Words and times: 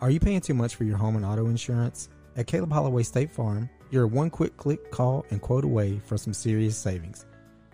Are 0.00 0.10
you 0.10 0.20
paying 0.20 0.40
too 0.40 0.54
much 0.54 0.76
for 0.76 0.84
your 0.84 0.96
home 0.96 1.16
and 1.16 1.24
auto 1.24 1.48
insurance? 1.48 2.08
At 2.36 2.46
Caleb 2.46 2.70
Holloway 2.70 3.02
State 3.02 3.32
Farm, 3.32 3.68
you're 3.90 4.06
one 4.06 4.30
quick 4.30 4.56
click, 4.56 4.92
call, 4.92 5.26
and 5.30 5.42
quote 5.42 5.64
away 5.64 6.00
for 6.04 6.16
some 6.16 6.32
serious 6.32 6.76
savings. 6.76 7.26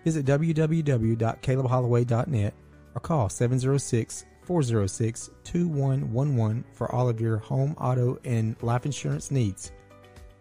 Visit 0.03 0.25
www.calebholloway.net 0.25 2.53
or 2.95 2.99
call 2.99 3.29
706 3.29 4.25
406 4.41 5.29
2111 5.43 6.65
for 6.73 6.91
all 6.91 7.07
of 7.07 7.21
your 7.21 7.37
home, 7.37 7.75
auto, 7.79 8.17
and 8.25 8.55
life 8.63 8.87
insurance 8.87 9.29
needs. 9.29 9.71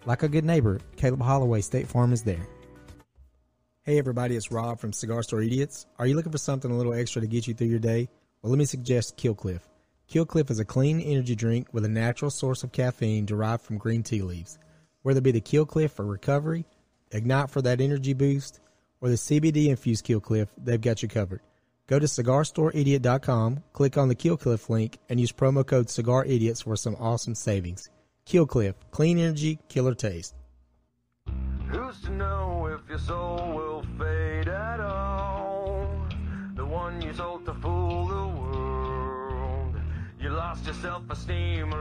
Like 0.06 0.22
a 0.22 0.28
good 0.28 0.46
neighbor, 0.46 0.80
Caleb 0.96 1.20
Holloway 1.20 1.60
State 1.60 1.86
Farm 1.86 2.14
is 2.14 2.22
there. 2.22 2.48
Hey 3.82 3.98
everybody, 3.98 4.36
it's 4.36 4.50
Rob 4.50 4.80
from 4.80 4.94
Cigar 4.94 5.22
Store 5.22 5.42
Idiots. 5.42 5.84
Are 5.98 6.06
you 6.06 6.16
looking 6.16 6.32
for 6.32 6.38
something 6.38 6.70
a 6.70 6.76
little 6.76 6.94
extra 6.94 7.20
to 7.20 7.28
get 7.28 7.46
you 7.46 7.52
through 7.52 7.66
your 7.66 7.78
day? 7.78 8.08
Well, 8.40 8.50
let 8.50 8.58
me 8.58 8.64
suggest 8.64 9.18
Kill 9.18 9.34
Cliff. 9.34 9.68
Kill 10.14 10.24
Cliff 10.24 10.48
is 10.48 10.60
a 10.60 10.64
clean 10.64 11.00
energy 11.00 11.34
drink 11.34 11.66
with 11.72 11.84
a 11.84 11.88
natural 11.88 12.30
source 12.30 12.62
of 12.62 12.70
caffeine 12.70 13.26
derived 13.26 13.64
from 13.64 13.78
green 13.78 14.04
tea 14.04 14.22
leaves. 14.22 14.60
Whether 15.02 15.18
it 15.18 15.24
be 15.24 15.32
the 15.32 15.40
Kill 15.40 15.66
Cliff 15.66 15.90
for 15.90 16.04
recovery, 16.04 16.66
Ignite 17.10 17.50
for 17.50 17.60
that 17.62 17.80
energy 17.80 18.12
boost, 18.12 18.60
or 19.00 19.08
the 19.08 19.16
CBD 19.16 19.70
infused 19.70 20.04
Kill 20.04 20.20
Cliff, 20.20 20.48
they've 20.56 20.80
got 20.80 21.02
you 21.02 21.08
covered. 21.08 21.40
Go 21.88 21.98
to 21.98 22.06
cigarstoreidiot.com, 22.06 23.64
click 23.72 23.98
on 23.98 24.06
the 24.06 24.14
Kill 24.14 24.36
Cliff 24.36 24.70
link, 24.70 24.98
and 25.08 25.18
use 25.18 25.32
promo 25.32 25.66
code 25.66 25.88
CigarIdiots 25.88 26.62
for 26.62 26.76
some 26.76 26.94
awesome 27.00 27.34
savings. 27.34 27.90
Kill 28.24 28.46
Cliff, 28.46 28.76
clean 28.92 29.18
energy, 29.18 29.58
killer 29.68 29.96
taste. 29.96 30.36
Who's 31.72 32.00
to 32.02 32.10
know 32.12 32.66
if 32.66 32.88
your 32.88 33.00
soul 33.00 33.52
will 33.52 33.84
fade 33.98 34.46
at 34.46 34.78
all? 34.78 36.06
The 36.54 36.64
one 36.64 37.02
you 37.02 37.12
sold 37.14 37.33
lost 40.54 40.66
your 40.66 40.74
self 40.74 41.10
esteem 41.10 41.72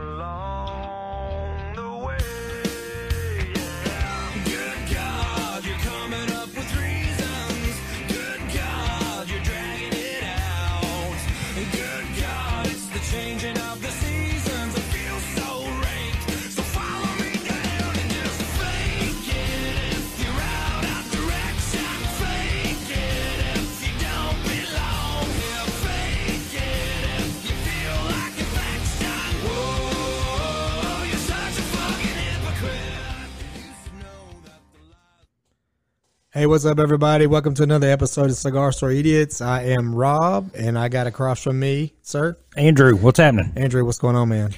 Hey, 36.34 36.48
what's 36.48 36.66
up, 36.66 36.80
everybody? 36.80 37.28
Welcome 37.28 37.53
to 37.56 37.64
another 37.64 37.89
episode 37.89 38.31
of 38.31 38.36
Cigar 38.36 38.72
Store 38.72 38.89
Idiots. 38.92 39.39
I 39.39 39.64
am 39.66 39.94
Rob, 39.94 40.50
and 40.56 40.80
I 40.80 40.89
got 40.89 41.06
across 41.06 41.44
from 41.44 41.59
me, 41.59 41.94
sir, 42.02 42.36
Andrew, 42.58 42.95
what's 42.95 43.20
happening? 43.20 43.53
Andrew. 43.56 43.86
What's 43.86 44.00
going 44.00 44.16
on, 44.16 44.30
man? 44.30 44.52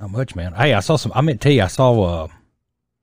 Not 0.00 0.10
much, 0.10 0.34
man. 0.34 0.52
Hey, 0.54 0.74
I 0.74 0.80
saw 0.80 0.96
some. 0.96 1.12
I 1.14 1.20
meant 1.20 1.40
to 1.40 1.44
tell 1.48 1.52
you, 1.52 1.62
I 1.62 1.68
saw. 1.68 2.02
uh 2.24 2.28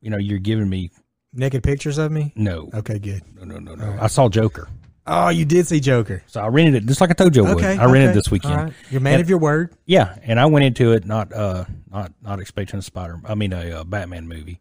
You 0.02 0.10
know, 0.10 0.18
you're 0.18 0.40
giving 0.40 0.68
me 0.70 0.92
Naked 1.32 1.64
pictures 1.64 1.98
of 1.98 2.12
me? 2.12 2.34
no, 2.36 2.70
Okay, 2.74 3.00
good. 3.00 3.22
no, 3.36 3.44
no, 3.46 3.60
no, 3.60 3.76
no. 3.76 3.98
I 4.02 4.08
saw 4.08 4.28
Joker, 4.30 4.68
Oh, 5.08 5.30
you 5.30 5.46
did 5.46 5.66
see 5.68 5.80
Joker. 5.80 6.24
so 6.28 6.42
I 6.42 6.48
rented 6.48 6.76
it 6.76 6.86
just 6.88 7.00
like 7.02 7.10
I 7.10 7.14
told 7.14 7.36
you 7.36 7.46
I 7.46 7.54
would. 7.54 7.64
Okay, 7.64 7.78
I 7.78 7.86
rented 7.86 8.10
okay. 8.10 8.14
this 8.16 8.30
weekend. 8.32 8.56
Right. 8.56 8.74
You're 8.92 9.00
a 9.00 9.04
man 9.04 9.14
And- 9.14 9.22
of 9.22 9.30
your 9.30 9.40
word. 9.40 9.74
Yeah, 9.86 10.16
and 10.24 10.40
I 10.40 10.46
went 10.48 10.66
into 10.66 10.92
it 10.92 11.06
not 11.06 11.32
uh 11.32 11.64
not 11.90 12.12
not 12.22 12.40
expecting 12.42 12.80
a 12.80 12.82
Spider. 12.82 13.22
I 13.24 13.36
mean 13.36 13.54
a, 13.54 13.80
uh 13.80 13.84
Batman 13.86 14.28
movie, 14.28 14.60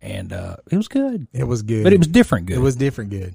and 0.00 0.32
uh 0.32 0.56
it 0.70 0.76
was 0.76 0.88
good, 0.88 1.26
It 1.32 1.44
was 1.44 1.62
good, 1.62 1.84
but 1.84 1.92
it 1.92 1.98
was 1.98 2.08
different. 2.08 2.46
Good. 2.46 2.56
it 2.58 2.60
was 2.60 2.76
different. 2.76 3.10
Good. 3.10 3.34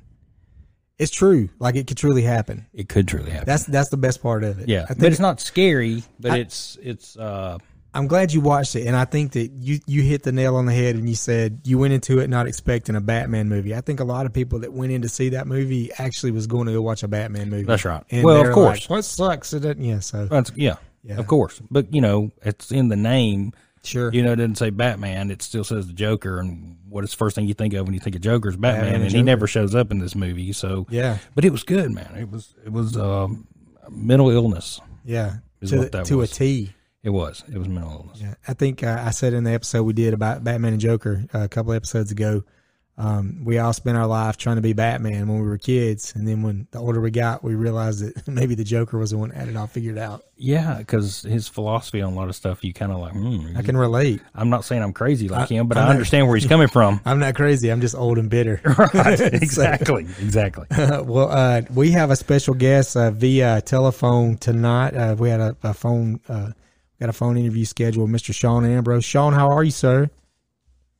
It's 0.97 1.11
true. 1.11 1.49
Like 1.57 1.75
it 1.75 1.87
could 1.87 1.97
truly 1.97 2.21
happen. 2.21 2.67
It 2.73 2.87
could 2.87 3.07
truly 3.07 3.31
happen. 3.31 3.47
That's 3.47 3.65
that's 3.65 3.89
the 3.89 3.97
best 3.97 4.21
part 4.21 4.43
of 4.43 4.59
it. 4.59 4.69
yeah, 4.69 4.85
but 4.87 5.03
it's 5.11 5.19
not 5.19 5.39
scary. 5.41 6.03
But 6.19 6.31
I- 6.31 6.37
it's 6.39 6.77
it's 6.81 7.17
uh 7.17 7.57
I'm 7.93 8.07
glad 8.07 8.31
you 8.31 8.39
watched 8.39 8.77
it, 8.77 8.87
and 8.87 8.95
I 8.95 9.03
think 9.03 9.33
that 9.33 9.49
you 9.51 9.79
you 9.85 10.01
hit 10.03 10.23
the 10.23 10.31
nail 10.31 10.55
on 10.55 10.65
the 10.65 10.71
head, 10.73 10.95
and 10.95 11.09
you 11.09 11.15
said 11.15 11.59
you 11.65 11.77
went 11.77 11.91
into 11.93 12.19
it 12.19 12.29
not 12.29 12.47
expecting 12.47 12.95
a 12.95 13.01
Batman 13.01 13.49
movie. 13.49 13.75
I 13.75 13.81
think 13.81 13.99
a 13.99 14.05
lot 14.05 14.25
of 14.25 14.31
people 14.31 14.59
that 14.59 14.71
went 14.71 14.93
in 14.93 15.01
to 15.01 15.09
see 15.09 15.29
that 15.29 15.45
movie 15.45 15.91
actually 15.97 16.31
was 16.31 16.47
going 16.47 16.67
to 16.67 16.73
go 16.73 16.81
watch 16.81 17.03
a 17.03 17.09
Batman 17.09 17.49
movie. 17.49 17.63
That's 17.63 17.83
right. 17.83 18.01
And 18.09 18.23
Well, 18.23 18.47
of 18.47 18.53
course. 18.53 18.81
like, 18.83 18.89
what 18.89 19.03
sucks? 19.03 19.51
It 19.53 19.59
doesn't. 19.61 19.81
Yeah. 19.83 19.99
So 19.99 20.25
that's, 20.27 20.53
yeah, 20.55 20.75
Yeah. 21.03 21.17
of 21.17 21.27
course. 21.27 21.61
But 21.69 21.93
you 21.93 21.99
know, 21.99 22.31
it's 22.43 22.71
in 22.71 22.87
the 22.87 22.95
name. 22.95 23.51
Sure. 23.83 24.11
You 24.13 24.21
know, 24.23 24.33
it 24.33 24.37
doesn't 24.37 24.55
say 24.55 24.69
Batman. 24.69 25.31
It 25.31 25.41
still 25.41 25.63
says 25.63 25.87
the 25.87 25.93
Joker. 25.93 26.39
And 26.39 26.77
what 26.87 27.03
is 27.03 27.11
the 27.11 27.17
first 27.17 27.35
thing 27.35 27.47
you 27.47 27.53
think 27.53 27.73
of 27.73 27.85
when 27.85 27.93
you 27.93 27.99
think 27.99 28.15
of 28.15 28.21
Joker 28.21 28.49
is 28.49 28.55
Batman? 28.57 28.81
Batman 28.83 28.95
and 28.95 29.03
and 29.05 29.11
he 29.13 29.21
never 29.21 29.47
shows 29.47 29.73
up 29.75 29.91
in 29.91 29.99
this 29.99 30.15
movie. 30.15 30.53
So 30.53 30.85
Yeah. 30.89 31.17
but 31.35 31.45
it 31.45 31.51
was 31.51 31.63
good, 31.63 31.91
man. 31.91 32.13
It 32.17 32.29
was 32.29 32.53
it 32.65 32.71
was 32.71 32.95
um, 32.97 33.47
mental 33.89 34.29
illness. 34.29 34.79
Yeah. 35.05 35.35
Is 35.61 35.71
To, 35.71 35.77
what 35.77 35.91
the- 35.91 35.97
that 35.99 36.05
to 36.07 36.17
was. 36.17 36.31
a 36.31 36.35
T. 36.35 36.73
It 37.03 37.09
was 37.09 37.43
it 37.51 37.57
was 37.57 37.67
mental 37.67 37.91
illness. 37.91 38.19
Yeah, 38.21 38.35
I 38.47 38.53
think 38.53 38.83
uh, 38.83 39.01
I 39.03 39.09
said 39.09 39.33
in 39.33 39.43
the 39.43 39.51
episode 39.51 39.83
we 39.83 39.93
did 39.93 40.13
about 40.13 40.43
Batman 40.43 40.73
and 40.73 40.81
Joker 40.81 41.25
uh, 41.33 41.39
a 41.39 41.47
couple 41.49 41.73
episodes 41.73 42.11
ago. 42.11 42.43
Um, 43.03 43.43
we 43.43 43.57
all 43.57 43.73
spent 43.73 43.97
our 43.97 44.05
life 44.05 44.37
trying 44.37 44.57
to 44.57 44.61
be 44.61 44.73
Batman 44.73 45.27
when 45.27 45.39
we 45.41 45.47
were 45.47 45.57
kids, 45.57 46.13
and 46.15 46.27
then 46.27 46.43
when 46.43 46.67
the 46.69 46.77
older 46.77 47.01
we 47.01 47.09
got, 47.09 47.43
we 47.43 47.55
realized 47.55 48.03
that 48.05 48.27
maybe 48.31 48.53
the 48.53 48.63
Joker 48.63 48.99
was 48.99 49.09
the 49.09 49.17
one 49.17 49.29
that 49.29 49.37
had 49.37 49.47
it 49.47 49.57
all 49.57 49.65
figured 49.65 49.97
out. 49.97 50.23
Yeah, 50.37 50.77
because 50.77 51.23
his 51.23 51.47
philosophy 51.47 52.01
on 52.03 52.13
a 52.13 52.15
lot 52.15 52.29
of 52.29 52.35
stuff, 52.35 52.63
you 52.63 52.73
kind 52.73 52.91
of 52.91 52.99
like. 52.99 53.13
Hmm, 53.13 53.57
I 53.57 53.63
can 53.63 53.75
relate. 53.75 54.21
I'm 54.35 54.49
not 54.51 54.65
saying 54.65 54.83
I'm 54.83 54.93
crazy 54.93 55.29
like 55.29 55.51
I- 55.51 55.55
him, 55.55 55.67
but 55.67 55.77
I'm 55.77 55.83
I 55.83 55.87
not- 55.87 55.91
understand 55.93 56.27
where 56.27 56.35
he's 56.35 56.45
coming 56.47 56.67
from. 56.67 57.01
I'm 57.05 57.17
not 57.17 57.33
crazy. 57.33 57.69
I'm 57.71 57.81
just 57.81 57.95
old 57.95 58.19
and 58.19 58.29
bitter. 58.29 58.61
right? 58.93 59.19
Exactly. 59.19 60.03
Exactly. 60.19 60.67
well, 60.69 61.31
uh, 61.31 61.61
we 61.73 61.91
have 61.91 62.11
a 62.11 62.15
special 62.15 62.53
guest 62.53 62.95
uh, 62.95 63.09
via 63.09 63.61
telephone 63.61 64.37
tonight. 64.37 64.95
Uh, 64.95 65.15
we 65.17 65.29
had 65.29 65.39
a, 65.39 65.55
a 65.63 65.73
phone, 65.73 66.19
uh, 66.29 66.51
got 66.99 67.09
a 67.09 67.13
phone 67.13 67.35
interview 67.37 67.65
scheduled 67.65 68.09
Mr. 68.11 68.31
Sean 68.33 68.63
Ambrose. 68.63 69.03
Sean, 69.05 69.33
how 69.33 69.49
are 69.49 69.63
you, 69.63 69.71
sir? 69.71 70.09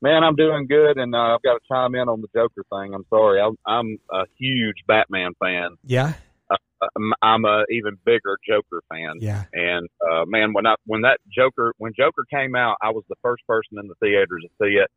Man, 0.02 0.24
I'm 0.24 0.36
doing 0.36 0.66
good, 0.66 0.98
and 0.98 1.14
uh, 1.14 1.36
I've 1.36 1.44
got 1.44 1.54
to 1.54 1.60
chime 1.68 1.94
in 1.94 2.10
on 2.10 2.22
the 2.22 2.28
Joker 2.34 2.64
thing. 2.72 2.94
I'm 2.94 3.06
sorry, 3.10 3.40
I'm, 3.40 3.56
I'm 3.68 4.00
a 4.12 4.26
huge 4.40 4.78
Batman 4.88 5.34
fan. 5.40 5.78
Yeah, 5.84 6.14
I'm, 6.50 7.14
I'm 7.22 7.46
a 7.46 7.66
even 7.70 7.98
bigger 8.06 8.38
Joker 8.48 8.82
fan. 8.90 9.18
yeah, 9.20 9.44
And 9.54 9.88
uh, 10.02 10.26
man, 10.26 10.54
when 10.54 10.66
I 10.66 10.76
when 10.86 11.02
that 11.02 11.20
Joker 11.30 11.74
when 11.78 11.94
Joker 11.96 12.26
came 12.32 12.56
out, 12.56 12.78
I 12.82 12.90
was 12.90 13.04
the 13.10 13.16
first 13.22 13.46
person 13.48 13.78
in 13.80 13.88
the 13.88 13.96
theater 13.96 14.40
to 14.40 14.48
see 14.62 14.78
it, 14.78 14.90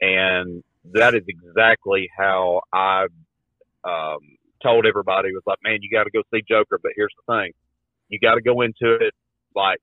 and 0.00 0.62
that 0.92 1.14
is 1.14 1.22
exactly 1.26 2.08
how 2.16 2.62
I 2.72 3.06
um, 3.84 4.18
told 4.62 4.86
everybody 4.86 5.32
was 5.32 5.42
like, 5.46 5.58
man, 5.62 5.78
you 5.80 5.90
got 5.90 6.04
to 6.04 6.10
go 6.10 6.22
see 6.32 6.42
Joker. 6.48 6.78
But 6.82 6.92
here's 6.94 7.14
the 7.26 7.34
thing, 7.34 7.52
you 8.08 8.18
got 8.18 8.34
to 8.34 8.42
go 8.42 8.60
into 8.60 8.94
it 8.94 9.14
like 9.54 9.80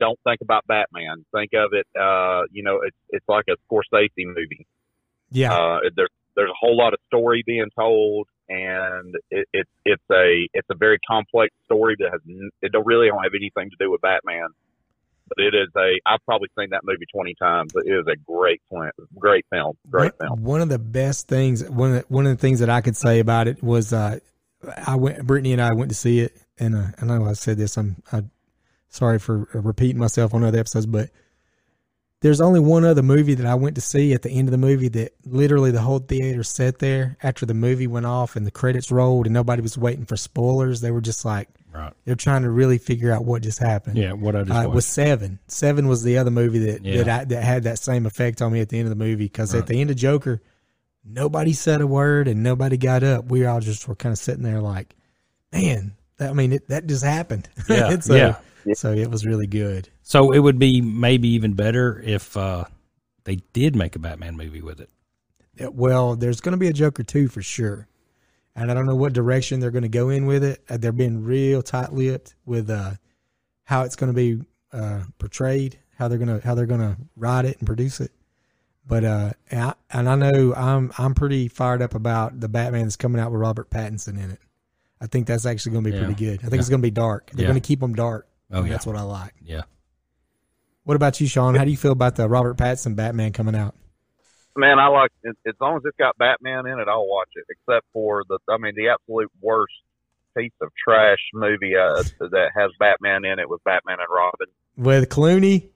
don't 0.00 0.18
think 0.24 0.40
about 0.40 0.66
Batman. 0.66 1.24
Think 1.34 1.52
of 1.54 1.72
it, 1.72 1.86
uh, 1.98 2.42
you 2.50 2.62
know, 2.62 2.80
it's 2.82 2.96
it's 3.10 3.28
like 3.28 3.44
a 3.48 3.56
Scorsese 3.66 4.08
movie. 4.18 4.66
yeah. 5.30 5.54
Uh, 5.54 5.78
there's 5.96 6.10
there's 6.36 6.50
a 6.50 6.58
whole 6.58 6.76
lot 6.76 6.92
of 6.92 7.00
story 7.06 7.42
being 7.46 7.68
told, 7.78 8.26
and 8.48 9.14
it, 9.30 9.46
it's 9.52 9.70
it's 9.84 10.02
a 10.10 10.48
it's 10.52 10.68
a 10.70 10.74
very 10.74 10.98
complex 11.08 11.54
story 11.64 11.96
that 11.98 12.10
has 12.10 12.20
it 12.62 12.72
don't 12.72 12.86
really 12.86 13.08
don't 13.08 13.22
have 13.22 13.32
anything 13.34 13.70
to 13.70 13.76
do 13.78 13.90
with 13.90 14.00
Batman. 14.00 14.48
But 15.28 15.38
it 15.38 15.54
is 15.54 15.68
a 15.76 16.00
I've 16.06 16.24
probably 16.26 16.48
seen 16.58 16.70
that 16.70 16.82
movie 16.84 17.06
twenty 17.12 17.34
times. 17.40 17.72
But 17.72 17.86
it 17.86 17.92
is 17.92 18.06
a 18.06 18.16
great 18.16 18.60
film, 18.68 18.90
great 19.18 19.46
film, 19.50 19.76
great 19.88 20.12
one, 20.18 20.28
film. 20.28 20.44
One 20.44 20.60
of 20.60 20.68
the 20.68 20.78
best 20.78 21.28
things, 21.28 21.64
one 21.64 21.94
of 21.94 22.02
the, 22.02 22.14
one 22.14 22.26
of 22.26 22.36
the 22.36 22.40
things 22.40 22.60
that 22.60 22.70
I 22.70 22.80
could 22.80 22.96
say 22.96 23.20
about 23.20 23.48
it 23.48 23.62
was, 23.62 23.92
uh, 23.92 24.18
I 24.86 24.96
went, 24.96 25.24
Brittany 25.26 25.52
and 25.52 25.62
I 25.62 25.72
went 25.72 25.90
to 25.90 25.96
see 25.96 26.20
it, 26.20 26.36
and 26.58 26.74
uh, 26.74 26.86
I 27.00 27.06
know 27.06 27.24
I 27.24 27.32
said 27.32 27.56
this. 27.56 27.78
I'm, 27.78 27.96
i 28.12 28.22
sorry 28.94 29.18
for 29.18 29.48
repeating 29.52 29.98
myself 29.98 30.32
on 30.34 30.44
other 30.44 30.58
episodes, 30.58 30.86
but 30.86 31.10
there's 32.20 32.40
only 32.40 32.60
one 32.60 32.84
other 32.84 33.02
movie 33.02 33.34
that 33.34 33.44
I 33.44 33.54
went 33.54 33.74
to 33.74 33.80
see 33.80 34.14
at 34.14 34.22
the 34.22 34.30
end 34.30 34.48
of 34.48 34.52
the 34.52 34.58
movie 34.58 34.88
that 34.88 35.12
literally 35.26 35.70
the 35.72 35.82
whole 35.82 35.98
theater 35.98 36.42
sat 36.42 36.78
there 36.78 37.16
after 37.22 37.44
the 37.44 37.52
movie 37.54 37.86
went 37.86 38.06
off 38.06 38.36
and 38.36 38.46
the 38.46 38.50
credits 38.50 38.90
rolled 38.90 39.26
and 39.26 39.34
nobody 39.34 39.60
was 39.60 39.76
waiting 39.76 40.06
for 40.06 40.16
spoilers. 40.16 40.80
They 40.80 40.90
were 40.90 41.00
just 41.02 41.24
like 41.24 41.48
Right. 41.74 41.92
they're 42.04 42.14
trying 42.14 42.42
to 42.42 42.50
really 42.50 42.78
figure 42.78 43.10
out 43.12 43.24
what 43.24 43.42
just 43.42 43.58
happened. 43.58 43.98
Yeah. 43.98 44.12
What 44.12 44.36
I 44.36 44.44
just 44.44 44.66
Uh, 44.66 44.70
was 44.70 44.86
Seven. 44.86 45.40
Seven 45.48 45.88
was 45.88 46.04
the 46.04 46.16
other 46.18 46.30
movie 46.30 46.60
that 46.70 46.84
Yeah. 46.84 47.02
that, 47.02 47.08
I, 47.20 47.24
that 47.24 47.42
had 47.42 47.64
that 47.64 47.80
same 47.80 48.06
effect 48.06 48.40
on 48.40 48.52
me 48.52 48.60
at 48.60 48.68
the 48.68 48.78
end 48.78 48.86
of 48.86 48.96
the 48.96 49.04
movie 49.04 49.24
because 49.24 49.52
Right. 49.52 49.58
at 49.60 49.66
the 49.66 49.80
end 49.80 49.90
of 49.90 49.96
Joker, 49.96 50.40
nobody 51.04 51.52
said 51.52 51.80
a 51.80 51.86
word 51.86 52.28
and 52.28 52.42
nobody 52.44 52.76
got 52.78 53.02
up. 53.02 53.28
We 53.28 53.44
all 53.44 53.60
just 53.60 53.86
were 53.88 53.96
kind 53.96 54.12
of 54.12 54.18
sitting 54.18 54.44
there 54.44 54.60
like, 54.62 54.94
man, 55.52 55.92
I 56.20 56.32
mean, 56.32 56.52
it, 56.52 56.68
that 56.68 56.86
just 56.86 57.04
happened. 57.04 57.48
Yeah, 57.68 57.98
so, 58.00 58.14
yeah. 58.14 58.74
So 58.74 58.92
it 58.92 59.10
was 59.10 59.26
really 59.26 59.46
good. 59.46 59.88
So 60.02 60.32
it 60.32 60.38
would 60.38 60.58
be 60.58 60.80
maybe 60.80 61.28
even 61.28 61.54
better 61.54 62.00
if 62.04 62.36
uh, 62.36 62.64
they 63.24 63.36
did 63.52 63.76
make 63.76 63.96
a 63.96 63.98
Batman 63.98 64.36
movie 64.36 64.62
with 64.62 64.80
it. 64.80 64.90
Yeah, 65.58 65.68
Well, 65.68 66.16
there's 66.16 66.40
going 66.40 66.52
to 66.52 66.58
be 66.58 66.68
a 66.68 66.72
Joker 66.72 67.02
two 67.02 67.28
for 67.28 67.42
sure, 67.42 67.88
and 68.56 68.70
I 68.70 68.74
don't 68.74 68.86
know 68.86 68.96
what 68.96 69.12
direction 69.12 69.60
they're 69.60 69.70
going 69.70 69.82
to 69.82 69.88
go 69.88 70.08
in 70.08 70.26
with 70.26 70.42
it. 70.44 70.64
Uh, 70.68 70.78
They're 70.78 70.92
being 70.92 71.24
real 71.24 71.62
tight 71.62 71.92
lipped 71.92 72.34
with 72.46 72.70
uh, 72.70 72.92
how 73.64 73.82
it's 73.82 73.96
going 73.96 74.12
to 74.12 74.16
be 74.16 74.44
uh, 74.72 75.04
portrayed, 75.18 75.78
how 75.98 76.08
they're 76.08 76.18
gonna 76.18 76.40
how 76.44 76.54
they're 76.54 76.66
gonna 76.66 76.96
write 77.16 77.44
it 77.44 77.58
and 77.58 77.66
produce 77.66 78.00
it. 78.00 78.12
But 78.86 79.04
uh, 79.04 79.32
and 79.50 79.60
I, 79.60 79.74
and 79.90 80.08
I 80.08 80.14
know 80.16 80.54
I'm 80.54 80.92
I'm 80.98 81.14
pretty 81.14 81.48
fired 81.48 81.80
up 81.80 81.94
about 81.94 82.40
the 82.40 82.48
Batman 82.48 82.82
that's 82.82 82.96
coming 82.96 83.20
out 83.20 83.30
with 83.30 83.40
Robert 83.40 83.70
Pattinson 83.70 84.22
in 84.22 84.32
it. 84.32 84.40
I 85.00 85.06
think 85.06 85.26
that's 85.26 85.44
actually 85.46 85.72
going 85.72 85.84
to 85.84 85.90
be 85.90 85.96
Yeah. 85.96 86.04
pretty 86.04 86.24
good. 86.24 86.38
I 86.38 86.42
think 86.42 86.54
Yeah. 86.54 86.58
it's 86.60 86.68
going 86.68 86.80
to 86.80 86.86
be 86.86 86.90
dark. 86.90 87.30
They're 87.32 87.44
Yeah. 87.44 87.50
going 87.50 87.60
to 87.60 87.66
keep 87.66 87.80
them 87.80 87.94
dark. 87.94 88.26
Oh, 88.52 88.62
yeah. 88.62 88.70
that's 88.70 88.86
what 88.86 88.96
I 88.96 89.02
like. 89.02 89.34
Yeah. 89.42 89.62
What 90.84 90.96
about 90.96 91.20
you, 91.20 91.26
Sean? 91.26 91.54
How 91.54 91.64
do 91.64 91.70
you 91.70 91.76
feel 91.76 91.92
about 91.92 92.16
the 92.16 92.28
Robert 92.28 92.56
Pattinson 92.56 92.94
Batman 92.94 93.32
coming 93.32 93.54
out? 93.56 93.74
Man, 94.56 94.78
I 94.78 94.86
like 94.88 95.10
it, 95.24 95.36
as 95.46 95.54
long 95.60 95.76
as 95.78 95.82
it's 95.84 95.96
got 95.96 96.16
Batman 96.18 96.66
in 96.66 96.78
it, 96.78 96.86
I'll 96.88 97.08
watch 97.08 97.30
it. 97.34 97.44
Except 97.48 97.84
for 97.92 98.22
the, 98.28 98.38
I 98.48 98.56
mean, 98.58 98.74
the 98.76 98.88
absolute 98.88 99.30
worst 99.40 99.72
piece 100.36 100.52
of 100.60 100.68
trash 100.76 101.18
movie 101.32 101.74
uh, 101.76 102.02
that 102.20 102.50
has 102.54 102.70
Batman 102.78 103.24
in 103.24 103.38
it 103.38 103.48
was 103.48 103.60
Batman 103.64 103.96
and 103.98 104.08
Robin. 104.10 104.46
With 104.76 105.08
Clooney, 105.08 105.68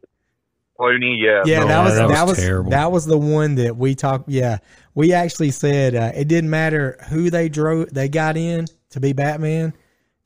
Clooney, 0.78 1.20
yeah, 1.20 1.42
yeah, 1.44 1.64
Oh, 1.64 1.68
that 1.68 1.84
was 1.84 1.94
that 1.96 2.08
that 2.08 2.22
was 2.22 2.30
was 2.36 2.38
terrible. 2.38 2.70
that 2.70 2.92
was 2.92 3.06
the 3.06 3.18
one 3.18 3.56
that 3.56 3.76
we 3.76 3.94
talked. 3.96 4.28
Yeah, 4.28 4.58
we 4.94 5.12
actually 5.12 5.50
said 5.50 5.94
uh, 5.96 6.12
it 6.14 6.28
didn't 6.28 6.50
matter 6.50 6.98
who 7.08 7.30
they 7.30 7.48
drove, 7.48 7.92
they 7.92 8.08
got 8.08 8.36
in 8.36 8.66
to 8.90 9.00
be 9.00 9.12
Batman. 9.12 9.72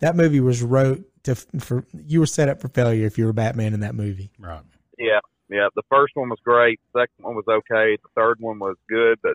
That 0.00 0.16
movie 0.16 0.40
was 0.40 0.62
wrote 0.62 1.04
to 1.24 1.34
for 1.34 1.84
you 2.06 2.20
were 2.20 2.26
set 2.26 2.48
up 2.48 2.60
for 2.60 2.68
failure 2.68 3.06
if 3.06 3.18
you 3.18 3.26
were 3.26 3.32
Batman 3.32 3.74
in 3.74 3.80
that 3.80 3.94
movie. 3.94 4.30
Right. 4.38 4.60
yeah, 4.98 5.20
yeah. 5.48 5.68
The 5.76 5.82
first 5.90 6.12
one 6.16 6.28
was 6.28 6.38
great. 6.44 6.80
Second 6.96 7.24
one 7.24 7.34
was 7.36 7.44
okay. 7.48 7.96
The 8.02 8.08
third 8.16 8.40
one 8.40 8.58
was 8.58 8.76
good, 8.88 9.18
but 9.22 9.34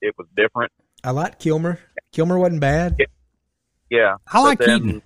it 0.00 0.14
was 0.18 0.26
different. 0.36 0.72
I 1.04 1.10
liked 1.12 1.38
Kilmer. 1.40 1.78
Kilmer 2.12 2.38
wasn't 2.38 2.60
bad. 2.60 2.96
Yeah. 2.98 3.06
Yeah, 3.90 4.14
I 4.32 4.40
like 4.42 4.58
then- 4.60 4.82
Keaton. 4.82 5.02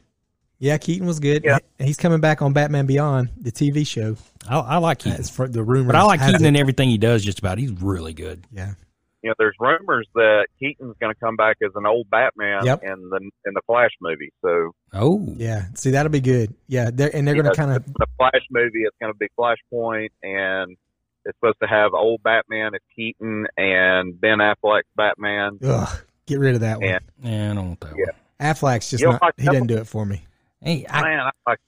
Yeah, 0.59 0.79
Keaton 0.79 1.07
was 1.07 1.21
good. 1.21 1.43
Yeah. 1.45 1.59
He's 1.79 1.97
coming 1.97 2.21
back 2.21 2.41
on 2.41 2.53
Batman 2.53 2.87
Beyond, 2.87 3.29
the 3.39 3.51
TV 3.51 3.87
show. 3.87 4.17
I, 4.49 4.59
I 4.61 4.77
like 4.79 4.99
Keaton. 5.01 5.17
That's 5.19 5.29
for 5.29 5.49
the 5.49 5.63
rumor. 5.63 5.89
But 5.89 5.97
I 5.97 6.05
like 6.05 6.21
Keaton 6.21 6.45
it. 6.45 6.49
in 6.49 6.57
everything 6.57 6.89
he 6.89 6.97
does. 6.97 7.23
Just 7.25 7.39
about. 7.39 7.59
He's 7.59 7.71
really 7.73 8.15
good. 8.15 8.47
Yeah, 8.53 8.75
You 9.25 9.31
know, 9.31 9.35
there's 9.39 9.55
rumors 9.59 10.07
that 10.15 10.49
Keaton's 10.61 10.95
going 11.01 11.15
to 11.15 11.19
come 11.19 11.35
back 11.35 11.57
as 11.65 11.71
an 11.77 11.87
old 11.87 12.11
Batman 12.11 12.67
Yep. 12.67 12.83
in 12.83 13.09
the 13.09 13.17
in 13.47 13.55
the 13.55 13.63
Flash 13.67 13.91
movie. 14.03 14.31
So 14.43 14.73
Oh. 14.93 15.27
yeah. 15.39 15.65
See, 15.75 15.93
that'll 15.93 16.13
be 16.13 16.21
good. 16.21 16.55
Yeah, 16.69 16.91
they're, 16.93 17.11
and 17.17 17.27
they're 17.27 17.35
going 17.35 17.47
to 17.47 17.55
kind 17.55 17.73
of 17.73 17.87
the 17.87 18.07
Flash 18.19 18.45
movie. 18.51 18.83
It's 18.83 18.95
going 19.01 19.15
to 19.15 19.19
be 19.19 19.29
Flashpoint, 19.39 20.11
and 20.23 20.77
it's 21.25 21.39
supposed 21.39 21.57
to 21.63 21.67
have 21.69 21.95
old 21.95 22.23
Batman 22.23 22.75
as 22.75 22.83
Keaton 22.95 23.47
and 23.57 24.21
Ben 24.21 24.41
Affleck's 24.41 24.85
Batman. 24.95 25.59
ugh, 25.65 26.03
get 26.27 26.39
rid 26.39 26.55
of 26.57 26.61
that 26.61 26.81
one. 26.81 26.89
Yeah. 26.91 26.99
Yeah, 27.23 27.51
I 27.51 27.55
don't 27.55 27.67
want 27.69 27.81
that 27.81 27.95
Yeah. 27.97 28.05
one. 28.41 28.55
Affleck's 28.55 28.91
just 28.91 29.03
don't 29.03 29.23
like 29.23 29.33
He 29.39 29.45
that 29.47 29.53
doesn't 29.53 29.69
do 29.69 29.79
it 29.79 29.87
for 29.87 30.05
me. 30.05 30.23
Hey, 30.61 30.85
I, 30.87 31.01
Man, 31.03 31.21
I 31.21 31.31
like 31.51 31.61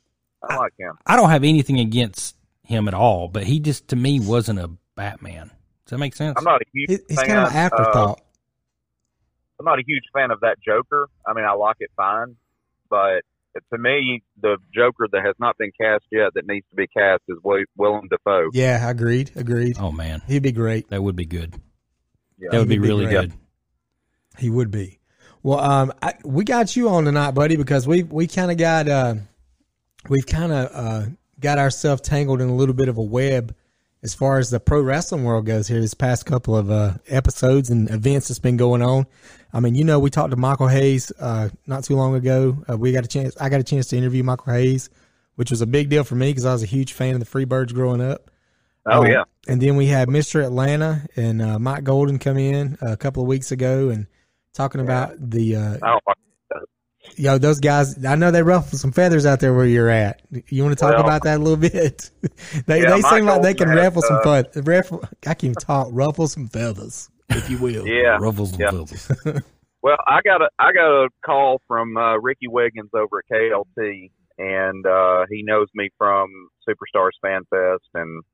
I 0.46 0.56
like 0.56 0.74
him. 0.78 0.92
I 1.06 1.16
don't 1.16 1.30
have 1.30 1.42
anything 1.42 1.80
against 1.80 2.36
him 2.64 2.86
at 2.86 2.92
all, 2.92 3.28
but 3.28 3.44
he 3.44 3.60
just 3.60 3.88
to 3.88 3.96
me 3.96 4.20
wasn't 4.20 4.58
a 4.58 4.70
Batman. 4.94 5.50
Does 5.86 5.90
that 5.92 5.98
make 5.98 6.14
sense? 6.14 6.34
I'm 6.36 6.44
not 6.44 6.60
a 6.60 6.64
huge 6.72 6.90
He- 6.90 6.98
He's 7.08 7.18
fan. 7.18 7.26
kind 7.28 7.38
of 7.40 7.50
an 7.50 7.56
uh, 7.56 7.60
afterthought. 7.60 8.20
I'm 9.58 9.64
not 9.64 9.78
a 9.78 9.82
huge 9.86 10.04
fan 10.12 10.30
of 10.30 10.40
that 10.40 10.56
Joker. 10.66 11.08
I 11.26 11.32
mean, 11.32 11.44
I 11.44 11.52
like 11.52 11.76
it 11.80 11.90
fine, 11.96 12.36
but 12.90 13.22
to 13.72 13.78
me, 13.78 14.22
the 14.42 14.58
Joker 14.74 15.06
that 15.10 15.24
has 15.24 15.34
not 15.38 15.56
been 15.56 15.70
cast 15.80 16.04
yet 16.12 16.34
that 16.34 16.46
needs 16.46 16.66
to 16.70 16.76
be 16.76 16.86
cast 16.88 17.22
is 17.28 17.36
Wi- 17.42 17.64
Willem 17.76 18.06
Dafoe. 18.10 18.50
yeah, 18.52 18.88
agreed. 18.90 19.30
Agreed. 19.34 19.76
oh 19.80 19.90
man, 19.92 20.20
He'd 20.26 20.42
be 20.42 20.52
great. 20.52 20.90
that 20.90 21.02
would 21.02 21.16
be 21.16 21.24
good. 21.24 21.54
Yeah. 22.38 22.48
That 22.50 22.58
would 22.58 22.68
be 22.68 22.76
be 22.78 22.86
really 22.86 23.06
great. 23.06 23.30
good. 23.30 23.32
He 24.38 24.50
would 24.50 24.70
be. 24.70 24.98
Well, 25.42 25.58
um, 25.60 25.92
I, 26.02 26.14
we 26.24 26.44
got 26.44 26.76
you 26.76 26.90
on 26.90 27.04
tonight, 27.04 27.30
buddy, 27.30 27.56
because 27.56 27.86
we 27.86 28.02
we 28.02 28.26
kind 28.26 28.50
of 28.50 28.58
got 28.58 28.88
uh, 28.88 29.14
we've 30.08 30.26
kind 30.26 30.52
of 30.52 30.70
uh, 30.74 31.06
got 31.40 31.58
ourselves 31.58 32.02
tangled 32.02 32.42
in 32.42 32.48
a 32.50 32.54
little 32.54 32.74
bit 32.74 32.88
of 32.88 32.98
a 32.98 33.02
web 33.02 33.54
as 34.06 34.14
far 34.14 34.38
as 34.38 34.50
the 34.50 34.60
pro 34.60 34.80
wrestling 34.80 35.24
world 35.24 35.46
goes 35.46 35.66
here. 35.66 35.80
This 35.80 35.92
past 35.92 36.26
couple 36.26 36.56
of 36.56 36.70
uh, 36.70 36.92
episodes 37.08 37.70
and 37.70 37.90
events 37.90 38.28
that's 38.28 38.38
been 38.38 38.56
going 38.56 38.80
on. 38.80 39.04
I 39.52 39.58
mean, 39.58 39.74
you 39.74 39.82
know, 39.82 39.98
we 39.98 40.10
talked 40.10 40.30
to 40.30 40.36
Michael 40.36 40.68
Hayes 40.68 41.10
uh, 41.18 41.48
not 41.66 41.82
too 41.82 41.96
long 41.96 42.14
ago. 42.14 42.56
Uh, 42.70 42.78
we 42.78 42.92
got 42.92 43.04
a 43.04 43.08
chance. 43.08 43.36
I 43.40 43.48
got 43.48 43.58
a 43.58 43.64
chance 43.64 43.88
to 43.88 43.96
interview 43.96 44.22
Michael 44.22 44.52
Hayes, 44.52 44.90
which 45.34 45.50
was 45.50 45.60
a 45.60 45.66
big 45.66 45.88
deal 45.88 46.04
for 46.04 46.14
me 46.14 46.30
because 46.30 46.44
I 46.44 46.52
was 46.52 46.62
a 46.62 46.66
huge 46.66 46.92
fan 46.92 47.14
of 47.14 47.20
the 47.20 47.26
Freebirds 47.26 47.74
growing 47.74 48.00
up. 48.00 48.30
Oh 48.86 49.00
Um, 49.00 49.08
yeah. 49.08 49.24
And 49.48 49.60
then 49.60 49.74
we 49.74 49.86
had 49.86 50.06
Mr. 50.06 50.44
Atlanta 50.44 51.04
and 51.16 51.42
uh, 51.42 51.58
Mike 51.58 51.82
Golden 51.82 52.20
come 52.20 52.38
in 52.38 52.78
a 52.80 52.96
couple 52.96 53.24
of 53.24 53.28
weeks 53.28 53.50
ago 53.50 53.88
and 53.88 54.06
talking 54.54 54.80
about 54.80 55.14
the 55.18 55.56
uh, 55.56 55.78
like 56.06 56.16
yo 57.16 57.38
those 57.38 57.60
guys. 57.60 58.04
I 58.04 58.14
know 58.14 58.30
they 58.30 58.42
ruffle 58.42 58.78
some 58.78 58.92
feathers 58.92 59.26
out 59.26 59.40
there 59.40 59.52
where 59.54 59.66
you're 59.66 59.88
at. 59.88 60.22
You 60.48 60.62
want 60.64 60.76
to 60.78 60.80
talk 60.82 60.92
Well- 60.94 61.04
about 61.04 61.22
that 61.24 61.36
a 61.38 61.42
little 61.42 61.56
bit? 61.56 62.10
they 62.66 62.82
Yeah, 62.82 62.90
they 62.96 63.00
Mike 63.00 63.12
seem 63.14 63.24
like 63.26 63.42
they 63.42 63.54
can 63.54 63.66
Golden 63.68 63.84
ruffle 63.84 64.02
has, 64.02 64.08
some 64.08 64.16
uh, 64.18 64.22
fun. 64.52 64.64
Ruffle, 64.64 65.08
I 65.26 65.34
can 65.34 65.54
talk. 65.54 65.88
Ruffle 65.90 66.28
some 66.28 66.48
feathers, 66.48 67.10
if 67.30 67.48
you 67.50 67.58
will. 67.58 67.86
Yeah. 67.86 68.18
Ruffles 68.20 68.52
and 68.52 68.60
Yeah. 68.60 68.70
feathers. 68.70 69.42
Well, 69.82 69.98
I 70.04 70.18
got 70.24 70.42
a 70.42 70.48
I 70.58 70.72
got 70.72 71.04
a 71.04 71.08
call 71.24 71.60
from 71.68 71.96
uh, 71.96 72.16
Ricky 72.16 72.48
Wiggins 72.48 72.90
over 72.92 73.18
at 73.20 73.24
KLT, 73.32 74.10
and 74.36 74.84
uh, 74.84 75.26
he 75.30 75.44
knows 75.44 75.68
me 75.76 75.90
from 75.96 76.26
Superstars 76.68 77.10
Fan 77.22 77.42
Fest, 77.50 77.88
and 77.94 78.24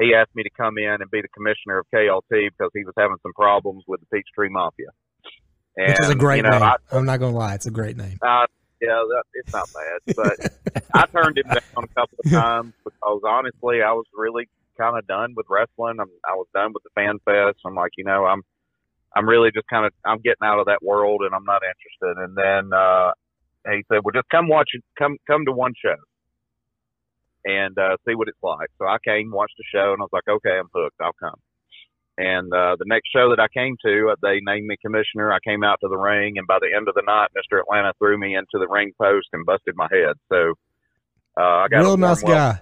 he 0.00 0.14
asked 0.14 0.30
me 0.36 0.44
to 0.44 0.50
come 0.50 0.78
in 0.78 0.84
and 1.00 1.10
be 1.10 1.22
the 1.22 1.28
commissioner 1.28 1.78
of 1.80 1.86
KLT 1.92 2.50
because 2.56 2.70
he 2.72 2.84
was 2.84 2.94
having 2.96 3.16
some 3.20 3.32
problems 3.32 3.82
with 3.88 3.98
the 3.98 4.06
Peachtree 4.16 4.48
Mafia. 4.48 4.90
And, 5.76 5.88
Which 5.88 6.00
is 6.00 6.10
a 6.10 6.14
great 6.14 6.38
you 6.38 6.42
know, 6.44 6.50
name. 6.50 6.62
I, 6.62 6.96
am 6.96 7.06
not 7.06 7.18
gonna 7.18 7.36
lie, 7.36 7.54
it's 7.54 7.66
a 7.66 7.70
great 7.70 7.96
name. 7.96 8.18
uh, 8.22 8.46
yeah, 8.80 9.02
that, 9.08 9.24
it's 9.34 9.52
not 9.52 9.68
bad, 9.74 10.16
but 10.16 10.84
I 10.94 11.06
turned 11.06 11.38
him 11.38 11.46
down 11.46 11.84
a 11.84 11.88
couple 11.88 12.18
of 12.24 12.30
times 12.30 12.72
because 12.82 13.20
honestly, 13.26 13.82
I 13.82 13.92
was 13.92 14.06
really 14.14 14.48
kind 14.78 14.96
of 14.98 15.06
done 15.06 15.34
with 15.36 15.46
wrestling. 15.50 16.00
I'm, 16.00 16.08
I 16.24 16.34
was 16.34 16.46
done 16.54 16.72
with 16.72 16.82
the 16.82 16.90
fan 16.94 17.18
fest. 17.24 17.58
I'm 17.66 17.74
like, 17.74 17.92
you 17.98 18.04
know, 18.04 18.24
I'm, 18.24 18.42
I'm 19.14 19.28
really 19.28 19.50
just 19.52 19.66
kind 19.68 19.84
of, 19.84 19.92
I'm 20.04 20.18
getting 20.18 20.42
out 20.42 20.60
of 20.60 20.66
that 20.66 20.82
world 20.82 21.22
and 21.24 21.34
I'm 21.34 21.44
not 21.44 21.60
interested. 21.62 22.24
And 22.24 22.36
then, 22.36 22.72
uh, 22.72 23.12
he 23.70 23.84
said, 23.92 24.00
well, 24.02 24.12
just 24.14 24.28
come 24.30 24.48
watch 24.48 24.70
it, 24.72 24.82
come, 24.98 25.18
come 25.26 25.44
to 25.44 25.52
one 25.52 25.74
show 25.76 25.96
and, 27.44 27.76
uh, 27.76 27.96
see 28.08 28.14
what 28.14 28.28
it's 28.28 28.42
like. 28.42 28.70
So 28.78 28.86
I 28.86 28.96
came, 29.04 29.30
watched 29.30 29.58
the 29.58 29.64
show 29.70 29.92
and 29.92 30.00
I 30.00 30.08
was 30.08 30.14
like, 30.14 30.28
okay, 30.28 30.56
I'm 30.58 30.70
hooked. 30.72 30.96
I'll 31.00 31.12
come. 31.20 31.36
And, 32.20 32.52
uh, 32.52 32.76
the 32.78 32.84
next 32.86 33.08
show 33.14 33.30
that 33.30 33.40
I 33.40 33.48
came 33.48 33.76
to, 33.84 34.10
uh, 34.12 34.16
they 34.22 34.40
named 34.42 34.66
me 34.66 34.76
commissioner. 34.84 35.32
I 35.32 35.38
came 35.46 35.64
out 35.64 35.78
to 35.80 35.88
the 35.88 35.96
ring 35.96 36.36
and 36.36 36.46
by 36.46 36.58
the 36.60 36.68
end 36.76 36.86
of 36.88 36.94
the 36.94 37.02
night, 37.06 37.28
Mr. 37.36 37.60
Atlanta 37.60 37.92
threw 37.98 38.18
me 38.18 38.34
into 38.36 38.58
the 38.58 38.68
ring 38.68 38.92
post 39.00 39.28
and 39.32 39.46
busted 39.46 39.74
my 39.76 39.88
head. 39.90 40.16
So, 40.30 40.52
uh, 41.38 41.64
I 41.64 41.68
got 41.68 41.80
a 41.80 41.82
Real 41.84 41.96
nice 41.96 42.22
guy. 42.22 42.60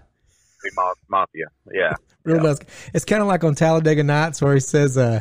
Mafia. 1.09 1.47
Yeah. 1.73 1.95
Real 2.25 2.37
Yeah. 2.37 2.43
nice. 2.43 2.59
It's 2.95 3.05
kind 3.05 3.23
of 3.23 3.29
like 3.29 3.43
on 3.45 3.55
Talladega 3.55 4.03
Nights 4.03 4.41
where 4.43 4.55
he 4.55 4.61
says, 4.61 4.97
uh, 4.99 5.21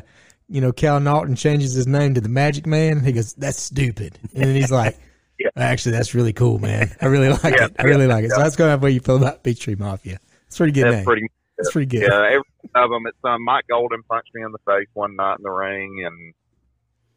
you 0.49 0.61
know, 0.61 0.71
Cal 0.71 0.99
Naughton 0.99 1.35
changes 1.35 1.73
his 1.73 1.87
name 1.87 2.13
to 2.13 2.21
the 2.21 2.29
Magic 2.29 2.65
Man. 2.65 3.03
He 3.03 3.11
goes, 3.11 3.33
"That's 3.33 3.61
stupid," 3.61 4.17
and 4.33 4.43
then 4.45 4.55
he's 4.55 4.71
like, 4.71 4.97
Yeah. 5.39 5.49
"Actually, 5.57 5.91
that's 5.93 6.15
really 6.15 6.33
cool, 6.33 6.57
man. 6.59 6.95
I 7.01 7.07
really 7.07 7.29
like 7.43 7.43
Yeah, 7.55 7.65
it. 7.65 7.75
I 7.77 7.83
really 7.83 8.07
like 8.07 8.23
it." 8.25 8.31
So 8.31 8.37
that's 8.41 8.55
kind 8.55 8.71
of 8.71 8.81
what 8.81 8.93
you 8.93 8.99
feel 9.01 9.17
about 9.17 9.43
Peachtree 9.43 9.75
Mafia. 9.75 10.19
It's 10.47 10.57
pretty 10.57 10.71
good 10.71 10.85
That's 10.85 10.95
name. 10.97 11.05
pretty 11.05 11.27
it's 11.57 11.71
pretty 11.71 11.87
good. 11.87 12.03
Yeah, 12.03 12.25
every 12.25 12.43
one 12.71 12.83
of 12.83 12.89
them. 12.89 13.07
It's 13.07 13.17
um, 13.23 13.43
Mike 13.43 13.65
Golden 13.69 14.03
punched 14.03 14.31
me 14.33 14.43
in 14.43 14.51
the 14.51 14.59
face 14.65 14.87
one 14.93 15.15
night 15.15 15.37
in 15.39 15.43
the 15.43 15.51
ring, 15.51 16.03
and 16.05 16.33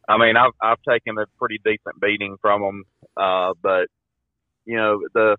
I 0.07 0.17
mean, 0.17 0.35
I've 0.35 0.53
I've 0.61 0.81
taken 0.87 1.17
a 1.17 1.25
pretty 1.37 1.59
decent 1.63 1.99
beating 2.01 2.37
from 2.41 2.61
them. 2.61 2.83
Uh, 3.15 3.53
but 3.61 3.87
you 4.65 4.77
know, 4.77 4.99
the 5.13 5.37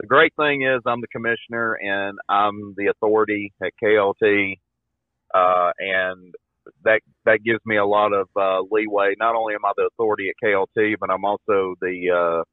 the 0.00 0.06
great 0.06 0.34
thing 0.36 0.62
is 0.62 0.82
I'm 0.86 1.00
the 1.00 1.08
commissioner 1.08 1.74
and 1.74 2.18
I'm 2.28 2.74
the 2.76 2.88
authority 2.88 3.52
at 3.62 3.72
KLT, 3.82 4.58
uh, 5.34 5.70
and 5.78 6.34
that 6.84 7.00
that 7.24 7.42
gives 7.44 7.60
me 7.64 7.76
a 7.76 7.86
lot 7.86 8.12
of 8.12 8.28
uh, 8.36 8.60
leeway. 8.70 9.14
Not 9.18 9.34
only 9.34 9.54
am 9.54 9.64
I 9.64 9.72
the 9.76 9.88
authority 9.92 10.30
at 10.30 10.46
KLT, 10.46 10.96
but 11.00 11.10
I'm 11.10 11.24
also 11.24 11.74
the 11.80 12.10
uh, 12.10 12.44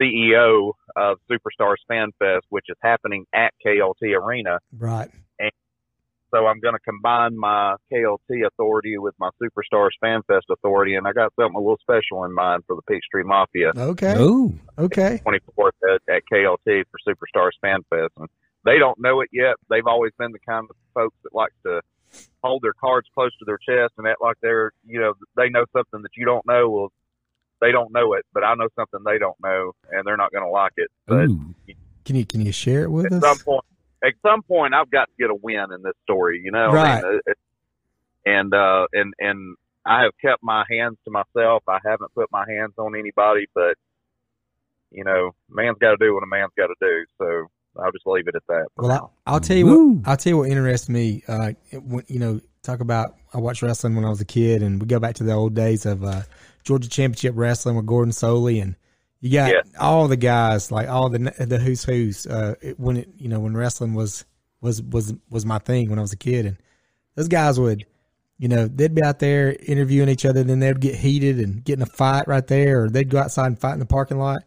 CEO 0.00 0.72
of 0.96 1.18
Superstars 1.30 1.76
Fan 1.88 2.10
Fest, 2.18 2.46
which 2.48 2.66
is 2.68 2.76
happening 2.82 3.24
at 3.34 3.52
KLT 3.64 4.16
Arena. 4.16 4.58
Right. 4.76 5.10
And 5.38 5.50
So 6.34 6.46
I'm 6.46 6.60
going 6.60 6.74
to 6.74 6.80
combine 6.80 7.38
my 7.38 7.76
KLT 7.92 8.46
authority 8.46 8.98
with 8.98 9.14
my 9.18 9.30
Superstars 9.42 9.90
Fan 10.00 10.22
Fest 10.26 10.46
authority, 10.50 10.94
and 10.94 11.06
I 11.06 11.12
got 11.12 11.32
something 11.38 11.56
a 11.56 11.60
little 11.60 11.78
special 11.80 12.24
in 12.24 12.34
mind 12.34 12.62
for 12.66 12.76
the 12.76 12.82
Peachtree 12.82 13.24
Mafia 13.24 13.72
Okay. 13.76 14.14
Oh, 14.16 14.52
Okay. 14.78 15.20
24th 15.26 15.70
at, 15.92 16.14
at 16.14 16.22
KLT 16.32 16.84
for 16.90 16.98
Superstars 17.06 17.50
Fan 17.60 17.80
Fest. 17.90 18.12
And 18.16 18.28
they 18.64 18.78
don't 18.78 18.98
know 18.98 19.20
it 19.20 19.28
yet. 19.32 19.56
They've 19.68 19.86
always 19.86 20.12
been 20.18 20.32
the 20.32 20.38
kind 20.48 20.66
of 20.68 20.76
folks 20.94 21.16
that 21.24 21.34
like 21.34 21.52
to 21.66 21.80
hold 22.42 22.62
their 22.62 22.72
cards 22.72 23.06
close 23.14 23.30
to 23.38 23.44
their 23.44 23.58
chest 23.58 23.94
and 23.98 24.06
act 24.06 24.20
like 24.20 24.36
they're, 24.42 24.72
you 24.84 25.00
know, 25.00 25.14
they 25.36 25.48
know 25.48 25.64
something 25.72 26.02
that 26.02 26.16
you 26.16 26.24
don't 26.24 26.46
know. 26.46 26.68
Well, 26.70 26.92
they 27.60 27.72
don't 27.72 27.92
know 27.92 28.14
it, 28.14 28.24
but 28.32 28.44
I 28.44 28.54
know 28.54 28.68
something 28.76 29.00
they 29.04 29.18
don't 29.18 29.36
know, 29.42 29.72
and 29.92 30.06
they're 30.06 30.16
not 30.16 30.32
going 30.32 30.44
to 30.44 30.50
like 30.50 30.72
it. 30.76 30.90
But 31.06 31.28
ooh. 31.28 31.54
Can 32.04 32.16
you 32.16 32.24
can 32.26 32.40
you 32.40 32.50
share 32.52 32.82
it 32.84 32.90
with 32.90 33.06
at 33.06 33.12
us? 33.12 33.22
some 33.22 33.38
point, 33.38 33.64
at 34.02 34.12
some 34.22 34.42
point, 34.42 34.74
I've 34.74 34.90
got 34.90 35.04
to 35.06 35.12
get 35.18 35.30
a 35.30 35.34
win 35.34 35.66
in 35.74 35.82
this 35.82 35.92
story. 36.04 36.40
You 36.42 36.50
know, 36.50 36.70
Right. 36.72 37.04
I 37.04 37.10
mean, 37.10 37.20
it- 37.26 37.38
and 38.26 38.52
uh, 38.54 38.86
and 38.92 39.14
and 39.18 39.56
I 39.86 40.02
have 40.02 40.12
kept 40.20 40.42
my 40.42 40.64
hands 40.70 40.98
to 41.06 41.10
myself. 41.10 41.62
I 41.68 41.78
haven't 41.84 42.12
put 42.14 42.28
my 42.30 42.44
hands 42.48 42.72
on 42.78 42.94
anybody, 42.98 43.46
but 43.54 43.76
you 44.90 45.04
know, 45.04 45.30
man's 45.48 45.78
got 45.80 45.90
to 45.92 45.96
do 45.98 46.14
what 46.14 46.22
a 46.22 46.26
man's 46.26 46.50
got 46.56 46.66
to 46.66 46.74
do. 46.80 47.04
So 47.18 47.46
I'll 47.82 47.92
just 47.92 48.06
leave 48.06 48.28
it 48.28 48.34
at 48.34 48.42
that. 48.48 48.66
Well, 48.76 48.88
now. 48.88 49.10
I, 49.26 49.32
I'll 49.32 49.40
tell 49.40 49.56
you 49.56 49.66
Woo. 49.66 49.88
what. 49.92 50.08
I'll 50.08 50.16
tell 50.16 50.32
you 50.32 50.36
what 50.38 50.50
interests 50.50 50.88
me. 50.88 51.22
Uh, 51.28 51.52
it- 51.70 51.82
when, 51.82 52.04
you 52.08 52.18
know, 52.18 52.40
talk 52.62 52.80
about 52.80 53.14
I 53.32 53.38
watched 53.38 53.62
wrestling 53.62 53.94
when 53.94 54.04
I 54.04 54.10
was 54.10 54.20
a 54.20 54.24
kid, 54.26 54.62
and 54.62 54.80
we 54.80 54.86
go 54.86 54.98
back 54.98 55.14
to 55.16 55.24
the 55.24 55.32
old 55.32 55.54
days 55.54 55.86
of 55.86 56.02
uh, 56.04 56.22
Georgia 56.64 56.88
Championship 56.88 57.34
Wrestling 57.36 57.76
with 57.76 57.86
Gordon 57.86 58.12
Solie, 58.12 58.62
and 58.62 58.76
you 59.20 59.32
got 59.32 59.50
Yeah. 59.52 59.60
all 59.78 60.08
the 60.08 60.16
guys, 60.16 60.70
like 60.70 60.88
all 60.88 61.08
the 61.08 61.18
the 61.38 61.58
who's 61.58 61.84
who's. 61.84 62.26
Uh, 62.26 62.54
it, 62.60 62.78
when 62.80 62.96
it 62.98 63.08
you 63.18 63.28
know 63.28 63.40
when 63.40 63.56
wrestling 63.56 63.94
was 63.94 64.24
was 64.60 64.82
was 64.82 65.14
was 65.30 65.44
my 65.46 65.58
thing 65.58 65.90
when 65.90 65.98
I 65.98 66.02
was 66.02 66.12
a 66.12 66.16
kid, 66.18 66.46
and 66.46 66.56
those 67.14 67.28
guys 67.28 67.58
would. 67.60 67.84
You 68.38 68.48
know, 68.48 68.66
they'd 68.68 68.94
be 68.94 69.02
out 69.02 69.18
there 69.18 69.54
interviewing 69.66 70.08
each 70.08 70.24
other, 70.24 70.42
then 70.42 70.60
they'd 70.60 70.80
get 70.80 70.94
heated 70.94 71.40
and 71.40 71.62
get 71.62 71.74
in 71.74 71.82
a 71.82 71.86
fight 71.86 72.26
right 72.26 72.46
there, 72.46 72.84
or 72.84 72.88
they'd 72.88 73.10
go 73.10 73.18
outside 73.18 73.48
and 73.48 73.58
fight 73.58 73.74
in 73.74 73.80
the 73.80 73.84
parking 73.84 74.18
lot. 74.18 74.44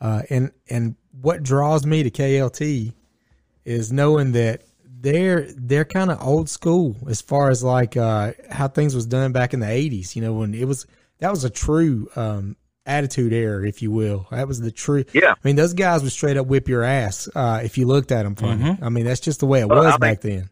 Uh, 0.00 0.22
and 0.30 0.52
and 0.70 0.94
what 1.20 1.42
draws 1.42 1.84
me 1.84 2.04
to 2.04 2.10
KLT 2.12 2.92
is 3.64 3.90
knowing 3.92 4.30
that 4.32 4.62
they're 5.00 5.48
they're 5.56 5.84
kind 5.84 6.12
of 6.12 6.22
old 6.24 6.48
school 6.48 6.96
as 7.08 7.20
far 7.20 7.50
as 7.50 7.64
like 7.64 7.96
uh, 7.96 8.32
how 8.50 8.68
things 8.68 8.94
was 8.94 9.04
done 9.06 9.32
back 9.32 9.52
in 9.52 9.58
the 9.58 9.68
eighties. 9.68 10.14
You 10.14 10.22
know, 10.22 10.34
when 10.34 10.54
it 10.54 10.68
was 10.68 10.86
that 11.18 11.30
was 11.30 11.44
a 11.44 11.50
true 11.50 12.08
um, 12.16 12.56
attitude 12.86 13.32
era, 13.32 13.66
if 13.66 13.82
you 13.82 13.90
will. 13.90 14.26
That 14.30 14.46
was 14.48 14.60
the 14.60 14.70
true. 14.70 15.04
Yeah. 15.12 15.32
I 15.32 15.36
mean, 15.44 15.56
those 15.56 15.72
guys 15.74 16.02
would 16.02 16.12
straight 16.12 16.36
up 16.36 16.46
whip 16.46 16.68
your 16.68 16.82
ass 16.82 17.28
uh, 17.34 17.60
if 17.62 17.78
you 17.78 17.86
looked 17.86 18.12
at 18.12 18.24
them 18.24 18.34
funny. 18.34 18.76
I 18.82 18.88
mean, 18.88 19.04
that's 19.04 19.20
just 19.20 19.40
the 19.40 19.46
way 19.46 19.60
it 19.60 19.68
Well, 19.68 19.78
was 19.78 19.86
I 19.86 19.90
mean- 19.92 20.00
back 20.00 20.20
then. 20.20 20.50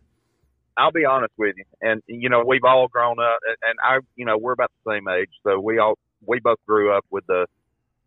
I'll 0.75 0.91
be 0.91 1.05
honest 1.05 1.35
with 1.37 1.55
you, 1.59 1.65
and 1.83 2.03
you 2.07 2.31
know 2.31 2.43
we've 2.47 2.65
all 2.65 2.89
grown 2.89 3.19
up, 3.21 3.37
and- 3.63 3.79
I, 3.85 3.99
you 4.17 4.25
know, 4.25 4.39
we're 4.39 4.53
about 4.55 4.71
the 4.85 4.93
same 4.95 5.07
age, 5.07 5.29
so 5.45 5.61
we 5.61 5.79
all 5.79 5.99
we 6.25 6.41
both 6.41 6.57
grew 6.67 6.97
up 6.97 7.05
with 7.11 7.27
the 7.27 7.47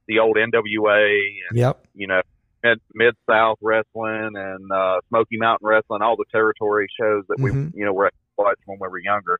the 0.08 0.18
old 0.18 0.36
NWA 0.36 1.08
and 1.50 1.60
Yep. 1.60 1.86
you 1.94 2.08
know 2.08 2.22
mid 2.64 2.80
mid 2.96 3.14
South 3.30 3.60
wrestling 3.62 4.32
and 4.36 4.72
uh, 4.72 5.00
Smoky 5.10 5.38
Mountain 5.38 5.68
wrestling, 5.68 6.02
all 6.02 6.16
the 6.16 6.26
territory 6.32 6.88
shows 7.00 7.24
that 7.30 7.38
we 7.40 7.52
Mhm. 7.52 7.72
you 7.76 7.86
know 7.86 7.94
were 7.94 8.10
watched 8.36 8.62
when 8.66 8.80
we 8.82 8.88
were 8.88 8.98
younger. 9.00 9.40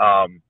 Um, 0.00 0.40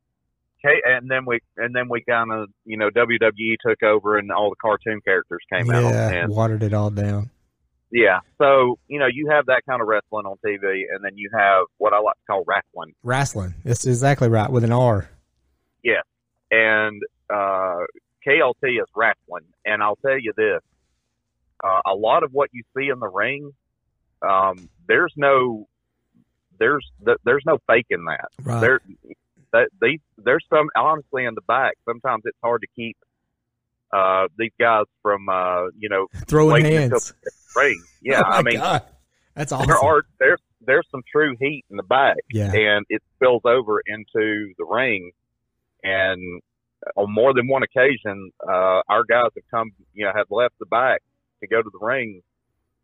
and 0.63 1.11
then 1.11 1.25
we 1.27 1.41
and 1.57 1.75
then 1.75 1.89
we 1.89 2.03
kind 2.09 2.33
of 2.33 2.49
you 2.65 2.77
know 2.77 2.91
WWE 2.91 3.57
took 3.67 3.83
over 3.83 4.19
and 4.19 4.31
all 4.33 4.51
the 4.51 4.57
cartoon 4.61 5.01
characters 5.05 5.41
came 5.53 5.71
out, 5.71 5.93
and 5.93 6.33
Watered 6.33 6.63
it 6.63 6.75
all 6.75 6.91
down. 6.91 7.31
yeah, 7.91 8.21
so 8.39 8.79
you 8.89 8.99
know 8.99 9.07
you 9.07 9.29
have 9.31 9.47
that 9.47 9.63
kind 9.69 9.81
of 9.81 9.89
wrestling 9.89 10.27
on 10.27 10.37
TV, 10.45 10.83
and 10.91 11.03
then 11.05 11.17
you 11.17 11.31
have 11.33 11.67
what 11.79 11.93
I 11.93 12.01
like 12.01 12.17
to 12.17 12.27
call 12.27 12.45
wrestling. 12.47 12.95
Wrestling. 13.03 13.55
That's 13.65 13.87
exactly 13.87 14.29
right 14.29 14.51
with 14.51 14.65
an 14.65 14.73
R. 14.73 15.09
Yeah. 15.83 16.03
And 16.51 17.03
uh, 17.31 17.85
KLT 18.27 18.81
is 18.81 18.89
wrestling. 18.97 19.45
And 19.65 19.83
I'll 19.83 19.97
tell 19.97 20.19
you 20.19 20.33
this: 20.37 20.61
uh, 21.63 21.81
a 21.87 21.95
lot 21.95 22.23
of 22.23 22.33
what 22.33 22.51
you 22.53 22.63
see 22.77 22.89
in 22.89 22.99
the 23.01 23.09
ring, 23.09 23.53
um, 24.27 24.69
there's 24.87 25.13
no, 25.17 25.69
there's 26.59 26.87
th- 27.05 27.19
there's 27.25 27.45
no 27.47 27.59
faking 27.67 28.05
that. 28.07 28.29
Right. 28.43 28.61
There, 28.61 28.81
that 29.53 29.69
these 29.81 30.01
there's 30.17 30.45
some 30.51 30.69
honestly 30.77 31.25
in 31.25 31.35
the 31.35 31.43
back. 31.43 31.75
Sometimes 31.85 32.23
it's 32.25 32.39
hard 32.43 32.63
to 32.63 32.67
keep 32.77 32.97
uh, 33.93 34.29
these 34.37 34.53
guys 34.59 34.85
from 35.03 35.29
uh, 35.29 35.67
you 35.79 35.89
know 35.89 36.07
Throwing 36.27 36.65
hands. 36.65 37.13
Yeah, 38.03 38.23
Oh 38.27 38.31
I 38.31 38.43
mean 38.43 38.57
God. 38.57 38.83
that's 39.35 39.53
awesome. 39.53 39.69
there 39.69 39.79
are 39.79 40.03
there's 40.19 40.41
there's 40.61 40.87
some 40.91 41.03
true 41.11 41.37
heat 41.41 41.65
in 41.71 41.77
the 41.77 41.83
back 41.83 42.17
yeah. 42.33 42.53
and 42.53 42.85
it 42.89 43.03
spills 43.17 43.43
over 43.45 43.83
into 43.87 44.53
the 44.59 44.65
ring. 44.69 45.13
And 45.83 46.43
on 46.97 47.13
more 47.13 47.33
than 47.35 47.49
one 47.49 47.63
occasion, 47.63 48.31
uh, 48.47 48.83
our 48.89 49.05
guys 49.09 49.31
have 49.35 49.45
come, 49.51 49.71
you 49.95 50.05
know, 50.05 50.13
have 50.15 50.27
left 50.31 50.55
the 50.59 50.67
back 50.67 51.03
to 51.41 51.47
go 51.47 51.63
to 51.63 51.71
the 51.73 51.85
ring, 51.85 52.23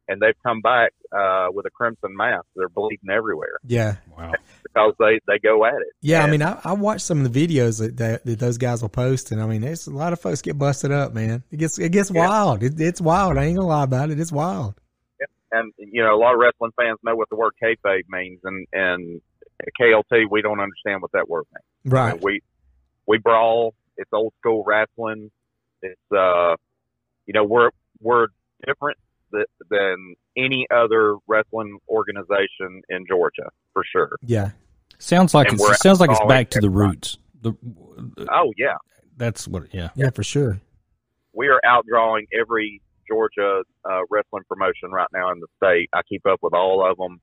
and 0.09 0.21
they've 0.21 0.37
come 0.43 0.61
back 0.61 0.93
uh, 1.17 1.47
with 1.53 1.67
a 1.67 1.71
crimson 1.71 2.15
mask. 2.17 2.45
They're 2.57 2.69
bleeding 2.69 3.09
everywhere 3.11 3.59
Yeah. 3.67 3.97
Wow. 4.19 4.33
because 4.63 4.95
they 4.99 5.21
they 5.27 5.39
go 5.39 5.65
at 5.65 5.75
it. 5.75 5.93
Yeah, 6.03 6.23
I 6.25 6.31
mean, 6.31 6.43
I, 6.43 6.61
I 6.65 6.73
watched 6.75 7.03
some 7.07 7.25
of 7.25 7.33
the 7.33 7.47
videos 7.47 7.81
that, 7.81 7.97
that 7.99 8.25
that 8.25 8.39
those 8.39 8.59
guys 8.59 8.83
will 8.83 8.89
post, 8.91 9.33
and 9.33 9.41
I 9.43 9.47
mean, 9.47 9.63
there's 9.63 9.87
a 9.87 9.91
lot 9.93 10.13
of 10.13 10.21
folks 10.21 10.43
get 10.43 10.59
busted 10.59 10.91
up, 10.93 11.15
man. 11.15 11.43
It 11.51 11.59
gets 11.59 11.79
it 11.79 11.91
gets 11.93 12.11
Yeah. 12.11 12.27
wild. 12.29 12.63
It, 12.63 12.81
it's 12.81 13.01
wild. 13.01 13.39
I 13.39 13.45
ain't 13.45 13.57
gonna 13.57 13.69
lie 13.69 13.85
about 13.85 14.11
it. 14.11 14.19
It's 14.21 14.33
wild. 14.33 14.75
and 15.53 15.73
you 15.79 16.03
know, 16.03 16.15
a 16.15 16.19
lot 16.21 16.35
of 16.35 16.41
wrestling 16.41 16.73
fans 16.77 16.99
know 17.05 17.15
what 17.17 17.29
the 17.31 17.37
word 17.37 17.53
kayfabe 17.63 18.03
means, 18.09 18.41
and 18.45 18.67
and 18.73 19.21
KLT 19.81 20.29
we 20.31 20.43
don't 20.43 20.61
understand 20.61 21.01
what 21.03 21.13
that 21.13 21.29
word 21.29 21.45
means. 21.55 21.93
Right. 21.93 22.23
we 22.23 22.43
we 23.07 23.19
brawl. 23.19 23.75
It's 23.97 24.11
old 24.13 24.33
school 24.41 24.65
wrestling. 24.67 25.31
It's 25.83 26.01
uh, 26.13 26.57
you 27.27 27.33
know, 27.35 27.45
we're 27.45 27.71
we're 28.01 28.27
different 28.67 28.99
th- 29.35 29.47
than 29.71 30.15
any 30.37 30.67
other 30.75 31.17
wrestling 31.27 31.79
organization 31.89 32.83
in 32.89 33.05
Georgia 33.09 33.51
for 33.73 33.83
sure. 33.91 34.17
Yeah. 34.23 34.51
Sounds 34.99 35.35
like 35.35 35.49
And 35.49 35.55
it's, 35.55 35.63
we're 35.63 35.73
it 35.73 35.81
sounds 35.81 36.01
like 36.01 36.11
it's 36.11 36.21
back 36.29 36.51
to 36.51 36.61
the 36.61 36.71
roots. 36.71 37.19
The, 37.43 37.55
Oh 38.31 38.53
yeah, 38.57 38.77
that's 39.17 39.47
what. 39.47 39.75
Yeah. 39.75 39.91
Yeah, 39.95 40.11
for 40.11 40.23
sure. 40.23 40.61
we 41.33 41.49
are 41.49 41.61
outdrawing 41.67 42.23
every 42.39 42.81
Georgia 43.09 43.63
uh, 43.85 44.01
wrestling 44.11 44.45
promotion 44.49 44.91
right 44.91 45.09
now 45.13 45.31
in 45.31 45.41
the 45.41 45.47
state. 45.57 45.91
I 45.93 46.01
keep 46.09 46.27
up 46.27 46.39
with 46.43 46.55
all 46.55 46.89
of 46.89 46.97
them. 46.97 47.21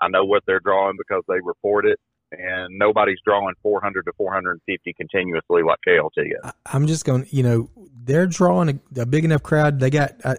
I 0.00 0.08
know 0.08 0.24
what 0.24 0.42
they're 0.46 0.60
drawing 0.60 0.96
because 0.98 1.22
they 1.26 1.40
report 1.42 1.86
it, 1.86 1.98
and 2.32 2.78
nobody's 2.78 3.18
drawing 3.24 3.54
400 3.62 4.04
to 4.04 4.12
450 4.16 4.92
continuously 4.92 5.62
like 5.62 5.78
KLT 5.86 6.10
is. 6.18 6.32
I, 6.44 6.52
I'm 6.66 6.86
just 6.86 7.04
going. 7.04 7.26
You 7.30 7.42
know, 7.42 7.70
they're 8.04 8.26
drawing 8.26 8.80
a, 8.96 9.00
a 9.00 9.06
big 9.06 9.24
enough 9.24 9.42
crowd. 9.42 9.80
They 9.80 9.90
got 9.90 10.14
uh, 10.22 10.36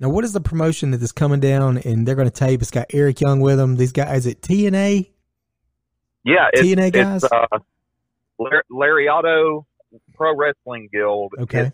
now. 0.00 0.08
What 0.08 0.24
is 0.24 0.32
the 0.32 0.40
promotion 0.40 0.90
that 0.92 1.02
is 1.02 1.12
coming 1.12 1.40
down 1.40 1.78
and 1.78 2.06
they're 2.06 2.14
going 2.14 2.28
to 2.30 2.34
tape? 2.34 2.60
It's 2.62 2.70
got 2.70 2.86
Eric 2.92 3.20
Young 3.20 3.40
with 3.40 3.56
them. 3.58 3.76
These 3.76 3.92
guys. 3.92 4.18
Is 4.18 4.26
it 4.26 4.42
TNA? 4.42 5.10
Yeah, 6.24 6.48
it's, 6.52 6.62
TNA 6.62 6.92
guys? 6.92 7.24
it's 7.24 7.32
uh, 7.32 7.58
Lar- 8.38 8.64
Lariato 8.70 9.64
Pro 10.14 10.36
Wrestling 10.36 10.88
Guild. 10.92 11.32
Okay. 11.38 11.58
It's- 11.58 11.72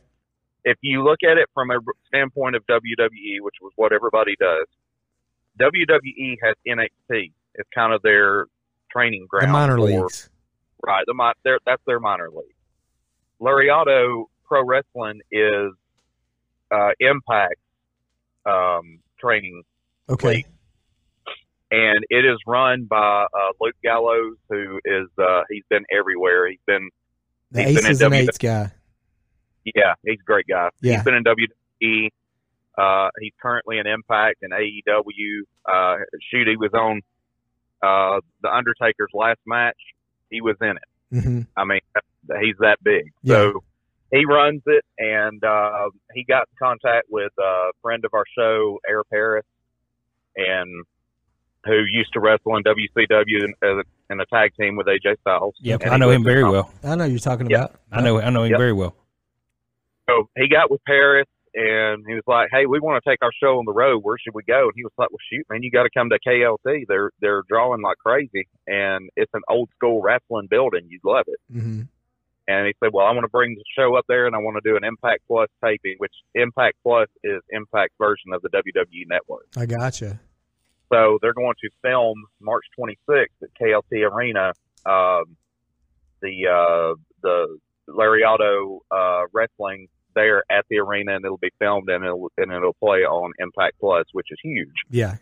if 0.66 0.78
you 0.81 1.04
look 1.04 1.19
at 1.23 1.37
it 1.37 1.47
from 1.52 1.71
a 1.71 1.75
standpoint 2.07 2.57
of 2.57 2.64
WWE, 2.66 3.40
which 3.40 3.57
was 3.61 3.73
what 3.76 3.93
everybody 3.93 4.35
does, 4.40 4.66
WWE 5.61 6.37
has 6.43 6.54
NXT. 6.66 7.33
It's 7.57 7.69
kind 7.75 7.93
of 7.93 8.00
their 8.00 8.47
training 8.90 9.26
ground. 9.28 9.49
The 9.49 9.52
minor 9.52 9.76
for- 9.76 9.83
leagues. 9.83 10.31
Right, 10.87 11.04
the 11.07 11.35
their, 11.45 11.59
that's 11.66 11.83
their 11.87 12.00
minor 12.00 12.28
league. 12.31 12.54
Lariato 13.40 14.25
Pro 14.47 14.64
Wrestling 14.64 15.21
is 15.31 15.73
uh, 16.71 16.90
Impact 17.00 17.54
um, 18.47 18.99
training 19.21 19.63
Okay. 20.09 20.29
league. 20.29 20.47
and 21.71 22.05
it 22.11 22.25
is 22.25 22.39
run 22.47 22.85
by 22.85 23.25
uh, 23.25 23.53
Luke 23.61 23.75
Gallows, 23.83 24.37
who 24.51 24.79
is 24.85 25.09
uh, 25.19 25.43
he's 25.51 25.65
been 25.71 25.85
everywhere. 25.97 26.49
He's 26.49 26.59
been 26.67 26.91
The 27.53 27.63
he's 27.65 27.77
been 27.77 27.85
in 27.87 27.91
and 27.91 27.99
W- 28.01 28.27
guy. 28.39 28.71
yeah, 29.65 29.95
he's 30.05 30.21
a 30.21 30.25
great 30.25 30.47
guy. 30.49 30.69
Yeah. 30.83 30.95
He's 30.97 31.05
been 31.05 31.15
in 31.15 31.25
WWE. 31.25 32.09
Uh, 32.77 33.09
he's 33.21 33.33
currently 33.41 33.79
in 33.79 33.87
Impact 33.87 34.43
and 34.43 34.53
AEW. 34.53 35.41
Uh, 35.67 35.97
shoot, 36.31 36.47
he 36.49 36.57
was 36.57 36.73
on 36.75 37.01
uh, 37.83 38.21
the 38.43 38.53
Undertaker's 38.55 39.11
last 39.15 39.39
match. 39.47 39.79
He 40.31 40.41
was 40.41 40.57
in 40.61 40.71
it. 40.77 41.23
hmm 41.23 41.41
I 41.57 41.65
mean, 41.65 41.81
he's 42.41 42.57
that 42.61 42.79
big. 42.83 43.13
Yeah. 43.23 43.35
So 43.53 43.65
he 44.14 44.25
runs 44.25 44.62
it, 44.66 44.85
and 44.99 45.42
uh, 45.44 45.88
he 46.14 46.25
got 46.25 46.42
in 46.50 46.56
contact 46.62 47.06
with 47.11 47.33
a 47.38 47.71
friend 47.83 48.04
of 48.04 48.12
our 48.14 48.25
show, 48.38 48.78
Air 48.88 49.02
Paris, 49.04 49.44
and 50.37 50.85
who 51.64 51.83
used 51.90 52.12
to 52.12 52.21
wrestle 52.21 52.56
in 52.56 52.62
WCW 52.62 53.44
in, 53.44 53.54
uh, 53.62 53.83
in 54.11 54.21
a 54.21 54.26
tag 54.26 54.52
team 54.61 54.76
with 54.76 54.87
AJ 54.87 55.18
Styles. 55.21 55.54
Yep. 55.61 55.83
And 55.83 55.90
I 55.92 55.97
know 55.97 56.11
him 56.11 56.23
very 56.23 56.42
com- 56.42 56.52
well. 56.52 56.71
I 56.85 56.94
know 56.94 57.04
you're 57.04 57.18
talking 57.18 57.49
Yeah. 57.49 57.64
about. 57.64 57.80
I 57.90 58.02
know. 58.02 58.21
I 58.21 58.30
know 58.30 58.42
him 58.44 58.50
Yep. 58.50 58.59
very 58.59 58.73
well. 58.73 58.94
So 60.09 60.28
he 60.37 60.49
got 60.49 60.71
with 60.71 60.83
Paris, 60.87 61.26
and 61.54 62.04
he 62.06 62.12
was 62.14 62.25
like, 62.26 62.50
"Hey, 62.52 62.66
we 62.66 62.78
want 62.80 63.02
to 63.02 63.11
take 63.11 63.21
our 63.23 63.33
show 63.42 63.59
on 63.59 63.64
the 63.64 63.73
road. 63.73 64.00
Where 64.00 64.18
should 64.18 64.35
we 64.35 64.42
go?" 64.42 64.64
And 64.64 64.73
he 64.75 64.85
was 64.85 64.92
like, 64.99 65.11
"Well, 65.11 65.18
shoot, 65.33 65.47
man, 65.49 65.62
you 65.62 65.71
got 65.71 65.85
to 65.85 65.90
come 65.97 66.11
to 66.11 66.18
KLT. 66.26 66.85
They're 66.87 67.11
they're 67.21 67.42
drawing 67.49 67.80
like 67.80 67.97
crazy, 67.97 68.47
and 68.66 69.09
it's 69.16 69.33
an 69.33 69.40
old 69.49 69.71
school 69.75 70.02
wrestling 70.02 70.49
building. 70.50 70.83
You'd 70.88 71.04
love 71.04 71.25
it." 71.28 71.38
hmm 71.50 71.83
And 72.47 72.67
he 72.67 72.75
said, 72.83 72.93
"Well, 72.93 73.07
I 73.07 73.11
want 73.13 73.25
to 73.25 73.29
bring 73.29 73.55
the 73.55 73.65
show 73.77 73.97
up 73.97 74.05
there, 74.09 74.27
and 74.27 74.35
I 74.37 74.39
want 74.39 74.63
to 74.63 74.69
do 74.71 74.77
an 74.77 74.85
Impact 74.85 75.23
Plus 75.27 75.49
taping, 75.65 75.95
which 75.99 76.13
Impact 76.35 76.77
Plus 76.83 77.09
is 77.23 77.41
Impact's 77.51 77.95
version 77.99 78.33
of 78.35 78.43
the 78.43 78.51
WWE 78.51 79.07
Network. 79.09 79.47
I 79.57 79.65
gotcha. 79.67 80.21
So 80.93 81.19
they're 81.23 81.33
going 81.33 81.55
to 81.63 81.71
film 81.83 82.23
March 82.41 82.65
26th 82.79 83.25
at 83.43 83.49
KLT 83.61 84.09
Arena, 84.11 84.53
um, 84.85 85.37
the 86.21 86.47
uh, 86.47 86.95
the 87.23 87.59
Lariato 87.89 88.81
uh, 88.91 89.23
wrestling 89.33 89.89
there 90.15 90.45
at 90.51 90.65
the 90.71 90.79
arena, 90.79 91.17
and 91.17 91.25
it'll 91.25 91.39
be 91.39 91.51
filmed 91.59 91.89
and 91.89 92.05
it'll 92.05 92.31
and 92.37 92.53
it'll 92.53 92.75
play 92.75 92.99
on 93.01 93.33
Impact 93.39 93.77
Plus, 93.81 94.05
which 94.13 94.29
is 94.31 94.39
huge. 94.43 94.75
Yeah. 94.91 95.17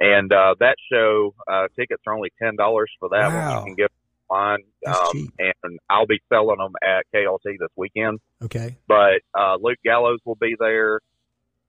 And 0.00 0.32
uh, 0.32 0.54
that 0.60 0.76
show 0.90 1.34
uh, 1.50 1.66
tickets 1.76 2.02
are 2.06 2.14
only 2.14 2.32
ten 2.40 2.56
dollars 2.56 2.90
for 2.98 3.08
that 3.10 3.28
Wow. 3.28 3.58
one. 3.60 3.68
You 3.68 3.74
can 3.74 3.74
get 3.76 3.90
online, 4.30 4.64
um, 4.86 5.32
and 5.38 5.78
I'll 5.90 6.06
be 6.06 6.20
selling 6.28 6.58
them 6.58 6.72
at 6.82 7.04
KLT 7.14 7.58
this 7.58 7.68
weekend. 7.76 8.18
Okay. 8.42 8.76
But 8.86 9.20
uh, 9.38 9.56
Luke 9.60 9.78
Gallows 9.84 10.18
will 10.24 10.36
be 10.36 10.54
there. 10.58 11.00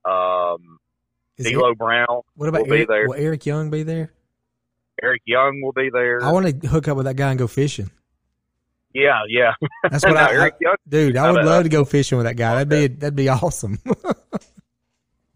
Um, 0.06 0.80
D'Lo 1.38 1.74
Brown, 1.76 2.22
what 2.36 2.50
about 2.50 2.62
will 2.62 2.70
be 2.70 2.76
Eric, 2.78 2.88
there. 2.90 3.08
will 3.08 3.16
Eric 3.16 3.46
Young 3.46 3.70
be 3.70 3.84
there? 3.84 4.12
Eric 5.02 5.22
Young 5.26 5.62
will 5.62 5.72
be 5.72 5.90
there. 5.92 6.22
I 6.24 6.32
want 6.32 6.62
to 6.62 6.68
hook 6.68 6.88
up 6.90 6.98
with 6.98 7.06
that 7.06 7.16
guy 7.16 7.30
and 7.30 7.40
go 7.40 7.48
fishing. 7.48 7.90
yeah, 8.94 9.22
yeah. 9.30 9.54
That's 9.90 10.04
what 10.04 10.14
No, 10.16 10.20
I, 10.20 10.32
Eric 10.34 10.54
I- 10.56 10.58
Young. 10.62 10.76
dude. 10.88 11.18
I 11.18 11.32
would 11.32 11.46
love 11.46 11.64
to 11.64 11.70
go 11.70 11.86
fishing 11.86 12.18
with 12.18 12.26
that 12.26 12.36
guy. 12.36 12.56
That'd 12.64 12.70
be 12.70 12.88
that'd 13.00 13.16
be 13.16 13.30
awesome. 13.30 13.80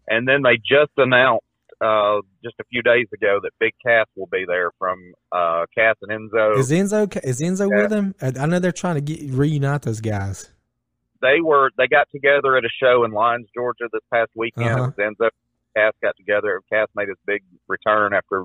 And 0.06 0.28
then 0.28 0.42
they 0.42 0.56
just 0.58 0.92
announced 0.98 1.43
uh, 1.84 2.20
just 2.42 2.54
a 2.60 2.64
few 2.70 2.82
days 2.82 3.06
ago 3.12 3.38
that 3.42 3.50
Big 3.60 3.72
Cass 3.84 4.06
will 4.16 4.28
be 4.32 4.44
there 4.46 4.70
from 4.78 4.98
uh, 5.32 5.66
Cass 5.76 5.96
and 6.02 6.10
Enzo. 6.30 6.58
is 6.58 6.70
Enzo 6.70 7.24
is 7.24 7.40
Enzo 7.40 7.68
Yeah. 7.70 7.82
with 7.82 7.92
him? 7.92 8.14
I, 8.22 8.46
know 8.46 8.58
they're 8.58 8.72
trying 8.72 8.94
to 8.96 9.00
get 9.00 9.30
reunite 9.30 9.82
those 9.82 10.00
guys. 10.00 10.48
they 11.22 11.40
were 11.42 11.70
they 11.78 11.86
got 11.86 12.08
together 12.10 12.56
at 12.56 12.64
a 12.64 12.68
show 12.82 13.04
in 13.04 13.10
Lyons, 13.12 13.46
Georgia 13.54 13.84
this 13.92 14.02
past 14.12 14.30
weekend. 14.34 14.68
Uh-huh. 14.70 14.90
It 14.96 14.96
was 14.96 15.14
Enzo 15.20 15.30
Cass 15.76 15.92
got 16.02 16.16
together. 16.16 16.60
Cass 16.72 16.88
made 16.94 17.08
his 17.08 17.18
big 17.26 17.42
return 17.68 18.12
after 18.14 18.40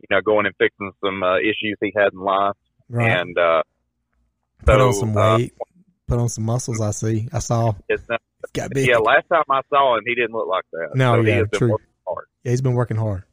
you 0.00 0.06
know 0.10 0.20
going 0.20 0.46
and 0.46 0.54
fixing 0.56 0.92
some 1.04 1.22
uh, 1.22 1.38
issues 1.38 1.76
he 1.80 1.92
had 1.96 2.12
in 2.12 2.20
life, 2.20 2.54
Right. 2.88 3.10
and 3.20 3.36
uh, 3.38 3.62
put 4.64 4.76
so, 4.78 4.86
on 4.88 4.92
some 4.94 5.16
uh, 5.16 5.36
weight. 5.38 5.54
put 6.08 6.18
on 6.18 6.28
some 6.28 6.44
muscles. 6.44 6.80
I 6.80 6.90
see. 6.90 7.28
I 7.32 7.38
saw. 7.38 7.74
it's 7.88 8.02
not, 8.08 8.20
It's 8.42 8.52
got 8.52 8.70
big. 8.70 8.88
yeah. 8.88 8.98
Last 8.98 9.26
time 9.32 9.44
I 9.50 9.60
saw 9.70 9.96
him, 9.96 10.02
he 10.06 10.14
didn't 10.14 10.32
look 10.32 10.48
like 10.48 10.64
that. 10.72 10.88
No, 10.94 11.22
so 11.22 11.28
yeah, 11.28 11.42
true. 11.52 11.76
Hard. 12.06 12.26
Yeah, 12.44 12.50
he's 12.50 12.62
been 12.62 12.74
working 12.74 12.96
hard. 12.96 13.24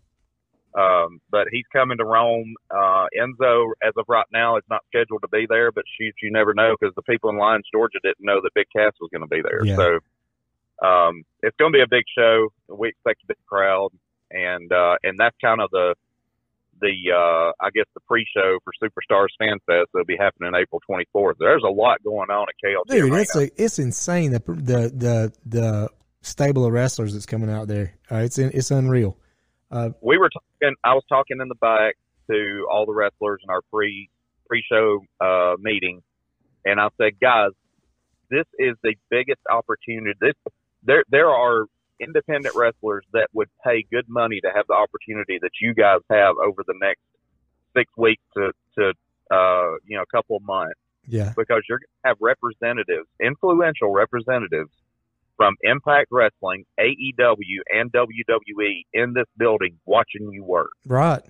Um, 0.76 1.22
but 1.30 1.48
he's 1.52 1.66
coming 1.72 1.98
to 2.00 2.06
Rome. 2.06 2.56
Uh, 2.72 3.06
Enzo, 3.16 3.72
as 3.84 3.94
of 3.96 4.06
right 4.08 4.26
now, 4.34 4.58
is 4.58 4.64
not 4.70 4.82
scheduled 4.88 5.22
to 5.22 5.28
be 5.28 5.46
there, 5.48 5.72
but 5.72 5.84
shoot, 6.00 6.16
you 6.22 6.32
never 6.32 6.54
know 6.54 6.76
because 6.80 6.96
the 6.96 7.04
people 7.04 7.30
in 7.30 7.38
Lyons, 7.38 7.66
Georgia 7.72 8.00
didn't 8.02 8.22
know 8.22 8.42
that 8.42 8.54
Big 8.56 8.68
Cass 8.76 8.94
was 9.00 9.10
going 9.12 9.22
to 9.22 9.28
be 9.28 9.42
there. 9.44 9.64
Yeah. 9.64 9.76
So, 9.76 10.00
um, 10.86 11.24
it's 11.44 11.56
going 11.58 11.72
to 11.72 11.78
be 11.78 11.84
a 11.84 11.88
big 11.88 12.06
show. 12.18 12.50
We 12.68 12.90
expect 12.90 13.22
a 13.24 13.28
big 13.28 13.38
crowd. 13.46 13.90
And, 14.32 14.72
uh, 14.72 14.96
and 15.04 15.18
that's 15.20 15.36
kind 15.40 15.62
of 15.62 15.70
the, 15.70 15.94
the, 16.82 17.14
uh, 17.16 17.52
I 17.64 17.70
guess 17.70 17.86
the 17.94 18.00
pre-show 18.02 18.58
for 18.64 18.74
Superstars 18.82 19.28
Fan 19.38 19.60
Fest 19.68 19.90
that'll 19.94 20.06
be 20.06 20.18
happening 20.18 20.54
April 20.56 20.82
24th. 20.90 21.36
There's 21.40 21.62
a 21.64 21.72
lot 21.72 22.04
going 22.04 22.32
on 22.32 22.48
at 22.50 22.56
KLT. 22.66 22.88
Dude, 22.88 23.04
Arena. 23.04 23.18
it's 23.18 23.36
a, 23.36 23.64
it's 23.64 23.78
insane 23.78 24.32
the 24.32 24.40
the 24.40 24.92
the 24.96 25.34
the 25.46 25.90
stable 26.24 26.66
of 26.66 26.74
wrestlers 26.74 27.14
that's 27.14 27.26
coming 27.26 27.50
out 27.50 27.68
there. 27.68 27.94
Uh, 28.12 28.18
it's 28.18 28.40
in, 28.40 28.52
it's 28.54 28.72
unreal. 28.72 29.18
Uh, 29.70 29.92
we 30.02 30.18
were 30.18 30.30
talking. 30.30 30.76
I 30.84 30.94
was 30.94 31.04
talking 31.08 31.40
in 31.42 31.48
the 31.48 31.56
back 31.56 31.96
to 32.30 32.68
all 32.72 32.86
the 32.86 32.94
wrestlers 32.94 33.42
in 33.44 33.50
our 33.50 33.62
pre 33.72 34.10
pre 34.48 34.64
show 34.70 35.00
uh, 35.22 35.56
meeting, 35.60 36.02
and 36.66 36.80
I 36.80 36.90
said, 36.98 37.20
guys, 37.20 37.52
this 38.30 38.46
is 38.58 38.76
the 38.84 38.96
biggest 39.10 39.42
opportunity. 39.50 40.18
This 40.20 40.34
there 40.84 41.04
there 41.10 41.30
are 41.30 41.66
independent 42.00 42.56
wrestlers 42.56 43.06
that 43.14 43.28
would 43.34 43.50
pay 43.64 43.86
good 43.92 44.10
money 44.10 44.42
to 44.42 44.52
have 44.54 44.66
the 44.68 44.74
opportunity 44.74 45.40
that 45.42 45.52
you 45.62 45.74
guys 45.74 46.00
have 46.10 46.36
over 46.44 46.64
the 46.66 46.76
next 46.80 47.02
six 47.76 47.92
weeks 47.98 48.24
to 48.36 48.52
to 48.78 48.90
uh, 49.32 49.78
you 49.86 49.98
know 49.98 50.04
a 50.04 50.16
couple 50.16 50.38
of 50.38 50.44
months 50.44 50.80
yeah, 51.08 51.34
because 51.36 51.64
you're 51.68 51.80
going 51.80 51.88
to 52.04 52.08
have 52.10 52.18
representatives, 52.22 53.08
influential 53.22 53.92
representatives 53.92 54.72
from 55.38 55.56
Impact 55.64 56.08
Wrestling, 56.12 56.66
AEW, 56.80 57.60
and 57.74 57.92
WWE 57.92 58.86
in 58.94 59.14
this 59.14 59.26
building 59.38 59.80
watching 59.86 60.32
you 60.32 60.44
work. 60.44 60.72
right. 60.86 61.22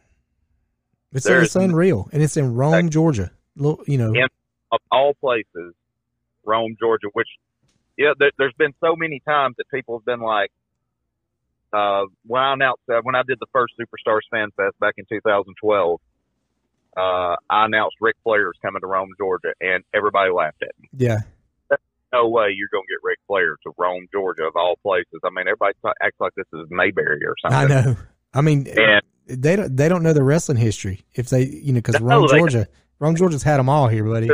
It's 1.14 1.28
it's 1.28 1.56
unreal, 1.56 2.10
and 2.12 2.24
it's 2.24 2.38
in 2.38 2.56
Rome, 2.56 2.90
Georgia. 2.90 3.32
You 3.56 3.78
know, 3.88 4.14
Yeah. 4.14 4.26
Of 4.72 4.80
all 4.92 5.14
places, 5.14 5.76
Rome, 6.44 6.76
Georgia, 6.80 7.08
which, 7.14 7.28
yeah, 7.98 8.14
there, 8.18 8.32
there's 8.40 8.56
been 8.58 8.74
so 8.84 8.96
many 8.96 9.22
times 9.28 9.56
that 9.60 9.66
people 9.72 10.00
have 10.00 10.06
been 10.06 10.22
like, 10.22 10.50
uh, 11.72 12.06
when 12.26 12.42
I 12.42 12.54
announced, 12.54 12.82
uh, 12.92 13.02
when 13.04 13.14
I 13.14 13.22
did 13.28 13.38
the 13.40 13.46
first 13.54 13.76
Superstars 13.80 14.22
Fan 14.32 14.50
Fest 14.58 14.80
back 14.80 14.96
in 14.98 15.06
2012, 15.08 16.00
uh, 16.98 17.36
I 17.50 17.66
announced 17.66 17.98
Ric 18.02 18.16
Flair 18.24 18.48
is 18.50 18.58
coming 18.64 18.82
to 18.82 18.88
Rome, 18.88 19.10
Georgia, 19.20 19.54
and 19.62 19.84
everybody 19.94 20.32
laughed 20.32 20.64
at 20.64 20.72
me. 20.80 20.90
yeah, 20.98 21.22
no 22.14 22.30
way 22.30 22.54
you're 22.56 22.70
going 22.72 22.84
to 22.88 22.94
get 22.94 23.00
Ric 23.04 23.20
Flair 23.28 23.58
to 23.64 23.72
Rome, 23.78 24.08
Georgia, 24.14 24.44
of 24.44 24.56
all 24.56 24.76
places. 24.84 25.20
I 25.24 25.30
mean, 25.30 25.48
everybody 25.48 25.74
t- 25.84 25.92
acts 26.02 26.18
like 26.20 26.34
this 26.36 26.46
is 26.54 26.68
Mayberry 26.70 27.26
or 27.26 27.36
something. 27.42 27.60
I 27.60 27.68
know. 27.84 27.98
I 28.34 28.42
mean, 28.42 28.68
And 28.68 29.02
they 29.28 29.56
don't 29.56 29.76
they 29.76 29.88
don't 29.90 30.04
know 30.04 30.14
the 30.14 30.24
wrestling 30.24 30.58
history 30.58 31.06
if 31.14 31.30
they 31.30 31.44
you 31.44 31.74
know 31.74 31.78
because 31.80 32.00
No, 32.02 32.08
Rome, 32.22 32.28
Georgia, 32.30 32.68
Rome, 33.00 33.16
Georgia's 33.16 33.44
had 33.44 33.58
them 33.58 33.70
all 33.70 33.88
here, 33.88 34.04
buddy. 34.04 34.30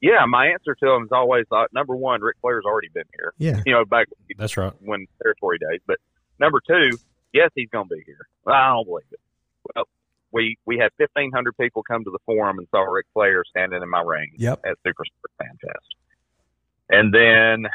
Yeah, 0.00 0.24
my 0.26 0.48
answer 0.48 0.74
to 0.74 0.86
them 0.86 1.04
is 1.04 1.10
always 1.12 1.44
uh, 1.52 1.64
number 1.72 1.94
one, 1.94 2.20
Ric 2.22 2.36
Flair's 2.40 2.64
already 2.64 2.88
been 2.92 3.04
here. 3.14 3.32
Yeah, 3.38 3.62
You 3.64 3.72
know, 3.72 3.84
back 3.84 4.08
That's 4.36 4.56
right. 4.56 4.72
when 4.80 5.06
territory 5.22 5.58
days. 5.58 5.80
But 5.86 5.98
number 6.40 6.60
two, 6.66 6.98
yes, 7.32 7.50
he's 7.54 7.68
going 7.70 7.88
to 7.88 7.94
be 7.94 8.02
here. 8.04 8.18
I 8.46 8.70
don't 8.70 8.84
believe 8.84 9.04
it. 9.12 9.20
Well, 9.76 9.84
we 10.32 10.56
we 10.66 10.76
had 10.78 10.90
fifteen 10.98 11.30
hundred 11.32 11.56
people 11.56 11.82
come 11.84 12.02
to 12.04 12.10
the 12.10 12.18
forum 12.26 12.58
and 12.58 12.66
saw 12.72 12.80
Ric 12.82 13.06
Flair 13.14 13.44
standing 13.48 13.80
in 13.80 13.88
my 13.88 14.00
ring 14.00 14.32
Yep. 14.38 14.60
at 14.64 14.76
Superstars 14.84 15.36
Fan 15.38 15.56
Fest. 15.60 15.91
And 16.92 17.12
then 17.12 17.68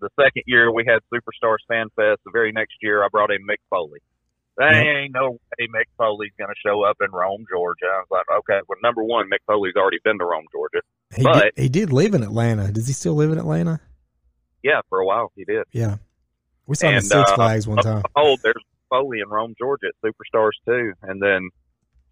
the 0.00 0.08
second 0.20 0.42
year 0.46 0.72
we 0.72 0.84
had 0.86 1.00
Superstars 1.12 1.58
Fan 1.68 1.86
Fest. 1.94 2.20
The 2.24 2.32
very 2.32 2.50
next 2.52 2.74
year 2.82 3.04
I 3.04 3.08
brought 3.08 3.30
in 3.30 3.42
Mick 3.46 3.58
Foley. 3.70 4.00
There 4.58 4.68
ain't 5.02 5.14
no 5.14 5.30
way 5.32 5.66
Mick 5.68 5.84
Foley's 5.96 6.32
going 6.38 6.50
to 6.50 6.60
show 6.66 6.82
up 6.82 6.96
in 7.00 7.10
Rome, 7.10 7.44
Georgia. 7.50 7.86
I 7.86 7.98
was 8.00 8.06
like, 8.10 8.26
okay, 8.40 8.60
well, 8.68 8.78
number 8.82 9.02
one, 9.04 9.26
Mick 9.30 9.38
Foley's 9.46 9.76
already 9.76 9.98
been 10.04 10.18
to 10.18 10.24
Rome, 10.24 10.44
Georgia. 10.52 10.80
he 11.16 11.22
But- 11.22 11.54
did, 11.56 11.62
he 11.62 11.68
did 11.68 11.92
live 11.92 12.12
in 12.14 12.22
Atlanta. 12.22 12.70
Does 12.72 12.86
he 12.86 12.92
still 12.92 13.14
live 13.14 13.30
in 13.32 13.38
Atlanta? 13.38 13.80
Yeah, 14.62 14.80
for 14.88 14.98
a 15.00 15.06
while 15.06 15.32
he 15.36 15.44
did. 15.44 15.64
Yeah, 15.72 15.96
we 16.66 16.76
saw 16.76 16.88
him 16.88 16.94
at 16.94 16.96
And, 16.98 17.06
Six 17.06 17.30
uh, 17.30 17.34
Flags 17.34 17.66
one 17.66 17.78
time. 17.78 18.02
Oh, 18.14 18.36
there's 18.42 18.62
Foley 18.90 19.20
in 19.20 19.28
Rome, 19.28 19.54
Georgia 19.58 19.86
at 19.88 19.94
Superstars 20.08 20.52
2. 20.66 20.92
And 21.02 21.20
then 21.20 21.48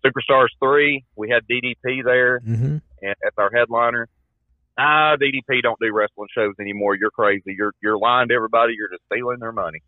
Superstars 0.04 0.48
3, 0.60 1.04
we 1.16 1.28
had 1.30 1.42
DDP 1.46 2.02
there 2.04 2.40
hmm 2.40 2.78
as 3.02 3.32
our 3.38 3.50
headliner. 3.54 4.08
Ah, 4.82 5.14
DDP 5.20 5.60
don't 5.62 5.78
do 5.78 5.92
wrestling 5.92 6.28
shows 6.34 6.54
anymore. 6.58 6.94
You're 6.94 7.10
crazy. 7.10 7.54
You're 7.56 7.74
you're 7.82 7.98
lying 7.98 8.28
to 8.28 8.34
everybody. 8.34 8.72
You're 8.78 8.88
just 8.88 9.02
stealing 9.12 9.38
their 9.38 9.52
money. 9.52 9.82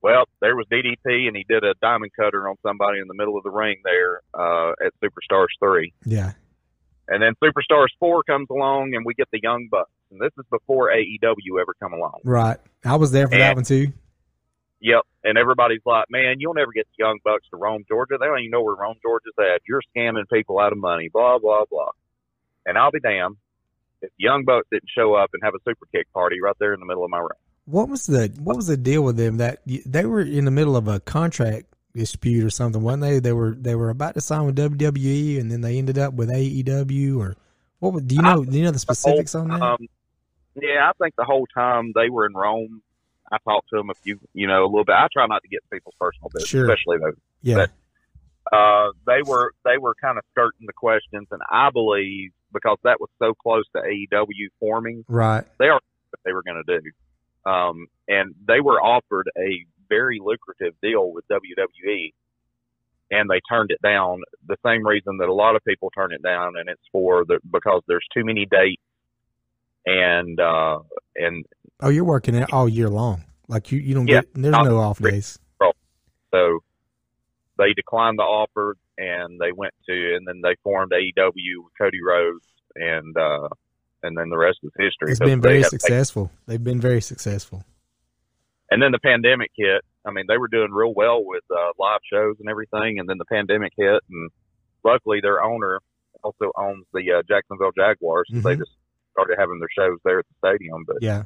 Well, 0.00 0.26
there 0.40 0.54
was 0.54 0.66
DDP, 0.70 1.26
and 1.26 1.36
he 1.36 1.44
did 1.48 1.64
a 1.64 1.74
diamond 1.82 2.12
cutter 2.14 2.48
on 2.48 2.54
somebody 2.62 3.00
in 3.00 3.08
the 3.08 3.14
middle 3.14 3.36
of 3.36 3.42
the 3.42 3.50
ring 3.50 3.78
there 3.82 4.20
uh, 4.34 4.72
at 4.84 4.92
Superstars 5.02 5.48
3. 5.58 5.92
Yeah, 6.04 6.32
And 7.08 7.20
then 7.20 7.32
Superstars 7.42 7.88
4 7.98 8.22
comes 8.22 8.46
along, 8.48 8.94
and 8.94 9.04
we 9.04 9.14
get 9.14 9.26
the 9.32 9.40
Young 9.42 9.66
Bucks. 9.68 9.90
And 10.12 10.20
this 10.20 10.30
is 10.38 10.44
before 10.48 10.92
AEW 10.92 11.60
ever 11.60 11.74
come 11.82 11.92
along. 11.92 12.20
right. 12.22 12.58
I 12.84 12.94
was 12.94 13.10
there 13.10 13.26
for 13.26 13.36
that 13.36 13.56
one 13.56 13.64
too. 13.64 13.92
Yep. 14.80 15.00
And 15.24 15.36
everybody's 15.36 15.80
like, 15.84 16.04
man, 16.08 16.36
you'll 16.38 16.54
never 16.54 16.70
get 16.70 16.86
the 16.96 17.04
Young 17.04 17.18
Bucks 17.24 17.48
to 17.50 17.56
Rome, 17.56 17.84
Georgia. 17.88 18.16
They 18.20 18.26
don't 18.26 18.38
even 18.38 18.52
know 18.52 18.62
where 18.62 18.76
Rome, 18.76 18.98
Georgia's 19.02 19.34
at. 19.40 19.62
You're 19.66 19.82
scamming 19.96 20.28
people 20.32 20.60
out 20.60 20.70
of 20.70 20.78
money, 20.78 21.08
blah, 21.12 21.38
blah, 21.38 21.64
blah. 21.68 21.90
And 22.64 22.78
I'll 22.78 22.92
be 22.92 23.00
damned 23.00 23.36
Young 24.18 24.44
Bucks 24.44 24.66
didn't 24.70 24.90
show 24.96 25.14
up 25.14 25.30
and 25.32 25.42
have 25.42 25.54
a 25.54 25.58
super 25.68 25.86
kick 25.92 26.12
party 26.12 26.40
right 26.42 26.54
there 26.58 26.74
in 26.74 26.80
the 26.80 26.86
middle 26.86 27.04
of 27.04 27.10
my 27.10 27.18
ring. 27.18 27.28
What 27.64 27.88
was 27.88 28.06
the 28.06 28.32
what 28.38 28.56
was 28.56 28.66
the 28.68 28.76
deal 28.76 29.02
with 29.02 29.16
them 29.16 29.38
that 29.38 29.60
they 29.66 30.04
were 30.04 30.20
in 30.20 30.44
the 30.44 30.50
middle 30.50 30.76
of 30.76 30.86
a 30.88 31.00
contract 31.00 31.66
dispute 31.94 32.44
or 32.44 32.50
something, 32.50 32.82
weren't 32.82 33.00
they? 33.02 33.18
They 33.18 33.32
were 33.32 33.56
they 33.58 33.74
were 33.74 33.90
about 33.90 34.14
to 34.14 34.20
sign 34.20 34.46
with 34.46 34.56
WWE 34.56 35.40
and 35.40 35.50
then 35.50 35.62
they 35.62 35.78
ended 35.78 35.98
up 35.98 36.14
with 36.14 36.28
AEW 36.30 37.18
or 37.18 37.36
what? 37.80 38.06
Do 38.06 38.14
you 38.14 38.22
know? 38.22 38.44
Do 38.44 38.56
you 38.56 38.64
know 38.64 38.70
the 38.70 38.78
specifics 38.78 39.34
on 39.34 39.48
that? 39.48 39.60
Um, 39.62 39.88
yeah, 40.54 40.88
I 40.88 40.92
think 41.02 41.14
the 41.16 41.24
whole 41.24 41.46
time 41.54 41.92
they 41.94 42.08
were 42.08 42.26
in 42.26 42.32
Rome, 42.34 42.82
I 43.32 43.38
talked 43.44 43.68
to 43.70 43.76
them 43.76 43.90
a 43.90 43.94
few, 43.94 44.18
you 44.32 44.46
know, 44.46 44.64
a 44.64 44.66
little 44.66 44.84
bit. 44.84 44.94
I 44.94 45.08
try 45.12 45.26
not 45.26 45.42
to 45.42 45.48
get 45.48 45.60
people's 45.72 45.94
personal 46.00 46.30
business, 46.32 46.48
Sure. 46.48 46.64
especially 46.64 46.98
those. 46.98 47.16
yeah, 47.42 47.66
Uh, 48.52 48.92
they 49.06 49.22
were 49.26 49.52
they 49.64 49.76
were 49.78 49.94
kind 50.00 50.18
of 50.18 50.24
skirting 50.30 50.66
the 50.66 50.72
questions, 50.72 51.26
and 51.32 51.42
I 51.50 51.70
believe 51.70 52.30
because 52.56 52.78
that 52.84 52.98
was 53.00 53.10
so 53.18 53.34
close 53.34 53.64
to 53.76 53.82
AEW 53.82 54.48
forming, 54.58 55.04
right. 55.08 55.44
they 55.58 55.66
are 55.66 55.74
what 56.10 56.20
they 56.24 56.32
were 56.32 56.42
going 56.42 56.62
to 56.66 56.78
do. 56.80 57.50
Um, 57.50 57.86
and 58.08 58.34
they 58.48 58.60
were 58.60 58.80
offered 58.80 59.30
a 59.38 59.64
very 59.88 60.18
lucrative 60.24 60.74
deal 60.82 61.12
with 61.12 61.24
WWE, 61.28 62.12
and 63.10 63.30
they 63.30 63.40
turned 63.48 63.70
it 63.70 63.80
down. 63.82 64.22
The 64.48 64.56
same 64.64 64.86
reason 64.86 65.18
that 65.18 65.28
a 65.28 65.32
lot 65.34 65.54
of 65.56 65.62
people 65.64 65.90
turn 65.90 66.12
it 66.12 66.22
down, 66.22 66.54
and 66.58 66.68
it's 66.68 66.82
for 66.90 67.24
the 67.24 67.38
because 67.52 67.82
there's 67.86 68.04
too 68.12 68.24
many 68.24 68.46
dates, 68.46 68.82
and 69.84 70.40
uh, 70.40 70.78
and 71.14 71.44
Oh, 71.80 71.90
you're 71.90 72.04
working 72.04 72.34
it 72.34 72.52
all 72.52 72.68
year 72.68 72.88
long. 72.88 73.22
Like 73.48 73.70
you, 73.70 73.78
you 73.78 73.94
don't 73.94 74.08
Yeah. 74.08 74.22
get. 74.22 74.34
There's 74.34 74.52
no 74.52 74.78
off 74.78 74.98
days. 75.00 75.38
so 76.32 76.60
they 77.58 77.72
declined 77.74 78.18
the 78.18 78.22
offer, 78.24 78.76
and 78.98 79.40
they 79.40 79.52
went 79.52 79.74
to, 79.88 80.14
and 80.16 80.26
then 80.26 80.40
they 80.42 80.54
formed 80.62 80.92
AEW 80.92 81.64
with 81.64 81.72
Cody 81.80 82.00
Rhodes, 82.06 82.44
and 82.74 83.16
uh, 83.16 83.48
and 84.02 84.16
then 84.16 84.28
the 84.28 84.36
rest 84.38 84.58
is 84.62 84.72
history. 84.78 85.10
It's 85.10 85.20
been 85.20 85.40
very 85.40 85.62
successful. 85.62 86.30
They've 86.46 86.62
been 86.62 86.80
very 86.80 87.00
successful. 87.00 87.64
and 88.70 88.82
then 88.82 88.92
the 88.92 88.98
pandemic 88.98 89.50
hit. 89.56 89.82
I 90.04 90.10
mean, 90.12 90.26
they 90.28 90.38
were 90.38 90.48
doing 90.48 90.70
real 90.70 90.94
well 90.94 91.24
with 91.24 91.42
uh, 91.50 91.70
live 91.78 92.00
shows 92.12 92.36
and 92.40 92.48
everything, 92.48 92.98
and 92.98 93.08
then 93.08 93.18
the 93.18 93.24
pandemic 93.24 93.72
hit, 93.76 94.02
and 94.10 94.30
luckily 94.84 95.20
their 95.20 95.42
owner 95.42 95.80
also 96.22 96.52
owns 96.56 96.84
the 96.92 97.10
uh, 97.12 97.22
Jacksonville 97.28 97.72
Jaguars. 97.76 98.28
So 98.32 98.40
they 98.40 98.54
Mhm. 98.54 98.58
just 98.58 98.70
started 99.12 99.36
having 99.38 99.58
their 99.60 99.68
shows 99.76 99.98
there 100.04 100.18
at 100.20 100.26
the 100.28 100.48
stadium. 100.48 100.84
But 100.86 100.96
Yeah, 101.00 101.24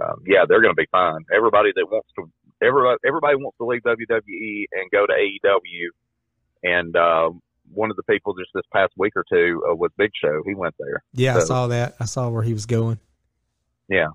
um, 0.00 0.22
yeah, 0.26 0.44
they're 0.48 0.60
going 0.60 0.74
to 0.74 0.80
be 0.80 0.88
fine. 0.90 1.24
Everybody 1.34 1.72
that 1.74 1.86
wants 1.90 2.08
to 2.18 2.30
everybody 2.62 2.98
everybody 3.06 3.36
wants 3.36 3.56
to 3.58 3.66
leave 3.66 3.82
WWE 3.82 4.64
and 4.72 4.90
go 4.90 5.06
to 5.06 5.12
AEW, 5.12 5.88
and 6.62 6.96
um, 6.96 7.42
one 7.72 7.90
of 7.90 7.96
the 7.96 8.02
people 8.04 8.34
just 8.34 8.50
this 8.54 8.64
past 8.72 8.92
week 8.96 9.14
or 9.16 9.24
two 9.30 9.62
uh, 9.70 9.74
was 9.74 9.90
Big 9.96 10.10
Show. 10.22 10.42
He 10.46 10.54
went 10.54 10.74
there, 10.78 11.02
Yeah, 11.12 11.36
I 11.36 11.40
saw 11.40 11.66
that. 11.68 11.96
I 12.00 12.04
saw 12.04 12.28
where 12.28 12.42
he 12.42 12.52
was 12.52 12.66
going. 12.66 12.98
Yeah, 13.88 14.08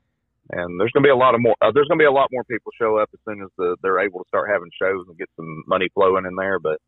and 0.50 0.80
there's 0.80 0.92
going 0.92 1.04
to 1.04 1.08
be 1.08 1.12
a 1.12 1.16
lot 1.16 1.36
of 1.36 1.42
more. 1.42 1.56
Uh, 1.62 1.72
there's 1.74 1.88
going 1.88 2.00
to 2.00 2.04
be 2.04 2.08
a 2.08 2.12
lot 2.12 2.30
more 2.32 2.44
people 2.44 2.72
show 2.80 2.98
up 2.98 3.10
as 3.14 3.20
soon 3.28 3.42
as 3.42 3.50
the, 3.58 3.78
they're 3.82 4.00
able 4.00 4.20
to 4.20 4.28
start 4.28 4.50
having 4.50 4.70
shows 4.80 5.06
and 5.08 5.18
get 5.18 5.30
some 5.36 5.64
money 5.68 5.90
flowing 5.94 6.26
in 6.26 6.36
there. 6.36 6.60
But 6.60 6.80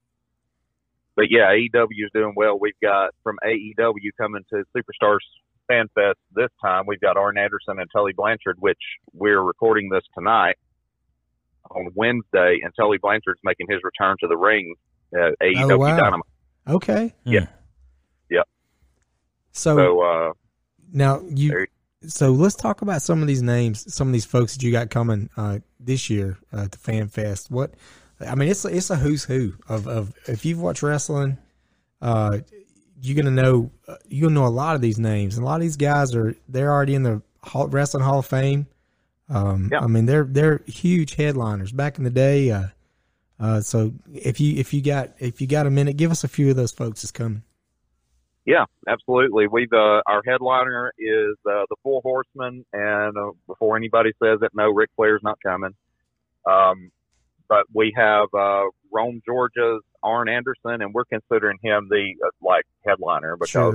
but 1.15 1.25
yeah, 1.29 1.51
AEW 1.51 2.05
is 2.05 2.11
doing 2.13 2.33
well. 2.35 2.59
We've 2.59 2.79
got 2.81 3.11
from 3.23 3.37
AEW 3.45 4.11
coming 4.17 4.43
to 4.51 4.63
Superstars 4.75 5.19
Fan 5.67 5.87
Fest 5.95 6.19
this 6.33 6.49
time. 6.61 6.83
We've 6.85 6.99
got 6.99 7.17
Arn 7.17 7.37
Anderson 7.37 7.79
and 7.79 7.89
Tully 7.91 8.13
Blanchard, 8.13 8.57
which 8.59 8.81
we're 9.13 9.41
recording 9.41 9.89
this 9.89 10.03
tonight 10.13 10.57
on 11.71 11.89
Wednesday, 11.95 12.59
and 12.63 12.71
Tully 12.79 12.97
Blanchard's 12.97 13.39
making 13.43 13.67
his 13.69 13.79
return 13.83 14.15
to 14.21 14.27
the 14.27 14.37
ring 14.37 14.75
at 15.13 15.33
AEW 15.41 15.71
Oh, 15.71 15.77
wow. 15.77 15.97
Dynamite. 15.97 16.21
Okay. 16.67 17.13
Yeah. 17.23 17.47
Yep. 18.29 18.47
So, 19.51 19.75
So 19.77 20.01
uh, 20.01 20.33
now 20.91 21.21
you. 21.29 21.49
there- 21.49 21.67
So 22.07 22.31
let's 22.31 22.55
talk 22.55 22.81
about 22.81 23.01
some 23.01 23.21
of 23.21 23.27
these 23.27 23.41
names, 23.41 23.91
some 23.93 24.07
of 24.07 24.13
these 24.13 24.25
folks 24.25 24.53
that 24.55 24.63
you 24.63 24.71
got 24.71 24.89
coming 24.89 25.29
uh, 25.37 25.59
this 25.79 26.09
year 26.09 26.37
uh, 26.53 26.67
to 26.67 26.77
Fan 26.79 27.07
Fest. 27.07 27.49
What 27.49 27.73
I 28.19 28.35
mean, 28.35 28.49
it's 28.49 28.63
a, 28.65 28.67
it's 28.75 28.89
a 28.89 28.95
who's 28.95 29.23
who 29.25 29.53
of, 29.67 29.87
of 29.87 30.13
if 30.27 30.45
you've 30.45 30.59
watched 30.61 30.83
wrestling, 30.83 31.37
uh, 32.01 32.39
you're 33.01 33.15
gonna 33.15 33.31
know 33.41 33.71
uh, 33.87 33.95
you're 34.07 34.29
gonna 34.29 34.39
know 34.39 34.47
a 34.47 34.49
lot 34.49 34.75
of 34.75 34.81
these 34.81 34.99
names. 34.99 35.35
And 35.37 35.43
a 35.43 35.47
lot 35.47 35.55
of 35.55 35.61
these 35.61 35.77
guys 35.77 36.15
are 36.15 36.35
they're 36.47 36.71
already 36.71 36.95
in 36.95 37.03
the 37.03 37.21
Hall, 37.43 37.67
Wrestling 37.67 38.03
Hall 38.03 38.19
of 38.19 38.25
Fame. 38.25 38.67
Um, 39.29 39.69
Yeah. 39.71 39.79
I 39.79 39.87
mean, 39.87 40.05
they're 40.05 40.25
they're 40.25 40.61
huge 40.67 41.15
headliners 41.15 41.71
back 41.71 41.97
in 41.97 42.03
the 42.03 42.09
day. 42.09 42.51
Uh, 42.51 42.67
uh, 43.39 43.61
so 43.61 43.93
if 44.13 44.39
you 44.39 44.57
if 44.57 44.73
you 44.73 44.81
got 44.81 45.11
if 45.19 45.41
you 45.41 45.47
got 45.47 45.65
a 45.65 45.71
minute, 45.71 45.97
give 45.97 46.11
us 46.11 46.23
a 46.23 46.27
few 46.27 46.49
of 46.49 46.55
those 46.55 46.71
folks 46.71 47.01
that's 47.01 47.11
coming. 47.11 47.43
Yeah, 48.45 48.65
absolutely. 48.87 49.47
We've 49.47 49.73
uh, 49.73 50.01
our 50.05 50.21
headliner 50.25 50.93
is 50.99 51.35
uh, 51.49 51.65
the 51.69 51.75
Four 51.81 52.01
Horsemen, 52.03 52.63
and 52.71 53.17
uh, 53.17 53.31
before 53.47 53.75
anybody 53.75 54.11
says 54.23 54.39
it, 54.43 54.51
no, 54.53 54.69
Ric 54.69 54.91
Flair's 54.95 55.21
not 55.23 55.39
coming. 55.41 55.73
Um, 56.45 56.91
but 57.49 57.65
we 57.73 57.91
have 57.95 58.27
uh, 58.37 58.65
Rome, 58.91 59.21
Georgia's 59.25 59.81
Arn 60.03 60.29
Anderson, 60.29 60.81
and 60.81 60.93
we're 60.93 61.05
considering 61.05 61.57
him 61.63 61.87
the 61.89 62.13
uh, 62.23 62.29
like 62.41 62.65
headliner 62.85 63.35
because 63.35 63.49
Sure. 63.49 63.71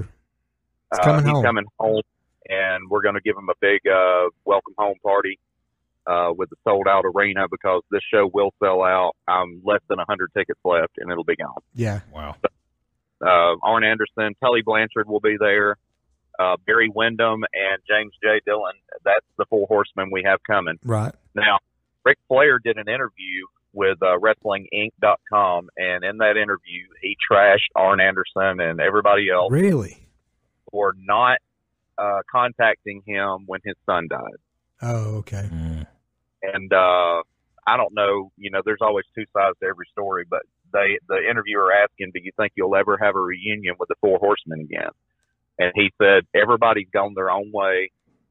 He's 0.92 0.98
uh, 1.00 1.20
he's 1.22 1.42
coming 1.42 1.64
home, 1.78 2.02
and 2.50 2.90
we're 2.90 3.00
going 3.02 3.14
to 3.14 3.20
give 3.22 3.36
them 3.36 3.48
a 3.48 3.54
big 3.60 3.80
uh, 3.86 4.28
welcome 4.44 4.74
home 4.76 4.96
party 5.02 5.38
uh, 6.06 6.32
with 6.36 6.50
the 6.50 6.56
sold 6.64 6.86
out 6.88 7.04
arena 7.06 7.46
because 7.50 7.82
this 7.90 8.02
show 8.12 8.28
will 8.34 8.52
sell 8.62 8.82
out. 8.82 9.12
I'm 9.28 9.62
less 9.64 9.80
than 9.88 9.98
hundred 10.06 10.30
tickets 10.36 10.60
left, 10.64 10.92
and 10.98 11.10
it'll 11.10 11.24
be 11.24 11.36
gone 11.36 11.62
Yeah. 11.74 12.00
Wow. 12.12 12.36
uh, 13.24 13.54
Arn 13.62 13.84
Anderson, 13.84 14.34
Tully 14.42 14.62
Blanchard 14.62 15.08
will 15.08 15.20
be 15.20 15.36
there, 15.38 15.76
uh, 16.38 16.56
Barry 16.66 16.90
Windham, 16.94 17.44
and 17.54 17.80
James 17.88 18.12
J. 18.22 18.40
Dillon. 18.46 18.72
That's 19.04 19.26
the 19.38 19.44
four 19.48 19.66
horsemen 19.68 20.10
we 20.10 20.22
have 20.24 20.40
coming. 20.46 20.78
Right. 20.84 21.14
Now, 21.34 21.58
Ric 22.04 22.18
Flair 22.28 22.58
did 22.58 22.76
an 22.78 22.88
interview 22.88 23.46
with 23.72 23.98
uh, 24.02 24.16
WrestlingInc.com, 24.18 25.68
and 25.76 26.04
in 26.04 26.16
that 26.18 26.36
interview, 26.36 26.86
he 27.00 27.16
trashed 27.30 27.68
Arn 27.76 28.00
Anderson 28.00 28.60
and 28.60 28.80
everybody 28.80 29.30
else 29.30 29.52
Really? 29.52 30.08
for 30.70 30.94
not 30.98 31.38
uh, 32.00 32.20
contacting 32.30 33.02
him 33.06 33.44
when 33.46 33.60
his 33.64 33.76
son 33.86 34.08
died. 34.08 34.40
Oh, 34.82 35.16
okay. 35.16 35.48
Mm. 35.52 35.86
and 36.42 36.72
uh 36.72 37.22
I 37.66 37.76
don't 37.76 37.94
know, 37.94 38.32
you 38.36 38.50
know, 38.50 38.62
there's 38.64 38.80
always 38.80 39.04
two 39.14 39.26
sides 39.36 39.56
to 39.60 39.66
every 39.66 39.86
story, 39.92 40.24
but 40.28 40.42
they 40.72 40.98
the 41.08 41.18
interviewer 41.30 41.72
asked 41.72 41.92
him, 41.98 42.10
Do 42.12 42.20
you 42.22 42.32
think 42.36 42.52
you'll 42.56 42.74
ever 42.74 42.98
have 43.00 43.14
a 43.16 43.20
reunion 43.20 43.74
with 43.78 43.88
the 43.88 43.96
four 44.00 44.18
horsemen 44.18 44.60
again? 44.60 44.90
And 45.58 45.72
he 45.74 45.92
said, 46.00 46.24
Everybody's 46.34 46.88
gone 46.92 47.14
their 47.14 47.30
own 47.30 47.50
way. 47.52 47.90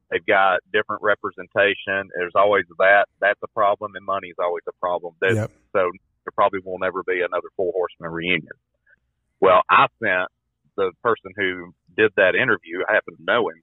They've 0.09 0.25
got 0.25 0.61
different 0.73 1.03
representation. 1.03 2.09
There's 2.17 2.33
always 2.35 2.65
that. 2.79 3.05
That's 3.21 3.39
a 3.43 3.47
problem, 3.49 3.91
and 3.95 4.03
money's 4.03 4.39
always 4.41 4.63
a 4.67 4.73
problem. 4.79 5.13
There's, 5.21 5.35
Yep. 5.35 5.51
So 5.73 5.91
there 6.25 6.33
probably 6.33 6.59
will 6.65 6.79
never 6.79 7.03
be 7.03 7.21
another 7.21 7.49
Four 7.55 7.71
Horsemen 7.71 8.11
reunion. 8.11 8.57
Well, 9.39 9.61
I 9.69 9.85
sent 10.01 10.29
the 10.75 10.91
person 11.03 11.31
who 11.37 11.73
did 11.99 12.11
that 12.15 12.35
interview. 12.35 12.79
I 12.87 12.93
happen 12.93 13.15
to 13.17 13.23
know 13.23 13.49
him. 13.49 13.61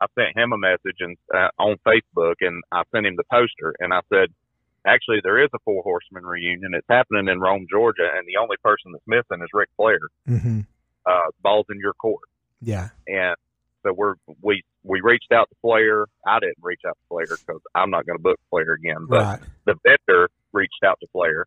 I 0.00 0.06
sent 0.14 0.36
him 0.36 0.52
a 0.52 0.58
message 0.58 0.98
and 1.00 1.16
uh, 1.34 1.48
on 1.58 1.76
Facebook, 1.86 2.34
and 2.40 2.62
I 2.72 2.82
sent 2.92 3.06
him 3.06 3.16
the 3.16 3.24
poster, 3.30 3.74
and 3.80 3.92
I 3.94 4.00
said, 4.12 4.28
"Actually, 4.86 5.20
there 5.22 5.42
is 5.42 5.48
a 5.54 5.58
Four 5.64 5.82
Horsemen 5.82 6.24
reunion. 6.24 6.74
It's 6.74 6.86
happening 6.88 7.28
in 7.28 7.40
Rome, 7.40 7.66
Georgia, 7.70 8.08
and 8.14 8.26
the 8.28 8.36
only 8.40 8.56
person 8.62 8.92
that's 8.92 9.04
missing 9.06 9.42
is 9.42 9.48
Ric 9.54 9.70
Flair. 9.76 9.98
hmm 10.26 10.60
Uh, 11.06 11.30
balls 11.42 11.66
in 11.70 11.78
your 11.78 11.94
court." 11.94 12.28
Yeah. 12.60 12.88
And 13.06 13.36
so 13.82 13.92
we're 13.92 14.14
we 14.42 14.62
we 14.82 15.00
reached 15.00 15.32
out 15.32 15.48
to 15.48 15.56
Flair. 15.62 16.06
I 16.26 16.40
didn't 16.40 16.62
reach 16.62 16.82
out 16.86 16.96
to 17.00 17.06
Flair 17.08 17.26
because 17.26 17.62
I'm 17.74 17.90
not 17.90 18.04
going 18.06 18.18
to 18.18 18.22
book 18.22 18.38
Flair 18.50 18.72
again. 18.72 19.06
But 19.08 19.22
Right. 19.22 19.40
the 19.64 19.74
vendor 19.82 20.28
reached 20.52 20.82
out 20.84 20.98
to 21.00 21.06
Flair, 21.08 21.46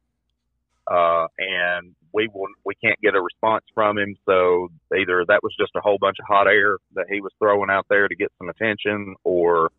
uh, 0.89 1.27
and 1.37 1.93
we 2.13 2.27
will 2.33 2.47
we 2.65 2.73
can't 2.83 2.99
get 3.01 3.13
a 3.15 3.21
response 3.21 3.63
from 3.73 3.97
him. 3.97 4.15
So 4.25 4.69
either 4.97 5.23
that 5.27 5.41
was 5.43 5.53
just 5.59 5.71
a 5.75 5.81
whole 5.81 5.97
bunch 5.99 6.17
of 6.19 6.25
hot 6.27 6.47
air 6.47 6.77
that 6.95 7.05
he 7.11 7.21
was 7.21 7.31
throwing 7.39 7.69
out 7.69 7.85
there 7.89 8.07
to 8.07 8.15
get 8.15 8.31
some 8.39 8.49
attention, 8.49 9.15
or 9.23 9.71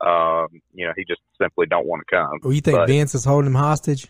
um, 0.00 0.48
you 0.72 0.86
know 0.86 0.92
he 0.96 1.04
just 1.04 1.20
simply 1.40 1.66
don't 1.66 1.86
want 1.86 2.02
to 2.08 2.16
come. 2.16 2.40
Well, 2.42 2.52
you 2.52 2.60
think 2.60 2.76
But- 2.78 2.88
Vince 2.88 3.14
is 3.14 3.24
holding 3.24 3.46
him 3.48 3.54
hostage? 3.54 4.04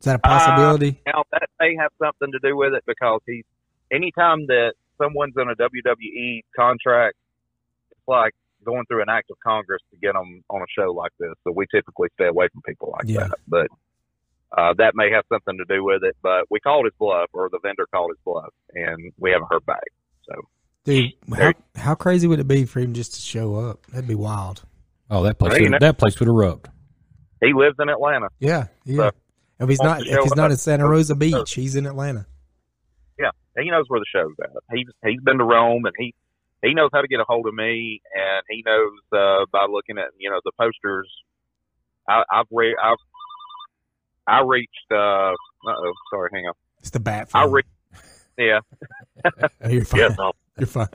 Is 0.00 0.06
that 0.06 0.16
a 0.16 0.18
possibility? 0.18 0.98
Now 1.06 1.24
that 1.32 1.48
may 1.60 1.76
have 1.76 1.90
something 2.02 2.32
to 2.32 2.38
do 2.42 2.56
with 2.56 2.72
it 2.72 2.82
because 2.86 3.20
he's 3.26 3.44
anytime 3.92 4.46
that 4.46 4.72
someone's 4.96 5.34
on 5.36 5.50
a 5.50 5.54
WWE 5.56 6.40
contract, 6.56 7.16
it's 7.90 8.00
like 8.08 8.32
going 8.64 8.84
through 8.86 9.02
an 9.02 9.10
act 9.10 9.30
of 9.30 9.36
Congress 9.46 9.82
to 9.90 9.98
get 9.98 10.14
them 10.14 10.42
on 10.48 10.62
a 10.62 10.66
show 10.74 10.90
like 10.92 11.12
this. 11.18 11.32
So 11.44 11.52
we 11.52 11.66
typically 11.74 12.08
stay 12.14 12.26
away 12.28 12.48
from 12.50 12.62
people 12.62 12.94
like 12.96 13.08
Yeah. 13.08 13.28
that. 13.28 13.38
But 13.46 13.66
uh, 14.56 14.74
that 14.78 14.92
may 14.94 15.10
have 15.12 15.24
something 15.32 15.56
to 15.58 15.64
do 15.64 15.84
with 15.84 16.02
it. 16.04 16.16
But 16.22 16.44
we 16.50 16.60
called 16.60 16.84
his 16.86 16.94
bluff, 16.98 17.30
or 17.32 17.48
the 17.50 17.58
vendor 17.62 17.86
called 17.92 18.10
his 18.10 18.18
bluff, 18.24 18.52
and 18.74 19.12
we 19.18 19.30
haven't 19.30 19.48
heard 19.50 19.64
back. 19.66 19.84
So 20.28 20.34
Dude, 20.84 21.12
how, 21.36 21.52
how 21.76 21.94
crazy 21.94 22.26
would 22.26 22.40
it 22.40 22.48
be 22.48 22.64
for 22.64 22.80
him 22.80 22.94
just 22.94 23.14
to 23.14 23.20
show 23.20 23.54
up? 23.56 23.86
That'd 23.88 24.08
be 24.08 24.14
wild. 24.14 24.62
Oh, 25.10 25.22
that 25.24 25.38
place 25.38 25.50
Well, 25.52 25.58
you 25.58 25.64
would, 25.66 25.72
know- 25.72 25.78
that 25.86 25.98
place 25.98 26.18
would 26.20 26.28
erupt. 26.28 26.68
he 27.42 27.52
lives 27.52 27.76
in 27.80 27.88
Atlanta. 27.88 28.28
Yeah, 28.38 28.68
yeah. 28.84 28.96
So, 28.96 29.10
if 29.60 29.68
he's 29.68 29.82
not, 29.82 30.00
to 30.00 30.04
if 30.06 30.14
show 30.14 30.22
he's 30.22 30.36
not 30.36 30.46
up. 30.46 30.50
in 30.52 30.56
Santa 30.56 30.88
Rosa 30.88 31.14
Beach, 31.14 31.52
he's 31.52 31.76
in 31.76 31.86
Atlanta. 31.86 32.26
Yeah, 33.18 33.30
he 33.58 33.70
knows 33.70 33.84
where 33.88 34.00
the 34.00 34.06
show's 34.14 34.34
at. 34.42 34.50
He's 34.74 34.86
he's 35.04 35.20
been 35.20 35.36
to 35.38 35.44
Rome 35.44 35.84
and 35.84 35.94
he 35.98 36.14
he 36.62 36.72
knows 36.72 36.88
how 36.94 37.02
to 37.02 37.08
get 37.08 37.20
a 37.20 37.24
hold 37.28 37.46
of 37.46 37.52
me 37.54 38.00
and 38.14 38.42
he 38.48 38.62
knows 38.64 38.92
uh, 39.12 39.44
by 39.52 39.66
looking 39.70 39.98
at 39.98 40.06
you 40.18 40.30
know 40.30 40.40
the 40.44 40.52
posters. 40.58 41.10
I, 42.08 42.22
I've 42.32 42.46
read 42.50 42.74
I've 42.82 42.96
I 44.26 44.42
reached. 44.42 44.70
uh 44.92 45.32
oh, 45.66 45.92
sorry, 46.12 46.30
hang 46.32 46.46
on. 46.46 46.54
It's 46.80 46.90
the 46.90 47.00
bat. 47.00 47.28
I 47.34 47.42
phone. 47.44 47.52
re- 47.52 47.62
yeah, 48.38 48.60
Oh, 49.62 49.68
you're 49.68 49.84
fine. 49.84 50.00
yes. 50.00 50.16
You're 50.58 50.66
fine. 50.66 50.88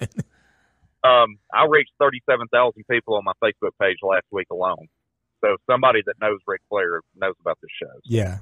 Um, 1.03 1.37
I 1.53 1.65
reached 1.69 1.91
thirty-seven 1.99 2.47
thousand 2.51 2.83
people 2.89 3.15
on 3.15 3.23
my 3.23 3.33
Facebook 3.43 3.71
page 3.81 3.97
last 4.03 4.25
week 4.31 4.47
alone. 4.51 4.87
So 5.43 5.57
somebody 5.69 6.01
that 6.05 6.15
knows 6.21 6.39
Ric 6.47 6.61
Flair 6.69 7.01
knows 7.15 7.35
about 7.41 7.57
this 7.61 7.69
show. 7.81 7.91
Yeah. 8.03 8.37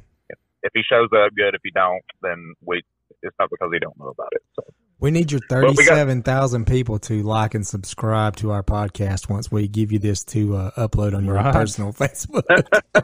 If 0.63 0.71
he 0.73 0.81
shows 0.89 1.09
up, 1.13 1.31
good. 1.35 1.55
If 1.55 1.61
he 1.63 1.71
don't, 1.71 2.03
then 2.21 2.53
we. 2.65 2.81
It's 3.21 3.35
not 3.39 3.49
because 3.49 3.69
he 3.73 3.79
don't 3.79 3.97
know 3.99 4.07
about 4.07 4.29
it. 4.31 4.41
So. 4.55 4.63
We 5.03 5.11
need 5.11 5.33
your 5.33 5.41
thirty-seven 5.49 6.23
thousand 6.23 6.65
people 6.65 6.97
to 6.99 7.21
like 7.23 7.55
and 7.55 7.67
subscribe 7.67 8.37
to 8.37 8.51
our 8.51 8.63
podcast 8.63 9.29
once 9.29 9.51
we 9.51 9.67
give 9.67 9.91
you 9.91 9.99
this 9.99 10.23
to 10.25 10.55
uh, 10.55 10.71
upload 10.87 11.13
on 11.13 11.25
your 11.25 11.35
Right. 11.35 11.51
personal 11.53 11.91
Facebook. 11.93 12.43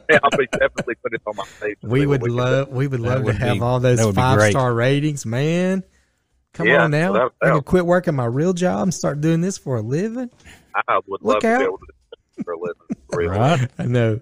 yeah, 0.09 0.19
I'll 0.23 0.37
be 0.37 0.47
definitely 0.47 0.95
put 1.03 1.13
it 1.13 1.21
on 1.27 1.35
my 1.35 1.43
page. 1.59 1.77
we 1.83 2.05
would 2.05 2.21
can 2.21 2.33
love 2.33 2.69
we 2.69 2.87
would 2.87 3.01
That 3.01 3.05
love 3.05 3.17
to 3.19 3.23
would 3.25 3.35
have 3.35 3.55
be- 3.55 3.59
all 3.59 3.81
those 3.81 3.97
that 3.99 4.05
would 4.05 4.15
be 4.15 4.21
five 4.21 4.37
great. 4.37 4.51
star 4.51 4.73
ratings, 4.73 5.25
man. 5.25 5.83
Come 6.53 6.67
Yeah, 6.67 6.83
on 6.85 6.91
now. 6.91 7.11
without 7.11 7.33
I 7.43 7.47
doubt. 7.47 7.53
can 7.55 7.63
quit 7.63 7.85
working 7.85 8.15
my 8.15 8.25
real 8.25 8.53
job 8.53 8.83
and 8.83 8.93
start 8.93 9.19
doing 9.19 9.41
this 9.41 9.57
for 9.57 9.75
a 9.75 9.81
living. 9.81 10.29
I 10.87 10.99
would 11.05 11.21
Look 11.21 11.21
love 11.21 11.39
to 11.41 11.57
be 11.59 11.63
able 11.65 11.77
to 11.79 11.85
do 11.85 11.93
this 12.37 12.45
for 12.45 12.53
a 12.53 12.59
living. 12.59 12.75
Really. 13.11 13.37
Right? 13.37 13.67
I 13.77 13.83
know. 13.87 14.21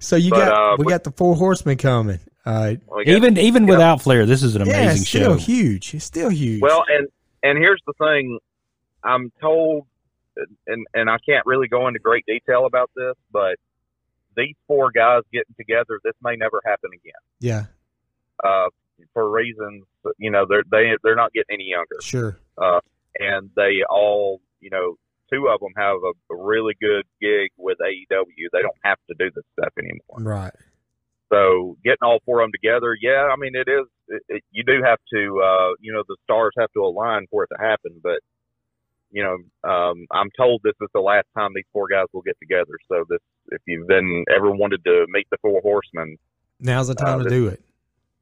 So 0.00 0.16
you 0.16 0.30
But, 0.30 0.46
got 0.46 0.72
uh, 0.72 0.76
we 0.80 0.84
we- 0.86 0.90
got 0.90 1.04
the 1.04 1.12
four 1.12 1.36
horsemen 1.36 1.76
coming. 1.78 2.18
Uh, 2.46 2.74
We 2.94 3.04
got- 3.04 3.16
Even 3.16 3.38
even 3.38 3.66
without 3.66 4.02
Flair, 4.02 4.26
this 4.26 4.42
is 4.42 4.54
an 4.56 4.66
yeah, 4.66 4.74
amazing 4.74 5.00
it's 5.02 5.08
still 5.08 5.38
show. 5.38 5.44
huge. 5.44 5.94
It's 5.94 6.04
still 6.04 6.28
huge. 6.30 6.60
well, 6.60 6.84
and 6.88 7.08
and 7.42 7.58
here's 7.58 7.80
the 7.86 7.92
thing, 7.94 8.38
I'm 9.02 9.30
told, 9.40 9.86
and 10.66 10.86
and 10.94 11.08
I 11.10 11.16
can't 11.26 11.46
really 11.46 11.68
go 11.68 11.86
into 11.88 12.00
great 12.00 12.24
detail 12.26 12.66
about 12.66 12.90
this, 12.96 13.14
but 13.32 13.56
these 14.36 14.54
four 14.66 14.90
guys 14.90 15.22
getting 15.32 15.54
together, 15.56 16.00
this 16.04 16.14
may 16.22 16.36
never 16.36 16.60
happen 16.66 16.90
again. 16.92 17.12
yeah, 17.40 17.64
Uh, 18.42 18.68
for 19.12 19.30
reasons, 19.30 19.84
you 20.18 20.30
know, 20.30 20.44
they're 20.48 20.64
they 20.70 20.92
they're 21.02 21.14
not 21.16 21.32
getting 21.32 21.54
any 21.54 21.68
younger. 21.70 21.96
sure. 22.02 22.38
uh, 22.58 22.80
and 23.20 23.48
they 23.56 23.82
all, 23.88 24.40
you 24.60 24.70
know, 24.70 24.96
two 25.32 25.48
of 25.48 25.60
them 25.60 25.72
have 25.76 25.96
a, 26.02 26.34
a 26.34 26.36
really 26.36 26.74
good 26.80 27.04
gig 27.20 27.50
with 27.56 27.78
AEW. 27.78 28.48
They 28.52 28.60
don't 28.60 28.76
have 28.82 28.98
to 29.08 29.14
do 29.18 29.30
this 29.34 29.44
stuff 29.58 29.72
anymore. 29.78 30.18
Right. 30.18 30.52
So 31.32 31.76
getting 31.84 32.02
all 32.02 32.18
four 32.24 32.40
of 32.40 32.44
them 32.44 32.52
together, 32.52 32.96
yeah, 33.00 33.28
I 33.32 33.36
mean 33.36 33.52
it 33.54 33.68
is. 33.68 33.86
It, 34.08 34.22
it, 34.28 34.44
you 34.50 34.62
do 34.64 34.82
have 34.84 34.98
to, 35.14 35.40
uh, 35.42 35.72
you 35.80 35.92
know, 35.92 36.02
the 36.06 36.16
stars 36.24 36.52
have 36.58 36.70
to 36.72 36.80
align 36.80 37.26
for 37.30 37.44
it 37.44 37.48
to 37.56 37.60
happen. 37.60 38.00
But 38.02 38.20
you 39.10 39.22
know, 39.22 39.70
um, 39.70 40.06
I'm 40.10 40.28
told 40.36 40.60
this 40.64 40.74
is 40.80 40.88
the 40.92 41.00
last 41.00 41.26
time 41.36 41.50
these 41.54 41.64
four 41.72 41.86
guys 41.88 42.06
will 42.12 42.22
get 42.22 42.36
together. 42.40 42.72
So 42.88 43.04
this, 43.08 43.20
if 43.52 43.62
you've 43.66 43.86
been 43.86 44.24
ever 44.34 44.50
wanted 44.50 44.84
to 44.84 45.06
meet 45.08 45.26
the 45.30 45.38
four 45.40 45.60
horsemen, 45.62 46.16
Now's 46.60 46.88
the 46.88 46.94
time 46.94 47.20
Uh, 47.20 47.24
to 47.24 47.24
this- 47.24 47.32
do 47.32 47.46
it. 47.48 47.62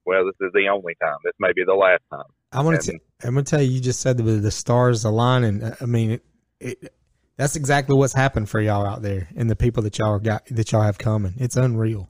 well, 0.05 0.25
this 0.27 0.35
is 0.47 0.53
the 0.55 0.69
only 0.69 0.95
time. 1.03 1.17
This 1.25 1.35
may 1.39 1.53
be 1.55 1.65
the 1.65 1.75
last 1.75 2.03
time. 2.11 2.25
I 2.53 2.63
want 2.63 2.81
to. 2.83 2.91
and- 2.93 3.01
I'm 3.25 3.35
going 3.35 3.45
to 3.45 3.51
tell 3.51 3.63
you. 3.63 3.71
You 3.71 3.81
just 3.81 4.01
said 4.01 4.17
the, 4.19 4.23
the 4.23 4.51
stars 4.51 5.05
aligning. 5.05 5.63
I 5.81 5.85
mean, 5.87 6.13
it, 6.13 6.23
it, 6.61 6.95
that's 7.37 7.57
exactly 7.57 7.97
what's 7.97 8.15
happened 8.15 8.49
for 8.51 8.61
y'all 8.61 8.85
out 8.87 9.03
there, 9.03 9.29
and 9.37 9.49
the 9.49 9.57
people 9.57 9.83
that 9.85 9.99
y'all 9.99 10.19
got 10.19 10.45
that 10.47 10.71
y'all 10.73 10.83
have 10.83 10.99
coming. 10.99 11.35
It's 11.39 11.57
unreal. 11.57 12.09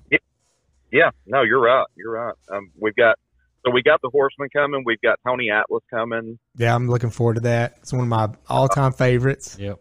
Yeah, 0.92 1.10
no, 1.26 1.42
you're 1.42 1.60
right. 1.60 1.86
You're 1.96 2.12
right. 2.12 2.34
Um, 2.52 2.70
we've 2.78 2.94
got 2.94 3.16
so 3.64 3.70
we 3.70 3.82
got 3.82 4.00
the 4.02 4.10
Horseman 4.10 4.48
coming. 4.52 4.82
We've 4.84 5.00
got 5.00 5.18
Tony 5.26 5.50
Atlas 5.50 5.82
coming. 5.88 6.38
Yeah, 6.56 6.74
I'm 6.74 6.88
looking 6.88 7.10
forward 7.10 7.34
to 7.34 7.40
that. 7.42 7.76
It's 7.78 7.92
one 7.92 8.02
of 8.02 8.08
my 8.08 8.28
all-time 8.48 8.92
favorites. 8.92 9.56
Yep. 9.58 9.80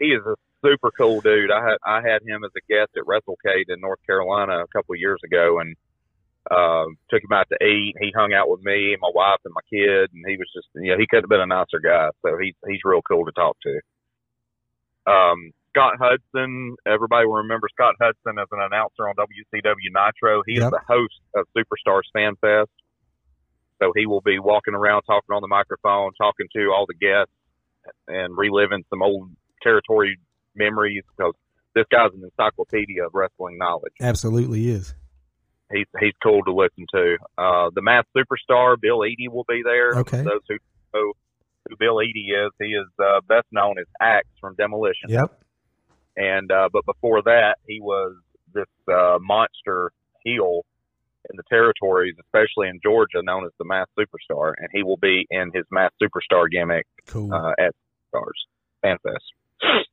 He 0.00 0.06
is 0.06 0.22
a 0.26 0.34
super 0.64 0.90
cool 0.96 1.20
dude. 1.20 1.50
I 1.50 1.62
had 1.62 1.76
I 1.84 1.96
had 1.96 2.22
him 2.26 2.42
as 2.44 2.50
a 2.56 2.72
guest 2.72 2.90
at 2.96 3.04
WrestleCade 3.04 3.68
in 3.68 3.80
North 3.80 4.00
Carolina 4.06 4.60
a 4.62 4.66
couple 4.68 4.94
of 4.94 5.00
years 5.00 5.20
ago, 5.24 5.60
and 5.60 5.76
um, 6.50 6.96
took 7.10 7.22
him 7.22 7.32
out 7.32 7.46
to 7.52 7.64
eat. 7.64 7.94
He 8.00 8.12
hung 8.16 8.32
out 8.32 8.48
with 8.48 8.62
me, 8.62 8.92
and 8.92 9.00
my 9.00 9.10
wife, 9.14 9.40
and 9.44 9.54
my 9.54 9.60
kid, 9.70 10.10
and 10.12 10.24
he 10.26 10.36
was 10.36 10.50
just 10.54 10.68
you 10.74 10.90
know 10.90 10.98
he 10.98 11.06
couldn't 11.06 11.24
have 11.24 11.30
been 11.30 11.40
a 11.40 11.46
nicer 11.46 11.80
guy. 11.82 12.08
So 12.22 12.36
he's 12.40 12.54
he's 12.66 12.80
real 12.84 13.02
cool 13.02 13.24
to 13.26 13.32
talk 13.32 13.56
to. 13.62 13.80
Um, 15.10 15.52
Scott 15.78 15.94
Hudson, 16.00 16.74
everybody 16.86 17.26
will 17.26 17.36
remember 17.36 17.68
Scott 17.72 17.94
Hudson 18.00 18.38
as 18.40 18.48
an 18.50 18.60
announcer 18.60 19.08
on 19.08 19.14
WCW 19.14 19.90
Nitro. 19.92 20.42
He 20.46 20.54
Yep. 20.56 20.64
is 20.64 20.70
the 20.70 20.80
host 20.88 21.20
of 21.36 21.46
Superstars 21.56 22.02
Fan 22.12 22.34
Fest. 22.40 22.70
So 23.80 23.92
he 23.94 24.06
will 24.06 24.20
be 24.22 24.40
walking 24.40 24.74
around 24.74 25.02
talking 25.02 25.32
on 25.34 25.40
the 25.40 25.46
microphone, 25.48 26.12
talking 26.14 26.48
to 26.56 26.72
all 26.72 26.86
the 26.86 26.94
guests 26.94 27.32
and 28.08 28.36
reliving 28.36 28.84
some 28.90 29.02
old 29.02 29.30
territory 29.62 30.18
memories 30.56 31.04
because 31.16 31.34
this 31.76 31.84
guy's 31.92 32.10
an 32.12 32.24
encyclopedia 32.24 33.04
of 33.06 33.12
wrestling 33.14 33.56
knowledge. 33.56 33.92
Absolutely 34.00 34.68
is. 34.68 34.94
He's 35.72 35.86
he's 36.00 36.14
cool 36.22 36.42
to 36.44 36.52
listen 36.52 36.86
to. 36.92 37.18
Uh, 37.36 37.70
the 37.72 37.82
Masked 37.82 38.10
Superstar 38.16 38.80
Bill 38.80 39.04
Eadie 39.04 39.28
will 39.28 39.44
be 39.48 39.62
there. 39.62 39.94
Okay. 39.98 40.22
Those 40.22 40.40
who 40.48 40.56
know 40.92 41.12
who 41.68 41.76
Bill 41.78 42.02
Eadie 42.02 42.30
is, 42.32 42.50
he 42.58 42.70
is 42.74 42.86
uh, 42.98 43.20
best 43.28 43.46
known 43.52 43.78
as 43.78 43.86
Axe 44.00 44.26
from 44.40 44.54
Demolition. 44.56 45.10
Yep. 45.10 45.38
And 46.18 46.50
uh, 46.50 46.68
but 46.72 46.84
before 46.84 47.22
that, 47.22 47.58
he 47.66 47.80
was 47.80 48.16
this 48.52 48.66
uh, 48.92 49.18
monster 49.20 49.92
heel 50.24 50.64
in 51.30 51.36
the 51.36 51.44
territories, 51.48 52.16
especially 52.20 52.68
in 52.68 52.80
Georgia, 52.82 53.22
known 53.22 53.44
as 53.44 53.52
the 53.58 53.64
Masked 53.64 53.92
Superstar, 53.96 54.52
and 54.58 54.68
he 54.72 54.82
will 54.82 54.96
be 54.96 55.26
in 55.30 55.52
his 55.54 55.64
Masked 55.70 56.02
Superstar 56.02 56.50
gimmick 56.50 56.86
Cool. 57.06 57.32
uh, 57.32 57.52
at 57.58 57.74
Stars 58.08 58.46
Fan 58.82 58.96
Fest. 59.02 59.84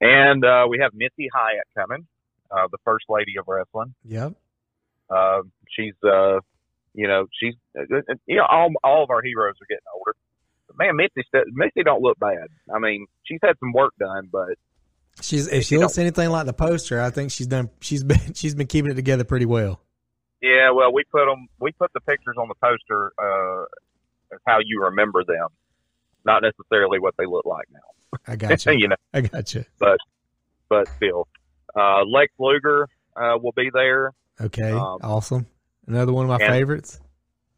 And 0.00 0.44
uh, 0.44 0.66
we 0.68 0.78
have 0.80 0.92
Missy 0.94 1.28
Hyatt 1.32 1.66
coming, 1.74 2.06
uh, 2.50 2.68
the 2.70 2.78
first 2.84 3.06
lady 3.08 3.34
of 3.38 3.46
wrestling. 3.48 3.94
yep. 4.04 4.34
Uh, 5.08 5.42
she's, 5.70 5.94
uh, 6.04 6.40
you 6.92 7.06
know, 7.06 7.26
she's, 7.40 7.54
uh, 7.78 7.82
you 8.26 8.36
know, 8.36 8.44
all, 8.50 8.70
all 8.82 9.04
of 9.04 9.10
our 9.10 9.22
heroes 9.22 9.54
are 9.62 9.66
getting 9.68 9.86
older. 9.96 10.14
Man, 10.78 10.96
st- 10.98 11.46
Missy 11.52 11.82
don't 11.84 12.02
look 12.02 12.18
bad. 12.18 12.48
I 12.74 12.78
mean, 12.78 13.06
she's 13.24 13.40
had 13.42 13.58
some 13.60 13.72
work 13.72 13.94
done, 13.98 14.28
but 14.30 14.56
She's 15.22 15.48
if 15.48 15.64
she 15.64 15.76
You 15.76 15.80
looks 15.80 15.98
anything 15.98 16.28
like 16.30 16.46
the 16.46 16.52
poster, 16.52 17.00
I 17.00 17.10
think 17.10 17.30
she's 17.30 17.46
done. 17.46 17.70
She's 17.80 18.04
been 18.04 18.20
she's 18.34 18.54
been 18.54 18.66
keeping 18.66 18.90
it 18.90 18.94
together 18.94 19.24
pretty 19.24 19.46
well. 19.46 19.80
yeah, 20.42 20.70
well, 20.70 20.92
we 20.92 21.04
put 21.10 21.24
them, 21.24 21.48
we 21.58 21.72
put 21.72 21.92
the 21.94 22.00
pictures 22.00 22.36
on 22.38 22.48
the 22.48 22.54
poster 22.54 23.12
uh, 23.18 23.62
as 24.34 24.40
how 24.46 24.58
you 24.64 24.82
remember 24.84 25.24
them, 25.24 25.48
not 26.24 26.42
necessarily 26.42 26.98
what 26.98 27.14
they 27.16 27.26
look 27.26 27.46
like 27.46 27.66
now. 27.72 28.18
I 28.26 28.36
got 28.36 28.64
you. 28.66 28.72
you 28.78 28.88
know. 28.88 28.96
I 29.14 29.22
got 29.22 29.54
you. 29.54 29.64
but 29.78 29.98
but 30.68 30.88
still. 30.96 31.28
Uh, 31.74 32.04
Lex 32.04 32.32
Luger 32.38 32.88
uh, 33.16 33.38
will 33.40 33.52
be 33.52 33.70
there. 33.72 34.12
Okay. 34.40 34.72
Um, 34.72 34.98
awesome. 35.02 35.46
Another 35.86 36.12
one 36.12 36.24
of 36.24 36.28
my 36.28 36.44
and- 36.44 36.52
favorites. 36.52 37.00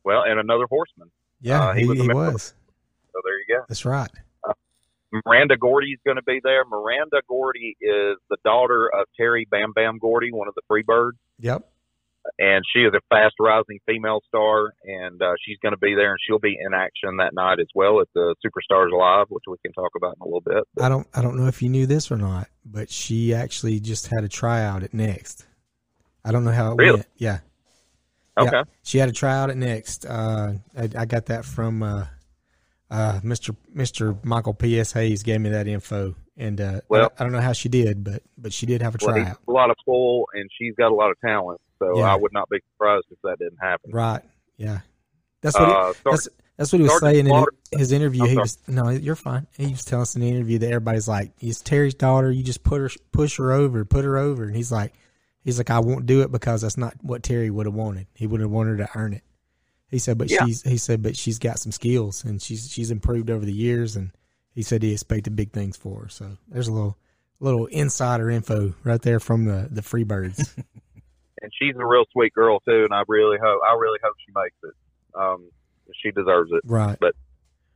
Well, 0.05 0.23
and 0.23 0.41
another 0.41 0.65
horseman. 0.71 1.11
Yeah, 1.41 1.69
uh, 1.69 1.73
he, 1.75 1.81
he 1.81 1.85
he, 1.85 1.89
was 1.89 1.99
member. 1.99 2.15
was. 2.33 2.55
So 3.19 3.23
there 3.25 3.39
you 3.39 3.45
go. 3.61 3.65
That's 3.69 3.85
right. 3.85 4.11
Miranda 5.25 5.57
Gordy 5.57 5.93
is 5.93 5.99
going 6.05 6.17
to 6.19 6.23
be 6.23 6.39
there. 6.45 6.65
Miranda 6.67 7.23
Gordy 7.29 7.77
is 7.81 8.17
the 8.29 8.37
daughter 8.45 8.89
of 8.95 9.07
Terry 9.17 9.47
Bam 9.51 9.73
Bam 9.73 9.99
Gordy, 9.99 10.31
one 10.33 10.49
of 10.49 10.55
the 10.55 10.61
Freebirds, 10.71 11.13
Yep. 11.41 11.67
and 12.39 12.63
she 12.75 12.81
is 12.81 12.93
a 12.95 13.01
fast 13.09 13.35
rising 13.41 13.79
female 13.87 14.21
star, 14.29 14.75
and 14.85 15.21
uh, 15.23 15.33
she's 15.43 15.57
going 15.63 15.73
to 15.73 15.79
be 15.79 15.95
there, 15.95 16.11
and 16.11 16.19
she'll 16.27 16.39
be 16.39 16.59
in 16.61 16.75
action 16.75 17.17
that 17.17 17.33
night 17.33 17.59
as 17.59 17.69
well 17.75 18.01
at 18.03 18.09
the 18.15 18.35
Superstars 18.45 18.93
Live, 18.93 19.29
which 19.31 19.45
we 19.49 19.57
can 19.65 19.73
talk 19.73 19.91
about 19.97 20.15
in 20.17 20.21
a 20.21 20.25
little 20.27 20.43
bit. 20.43 20.63
I 20.79 20.91
don't 20.91 21.07
I 21.15 21.23
don't 21.23 21.37
know 21.39 21.47
if 21.47 21.63
you 21.63 21.71
knew 21.71 21.87
this 21.87 22.11
or 22.13 22.19
not, 22.19 22.49
but 22.67 22.91
she 22.91 23.33
actually 23.35 23.81
just 23.81 24.09
had 24.09 24.25
a 24.25 24.29
tryout 24.29 24.83
at 24.83 24.93
Next. 24.93 25.47
I 26.23 26.33
don't 26.33 26.45
know 26.45 26.53
how 26.53 26.73
it 26.73 26.77
Really? 26.77 26.97
went. 26.97 27.07
Yeah. 27.17 27.39
Okay. 28.39 28.51
Yeah. 28.53 28.63
She 28.83 28.99
had 28.99 29.09
a 29.09 29.13
tryout 29.13 29.49
at 29.49 29.57
Next. 29.57 30.05
Uh, 30.05 30.53
I, 30.77 30.83
I 30.99 31.05
got 31.07 31.27
that 31.27 31.47
from 31.47 31.83
uh, 31.83 32.05
uh, 32.91 33.21
Mr. 33.23 33.55
Mr. 33.75 34.23
Michael 34.25 34.55
P.S. 34.55 34.93
Hayes 34.93 35.23
gave 35.23 35.41
me 35.41 35.51
that 35.51 35.67
info, 35.69 36.15
and 36.37 36.61
uh, 36.61 36.81
Well- 36.89 37.13
I, 37.19 37.23
don't 37.25 37.33
know 37.33 37.41
how 37.41 37.53
she 37.53 37.69
did, 37.69 38.03
but 38.05 38.23
but 38.37 38.53
she 38.53 38.67
did 38.67 38.83
have 38.83 38.95
a 38.95 38.99
Well, 39.05 39.15
tryout. 39.15 39.39
a 39.47 39.51
lot 39.53 39.71
of 39.71 39.77
pull, 39.85 40.27
and 40.35 40.49
she's 40.59 40.75
got 40.77 40.91
a 40.91 40.95
lot 40.95 41.11
of 41.11 41.21
talent, 41.21 41.61
so 41.79 41.99
Yeah. 41.99 42.13
I 42.13 42.17
would 42.17 42.33
not 42.33 42.49
be 42.49 42.59
surprised 42.73 43.07
if 43.11 43.19
that 43.25 43.39
didn't 43.39 43.59
happen. 43.61 43.91
Right. 43.93 44.23
Yeah. 44.57 44.81
That's 45.43 45.59
what. 45.59 45.69
he, 45.69 45.75
Uh, 45.75 45.93
that's 46.05 46.29
that's 46.57 46.73
what 46.73 46.81
he 46.81 46.89
was 46.89 46.99
saying 46.99 47.27
in 47.29 47.45
his 47.79 47.93
interview. 47.93 48.23
I'm 48.23 48.29
He 48.29 48.35
sorry. 48.35 48.43
was 48.43 48.59
no, 48.67 48.89
you're 48.89 49.15
fine. 49.15 49.47
He 49.57 49.69
was 49.69 49.85
telling 49.85 50.03
us 50.03 50.17
in 50.17 50.23
the 50.23 50.29
interview 50.29 50.59
that 50.59 50.67
everybody's 50.69 51.07
like, 51.07 51.31
"He's 51.39 51.61
Terry's 51.61 51.95
daughter. 51.95 52.33
You 52.33 52.43
just 52.43 52.65
put 52.65 52.81
her, 52.81 52.91
push 53.13 53.37
her 53.37 53.53
over, 53.53 53.85
put 53.85 54.05
her 54.05 54.17
over." 54.19 54.43
And 54.45 54.57
he's 54.57 54.73
like, 54.73 54.93
"He's 55.45 55.59
like, 55.59 55.71
I 55.71 55.79
won't 55.79 56.07
do 56.07 56.23
it 56.23 56.33
because 56.33 56.63
that's 56.63 56.77
not 56.77 56.95
what 57.01 57.23
Terry 57.23 57.49
would 57.51 57.67
have 57.67 57.75
wanted. 57.77 58.09
He 58.15 58.27
would 58.27 58.41
have 58.41 58.51
wanted 58.51 58.81
her 58.81 58.87
to 58.87 58.99
earn 58.99 59.13
it." 59.13 59.23
He 59.91 59.99
said, 59.99 60.19
"But 60.19 60.31
Yeah. 60.31 60.45
she's," 60.45 60.63
he 60.63 60.77
said, 60.77 61.03
"But 61.03 61.17
she's 61.17 61.39
got 61.39 61.59
some 61.59 61.73
skills 61.73 62.25
and 62.25 62.41
she's 62.43 62.71
she's 62.71 62.91
improved 62.91 63.31
over 63.31 63.45
the 63.45 63.53
years." 63.53 63.97
And 63.97 64.13
he 64.55 64.63
said 64.63 64.83
he 64.83 64.93
expected 64.93 65.35
big 65.37 65.53
things 65.53 65.77
for 65.77 66.03
her. 66.03 66.09
So 66.09 66.37
there's 66.49 66.69
a 66.69 66.73
little 66.73 66.99
little 67.41 67.67
insider 67.67 68.29
info 68.31 68.75
right 68.85 69.01
there 69.01 69.21
from 69.21 69.45
the 69.45 69.69
the 69.71 69.81
Freebirds. 69.83 70.39
and 71.43 71.53
she's 71.59 71.75
a 71.79 71.87
real 71.87 72.05
sweet 72.13 72.35
girl 72.35 72.61
too, 72.61 72.85
and 72.85 72.93
I 72.93 73.03
really 73.09 73.39
hope 73.43 73.61
I 73.67 73.75
really 73.75 73.99
hope 74.03 74.15
she 74.27 74.33
makes 74.35 74.57
it. 74.65 74.75
Um, 75.19 75.51
she 76.03 76.11
deserves 76.11 76.51
it. 76.53 76.61
right. 76.65 76.99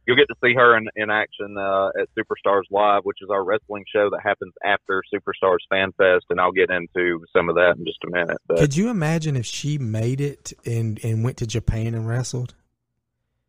You'll 0.06 0.16
get 0.16 0.26
to 0.28 0.34
see 0.44 0.54
her 0.54 0.76
in, 0.76 0.88
in 0.96 1.10
action 1.10 1.56
uh, 1.56 1.88
at 2.00 2.08
Superstars 2.18 2.62
Live, 2.72 3.02
which 3.04 3.18
is 3.22 3.30
our 3.30 3.44
wrestling 3.44 3.84
show 3.94 4.10
that 4.10 4.20
happens 4.22 4.52
after 4.64 5.02
Superstars 5.14 5.58
Fan 5.70 5.92
Fest, 5.92 6.24
and 6.30 6.40
I'll 6.40 6.50
get 6.52 6.70
into 6.70 7.24
some 7.32 7.48
of 7.48 7.54
that 7.54 7.74
in 7.78 7.84
just 7.84 7.98
a 8.06 8.10
minute. 8.10 8.38
But 8.48 8.58
Could 8.58 8.76
you 8.76 8.88
imagine 8.90 9.36
if 9.36 9.46
she 9.46 9.78
made 9.78 10.20
it 10.20 10.52
and 10.66 10.98
and 11.04 11.22
went 11.22 11.36
to 11.38 11.46
Japan 11.46 11.94
and 11.94 12.06
wrestled? 12.08 12.54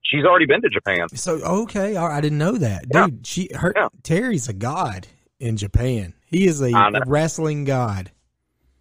she's 0.06 0.26
already 0.26 0.46
been 0.46 0.62
to 0.62 0.70
Japan. 0.70 1.10
So 1.16 1.42
okay, 1.64 1.96
I 1.96 2.22
didn't 2.22 2.38
know 2.38 2.58
that, 2.58 2.86
Yeah. 2.94 3.08
dude. 3.08 3.26
She 3.26 3.50
her 3.56 3.74
Yeah. 3.76 3.88
Terry's 4.04 4.48
a 4.48 4.54
god 4.54 5.08
in 5.40 5.58
Japan. 5.58 6.14
He 6.28 6.46
is 6.46 6.62
a 6.62 6.70
wrestling 7.08 7.64
god 7.64 8.12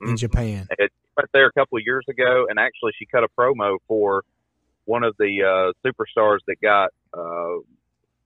in 0.02 0.08
Mhm. 0.08 0.18
Japan. 0.18 0.66
It 0.78 0.92
went 1.16 1.30
there 1.32 1.46
a 1.46 1.52
couple 1.52 1.78
of 1.78 1.84
years 1.86 2.04
ago, 2.08 2.46
and 2.50 2.58
actually 2.58 2.92
she 2.98 3.06
cut 3.06 3.24
a 3.24 3.28
promo 3.38 3.78
for 3.88 4.24
one 4.84 5.04
of 5.04 5.14
the 5.18 5.42
uh, 5.42 5.72
superstars 5.88 6.38
that 6.46 6.56
got 6.62 6.90
uh, 7.16 7.60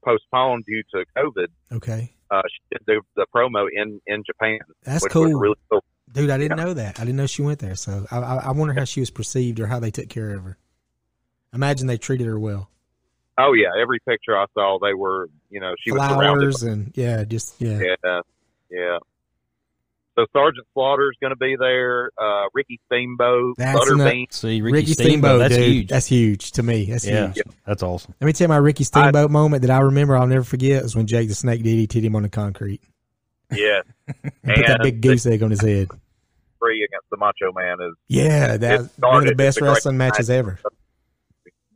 postponed 0.05 0.65
due 0.67 0.83
to 0.95 1.05
COVID. 1.17 1.47
Okay, 1.73 2.13
Uh, 2.31 2.43
she 2.49 2.61
did 2.77 2.81
the, 2.87 3.01
the 3.17 3.27
promo 3.35 3.67
in 3.73 4.01
in 4.07 4.23
Japan, 4.25 4.59
that's 4.83 5.07
cool, 5.09 5.25
was 5.25 5.35
really 5.41 5.55
cool. 5.71 5.85
dude. 6.13 6.31
I 6.31 6.39
didn't 6.39 6.59
Yeah. 6.59 6.65
know 6.65 6.75
that. 6.75 6.99
I 7.01 7.05
didn't 7.05 7.17
know 7.17 7.27
she 7.27 7.43
went 7.43 7.59
there. 7.59 7.75
So 7.77 8.07
I, 8.11 8.19
I 8.19 8.37
I 8.37 8.51
wonder 8.53 8.75
how 8.75 8.85
she 8.85 9.01
was 9.01 9.11
perceived 9.11 9.61
or 9.61 9.67
how 9.67 9.81
they 9.81 9.91
took 9.91 10.09
care 10.09 10.35
of 10.35 10.45
her. 10.45 10.59
Imagine 11.53 11.87
they 11.87 11.99
treated 11.99 12.27
her 12.27 12.39
well. 12.39 12.71
Oh 13.39 13.53
yeah, 13.53 13.69
every 13.81 13.99
picture 14.01 14.37
I 14.37 14.47
saw, 14.55 14.79
they 14.81 14.95
were 14.95 15.29
you 15.51 15.61
know 15.61 15.75
she 15.83 15.93
was 15.93 16.01
surrounded. 16.03 16.41
Flowers 16.57 16.63
and 16.63 16.93
yeah, 16.97 17.25
just 17.25 17.61
yeah. 17.61 17.81
Yeah, 18.05 18.21
yeah. 18.71 18.99
So 20.19 20.25
Sergeant 20.33 20.67
Slaughter 20.73 21.11
is 21.11 21.17
going 21.21 21.31
to 21.33 21.37
be 21.37 21.57
there. 21.59 22.11
Uh, 22.19 22.45
Ricky 22.55 22.81
Steamboat, 22.87 23.57
That's 23.59 23.79
Butterbean. 23.79 24.33
See, 24.33 24.63
Ricky, 24.63 24.73
Ricky, 24.75 24.93
Steamboat, 24.93 25.09
Steamboat, 25.11 25.39
that's 25.41 25.57
dude. 25.57 25.67
huge. 25.75 25.89
That's 25.89 26.07
huge 26.07 26.53
to 26.53 26.63
me. 26.63 26.87
That's 26.87 27.07
yeah, 27.07 27.33
huge. 27.33 27.45
that's 27.67 27.83
awesome. 27.83 28.15
Let 28.21 28.27
me 28.27 28.33
tell 28.33 28.47
you 28.47 28.49
my 28.49 28.57
Ricky 28.57 28.85
Steamboat 28.85 29.31
moment 29.31 29.61
that 29.63 29.71
I 29.71 29.81
remember 29.81 30.17
I'll 30.17 30.27
never 30.27 30.43
forget 30.45 30.83
is 30.85 30.97
when 30.97 31.07
Jake 31.07 31.29
the 31.29 31.35
Snake 31.35 31.63
DDT'd 31.63 32.03
him 32.03 32.17
on 32.17 32.23
the 32.23 32.31
concrete. 32.31 32.81
Yeah, 33.53 33.83
And 34.09 34.55
put 34.55 34.67
that 34.67 34.81
big 34.83 35.03
goose 35.03 35.27
egg 35.27 35.43
on 35.43 35.51
his 35.51 35.61
head. 35.61 35.89
three 36.59 36.83
against 36.83 37.11
the 37.11 37.17
Macho 37.19 37.53
Man 37.55 37.77
is 37.87 37.95
Yeah, 38.09 38.57
that's 38.57 38.89
one 38.99 39.23
of 39.23 39.29
the 39.29 39.35
best 39.35 39.59
a 39.59 39.61
great 39.61 39.69
wrestling 39.69 39.99
matches 39.99 40.31
ever. 40.31 40.59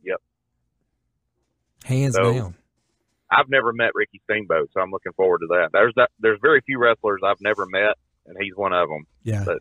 Yep. 0.03 0.17
Hands 1.85 2.15
So- 2.15 2.33
down. 2.33 2.55
I've 3.33 3.47
never 3.49 3.71
met 3.71 3.91
Ricky 3.95 4.19
Steamboat, 4.29 4.71
so 4.73 4.81
I'm 4.81 4.91
looking 4.91 5.13
forward 5.13 5.39
to 5.39 5.47
that. 5.51 5.69
There's 5.71 5.93
that. 5.95 6.09
There's 6.19 6.39
very 6.41 6.59
few 6.65 6.79
wrestlers 6.79 7.21
I've 7.25 7.39
never 7.39 7.65
met, 7.65 7.95
and 8.25 8.35
he's 8.39 8.53
one 8.55 8.73
of 8.73 8.87
them. 8.89 9.05
Yeah. 9.23 9.43
But- 9.45 9.59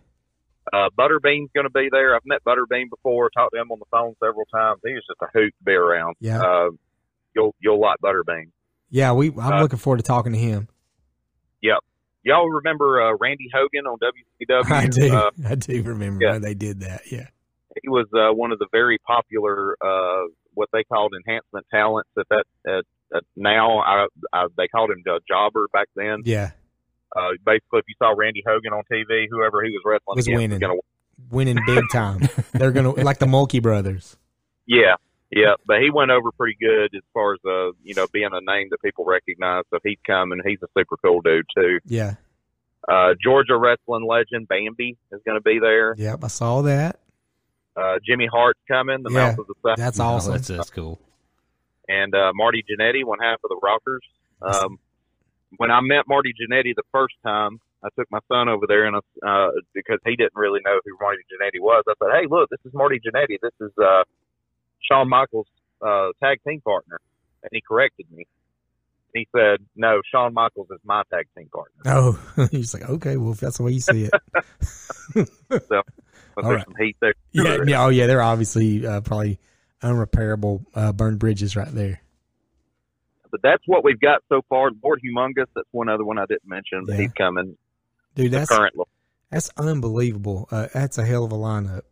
Uh, 0.73 0.89
Butterbean's 0.97 1.51
going 1.55 1.65
to 1.65 1.71
be 1.71 1.89
there. 1.91 2.15
I've 2.15 2.25
met 2.25 2.45
Butterbean 2.45 2.91
before, 2.91 3.29
talked 3.31 3.55
to 3.55 3.61
him 3.61 3.73
on 3.73 3.79
the 3.81 3.87
phone 3.91 4.15
several 4.23 4.45
times. 4.55 4.79
He 4.85 4.93
was 4.93 5.03
just 5.09 5.21
a 5.21 5.27
hoot 5.37 5.53
to 5.59 5.65
be 5.65 5.73
around. 5.73 6.15
Yeah. 6.21 6.41
Uh, 6.41 6.71
you'll 7.35 7.55
you'll 7.61 7.81
like 7.81 7.99
Butterbean. 8.05 8.51
Yeah, 8.91 9.13
we. 9.13 9.31
I'm 9.31 9.39
Uh, 9.55 9.63
looking 9.63 9.79
forward 9.79 9.97
to 9.97 10.03
talking 10.05 10.33
to 10.33 10.39
him. 10.39 10.69
Yep. 11.63 11.79
Y'all 12.23 12.49
remember 12.49 13.01
uh, 13.03 13.17
Randy 13.19 13.49
Hogan 13.53 13.87
on 13.87 13.99
WCW? 13.99 14.71
I 14.71 14.87
do. 14.87 15.13
Uh, 15.13 15.31
I 15.49 15.55
do 15.57 15.83
remember 15.83 16.25
yeah. 16.25 16.33
when 16.33 16.43
they 16.43 16.55
did 16.55 16.81
that. 16.81 17.03
Yeah. 17.11 17.27
he 17.83 17.89
was 17.89 18.07
uh, 18.15 18.33
one 18.35 18.53
of 18.53 18.59
the 18.59 18.67
very 18.71 18.99
popular 18.99 19.77
uh, 19.85 20.27
what 20.55 20.69
they 20.73 20.85
called 20.85 21.15
enhancement 21.17 21.67
talents 21.71 22.11
at 22.19 22.27
that 22.29 22.45
at, 22.67 22.85
at 23.17 23.23
now 23.35 23.79
I, 23.79 24.07
I, 24.33 24.47
they 24.57 24.69
called 24.69 24.91
him 24.91 25.03
the 25.05 25.21
jobber 25.27 25.67
back 25.73 25.89
then. 25.97 26.23
Yeah. 26.25 26.51
Uh, 27.17 27.31
basically, 27.45 27.81
if 27.81 27.85
you 27.89 27.95
saw 27.99 28.11
Randy 28.17 28.43
Hogan 28.47 28.73
on 28.73 28.83
TV, 28.91 29.27
whoever 29.31 29.63
he 29.65 29.71
was 29.71 29.83
wrestling 29.85 30.17
Was 30.17 30.29
winning. 30.29 30.51
was 30.51 30.59
gonna 30.61 30.75
Winning 31.31 31.59
big 31.67 31.85
time. 31.93 32.21
They're 32.53 32.73
gonna 32.73 32.91
like 32.91 33.19
the 33.19 33.27
Mulkey 33.27 33.61
brothers. 33.63 34.17
yeah 34.67 34.95
yeah. 35.31 35.55
But 35.67 35.81
he 35.81 35.91
went 35.91 36.11
over 36.11 36.33
pretty 36.33 36.57
good 36.61 36.95
as 36.97 37.03
far 37.15 37.35
as 37.35 37.41
uh 37.47 37.73
you 37.85 37.95
know 37.95 38.07
being 38.13 38.31
a 38.33 38.41
name 38.41 38.69
that 38.71 38.81
people 38.83 39.05
recognize. 39.05 39.65
So 39.71 39.79
he's 39.85 39.99
coming. 40.07 40.41
He's 40.47 40.59
a 40.63 40.67
super 40.77 40.97
cool 41.05 41.21
dude 41.21 41.47
too. 41.57 41.79
Yeah. 41.87 42.15
Uh, 42.89 43.13
Georgia 43.23 43.57
wrestling 43.59 44.07
legend 44.09 44.49
Bambi 44.49 44.97
is 45.13 45.21
going 45.27 45.37
to 45.37 45.43
be 45.43 45.59
there. 45.61 45.95
Yep. 45.99 46.25
I 46.25 46.29
saw 46.29 46.63
that. 46.63 46.99
Uh, 47.77 47.97
Jimmy 48.05 48.27
Hart's 48.27 48.59
coming. 48.67 49.03
The 49.03 49.13
Yeah. 49.13 49.27
mouth 49.31 49.39
of 49.39 49.47
the 49.49 49.55
South. 49.65 49.77
That's 49.77 50.01
Oh, 50.01 50.05
awesome. 50.05 50.33
that's, 50.33 50.49
that's 50.49 50.71
cool. 50.71 50.99
and 51.89 52.15
uh, 52.15 52.33
Marty 52.35 52.65
Jannetty, 52.65 53.05
one 53.05 53.19
half 53.21 53.39
of 53.45 53.51
the 53.51 53.61
Rockers. 53.63 54.03
Um, 54.41 54.79
when 55.57 55.71
I 55.71 55.81
met 55.81 56.09
Marty 56.09 56.33
Jannetty 56.33 56.75
the 56.75 56.83
first 56.93 57.15
time, 57.25 57.61
I 57.83 57.89
took 57.99 58.11
my 58.11 58.21
son 58.29 58.49
over 58.49 58.67
there, 58.67 58.85
and 58.87 58.97
I, 58.97 59.01
uh, 59.27 59.51
because 59.75 59.99
he 60.05 60.17
didn't 60.17 60.35
really 60.35 60.61
know 60.65 60.81
who 60.85 60.97
Marty 61.01 61.23
Jannetty 61.33 61.61
was, 61.61 61.85
I 61.89 61.95
said, 61.99 62.11
"Hey, 62.13 62.27
look, 62.29 62.51
this 62.51 62.61
is 62.65 62.75
Marty 62.75 63.01
Jannetty. 63.01 63.39
This 63.41 63.55
is 63.61 63.73
uh, 63.79 64.05
Shawn 64.91 65.09
Michaels' 65.09 65.47
uh, 65.81 66.09
tag 66.23 66.41
team 66.47 66.61
partner." 66.61 67.01
And 67.43 67.51
he 67.53 67.63
corrected 67.67 68.07
me. 68.11 68.27
He 69.15 69.27
said, 69.35 69.61
"No, 69.77 70.03
Shawn 70.13 70.35
Michaels 70.35 70.69
is 70.71 70.81
my 70.85 71.03
tag 71.11 71.27
team 71.37 71.49
partner." 71.53 71.83
Oh, 71.87 72.47
he's 72.51 72.75
like, 72.75 72.89
okay, 72.89 73.17
well, 73.17 73.33
if 73.33 73.41
that's 73.41 73.57
the 73.57 73.63
way 73.63 73.73
you 73.73 73.81
see 73.81 74.09
it. 74.09 75.29
But 76.37 76.45
All 76.45 76.51
there's 76.51 76.59
right. 76.59 76.67
some 76.67 76.87
heat 76.87 76.97
there. 77.01 77.15
yeah, 77.33 77.59
yeah. 77.67 77.85
Oh, 77.85 77.89
yeah. 77.89 78.07
They're 78.07 78.23
obviously 78.23 78.87
uh, 78.87 79.01
probably 79.01 79.41
unrepairable 79.83 80.65
uh, 80.75 80.93
burned 80.93 81.19
bridges 81.19 81.57
right 81.57 81.69
there. 81.69 82.01
But 83.31 83.43
that's 83.43 83.63
what 83.67 83.85
we've 83.85 84.01
got 84.01 84.23
so 84.29 84.43
far. 84.49 84.71
Lord 84.83 85.01
Humongous, 85.05 85.47
that's 85.55 85.69
one 85.71 85.89
other 85.89 86.05
one 86.05 86.19
I 86.19 86.27
didn't 86.27 86.47
mention, 86.47 86.85
but 86.87 86.95
Yeah. 86.97 87.03
he's 87.03 87.13
coming. 87.13 87.57
Dude, 88.15 88.33
that's 88.33 88.51
current 88.51 88.75
that's 89.31 89.51
unbelievable. 89.57 90.49
Uh, 90.51 90.67
that's 90.75 90.99
a 90.99 91.05
hell 91.05 91.25
of 91.25 91.33
a 91.33 91.37
lineup. 91.37 91.83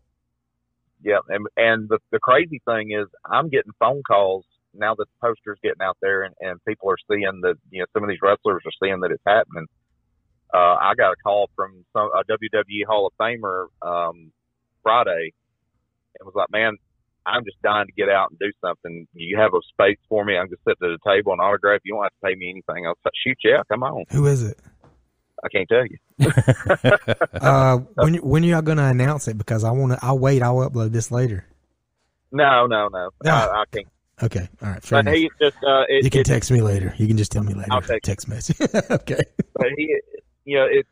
Yeah, 1.02 1.18
and 1.28 1.46
and 1.56 1.88
the 1.88 1.98
the 2.10 2.18
crazy 2.18 2.60
thing 2.66 2.90
is, 2.90 3.06
I'm 3.24 3.48
getting 3.48 3.70
phone 3.78 4.02
calls 4.02 4.44
now 4.74 4.94
that 4.96 5.06
the 5.06 5.26
poster's 5.26 5.60
getting 5.62 5.80
out 5.80 5.96
there, 6.02 6.24
and 6.24 6.34
and 6.40 6.58
people 6.66 6.90
are 6.90 6.96
seeing 7.08 7.40
that 7.42 7.54
you 7.70 7.80
know 7.80 7.86
some 7.92 8.02
of 8.02 8.08
these 8.08 8.18
wrestlers 8.20 8.62
are 8.66 8.72
seeing 8.82 8.98
that 9.00 9.12
it's 9.12 9.22
happening. 9.24 9.66
Uh, 10.52 10.74
I 10.80 10.94
got 10.96 11.12
a 11.12 11.16
call 11.22 11.50
from 11.54 11.84
some 11.92 12.10
a 12.12 12.24
WWE 12.24 12.84
Hall 12.88 13.06
of 13.06 13.12
Famer 13.20 13.66
um, 13.80 14.32
Friday, 14.82 15.32
and 16.18 16.26
was 16.26 16.34
like, 16.34 16.50
"Man, 16.50 16.76
I'm 17.28 17.44
just 17.44 17.60
dying 17.62 17.86
to 17.86 17.92
get 17.92 18.08
out 18.08 18.30
and 18.30 18.38
do 18.38 18.50
something. 18.64 19.06
You 19.12 19.36
have 19.38 19.52
a 19.54 19.60
space 19.72 19.98
for 20.08 20.24
me? 20.24 20.36
I'm 20.36 20.48
just 20.48 20.62
sitting 20.66 20.88
at 20.88 20.90
a 20.90 20.98
table 21.08 21.32
and 21.32 21.40
autograph. 21.40 21.80
You 21.84 21.94
don't 21.94 22.02
have 22.04 22.12
to 22.12 22.26
pay 22.26 22.34
me 22.34 22.50
anything." 22.50 22.86
I'll 22.86 22.94
"Shoot, 23.26 23.38
yeah, 23.44 23.62
come 23.70 23.82
on." 23.82 24.04
Who 24.10 24.26
is 24.26 24.42
it? 24.42 24.58
I 25.44 25.48
can't 25.48 25.68
tell 25.68 25.84
you. 25.86 25.98
Uh, 27.40 27.78
when 27.94 28.14
when 28.16 28.44
are 28.44 28.48
y'all 28.48 28.62
gonna 28.62 28.86
announce 28.88 29.28
it? 29.28 29.38
Because 29.38 29.62
I 29.64 29.70
want 29.70 29.92
to. 29.92 29.98
I'll 30.02 30.18
wait. 30.18 30.42
I'll 30.42 30.56
upload 30.68 30.90
this 30.92 31.10
later. 31.10 31.44
No, 32.32 32.66
no, 32.66 32.88
no. 32.88 33.10
No. 33.24 33.30
I, 33.30 33.62
I 33.62 33.64
can't. 33.72 33.86
Okay. 34.22 34.48
All 34.62 34.70
right. 34.70 34.82
Fair 34.82 35.02
But 35.02 35.12
enough. 35.12 35.14
he 35.14 35.30
just 35.40 35.56
uh, 35.64 35.84
it, 35.88 36.04
you 36.04 36.10
can 36.10 36.22
it- 36.22 36.26
text 36.26 36.50
me 36.50 36.60
later. 36.60 36.92
You 36.96 37.06
can 37.06 37.16
just 37.16 37.30
tell 37.30 37.44
me 37.44 37.54
later. 37.54 37.68
I'll 37.72 37.80
text 37.80 38.04
text 38.04 38.28
message. 38.28 38.56
okay. 38.90 39.20
but 39.54 39.68
he, 39.76 39.96
you 40.44 40.56
know, 40.58 40.66
it's 40.68 40.88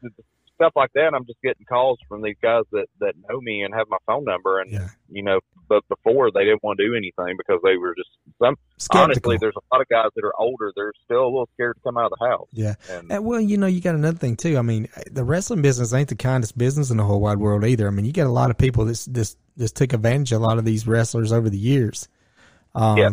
stuff 0.57 0.73
like 0.77 0.91
that. 0.95 1.15
I'm 1.15 1.25
just 1.27 1.41
getting 1.43 1.65
calls 1.67 1.99
from 2.09 2.23
these 2.23 2.37
guys 2.43 2.65
that 2.73 2.87
that 3.01 3.15
know 3.29 3.41
me 3.41 3.63
and 3.63 3.73
have 3.75 3.87
my 3.89 3.99
phone 4.07 4.25
number, 4.25 4.61
and 4.61 4.71
Yeah. 4.73 4.89
you 5.09 5.23
know, 5.23 5.41
but 5.69 5.83
before 5.89 6.31
they 6.31 6.45
didn't 6.45 6.63
want 6.63 6.79
to 6.79 6.87
do 6.87 6.95
anything 6.95 7.37
because 7.37 7.61
they 7.63 7.77
were 7.77 7.95
just 7.97 8.11
some. 8.43 8.57
Skeptical. 8.79 9.03
Honestly, 9.05 9.39
there's 9.41 9.55
a 9.57 9.75
lot 9.75 9.81
of 9.81 9.89
guys 9.89 10.11
that 10.17 10.25
are 10.25 10.35
older. 10.39 10.71
They're 10.77 10.93
still 11.05 11.23
a 11.23 11.27
little 11.27 11.49
scared 11.55 11.77
to 11.77 11.81
come 11.83 11.97
out 11.97 12.13
of 12.13 12.19
the 12.19 12.27
house. 12.27 12.49
Yeah. 12.53 12.75
And 12.91 13.11
Uh, 13.13 13.23
well, 13.23 13.41
you 13.41 13.57
know, 13.57 13.67
you 13.67 13.81
got 13.81 13.95
another 13.95 14.19
thing 14.19 14.37
too. 14.37 14.59
I 14.59 14.63
mean, 14.63 14.89
the 15.11 15.25
wrestling 15.25 15.63
business 15.63 15.95
ain't 15.95 16.09
the 16.11 16.15
kindest 16.17 16.59
business 16.59 16.91
in 16.91 16.97
the 16.99 17.05
whole 17.05 17.21
wide 17.21 17.39
world 17.39 17.65
either. 17.65 17.87
I 17.87 17.91
mean, 17.91 18.05
you 18.05 18.13
got 18.13 18.27
a 18.27 18.31
lot 18.31 18.51
of 18.51 18.59
people 18.59 18.85
that's 18.85 19.07
this 19.07 19.37
this 19.57 19.73
took 19.73 19.93
advantage 19.95 20.33
of 20.33 20.43
a 20.43 20.45
lot 20.45 20.59
of 20.59 20.65
these 20.67 20.87
wrestlers 20.87 21.33
over 21.33 21.49
the 21.49 21.57
years. 21.59 22.09
Um, 22.75 22.99
Yeah. 22.99 23.11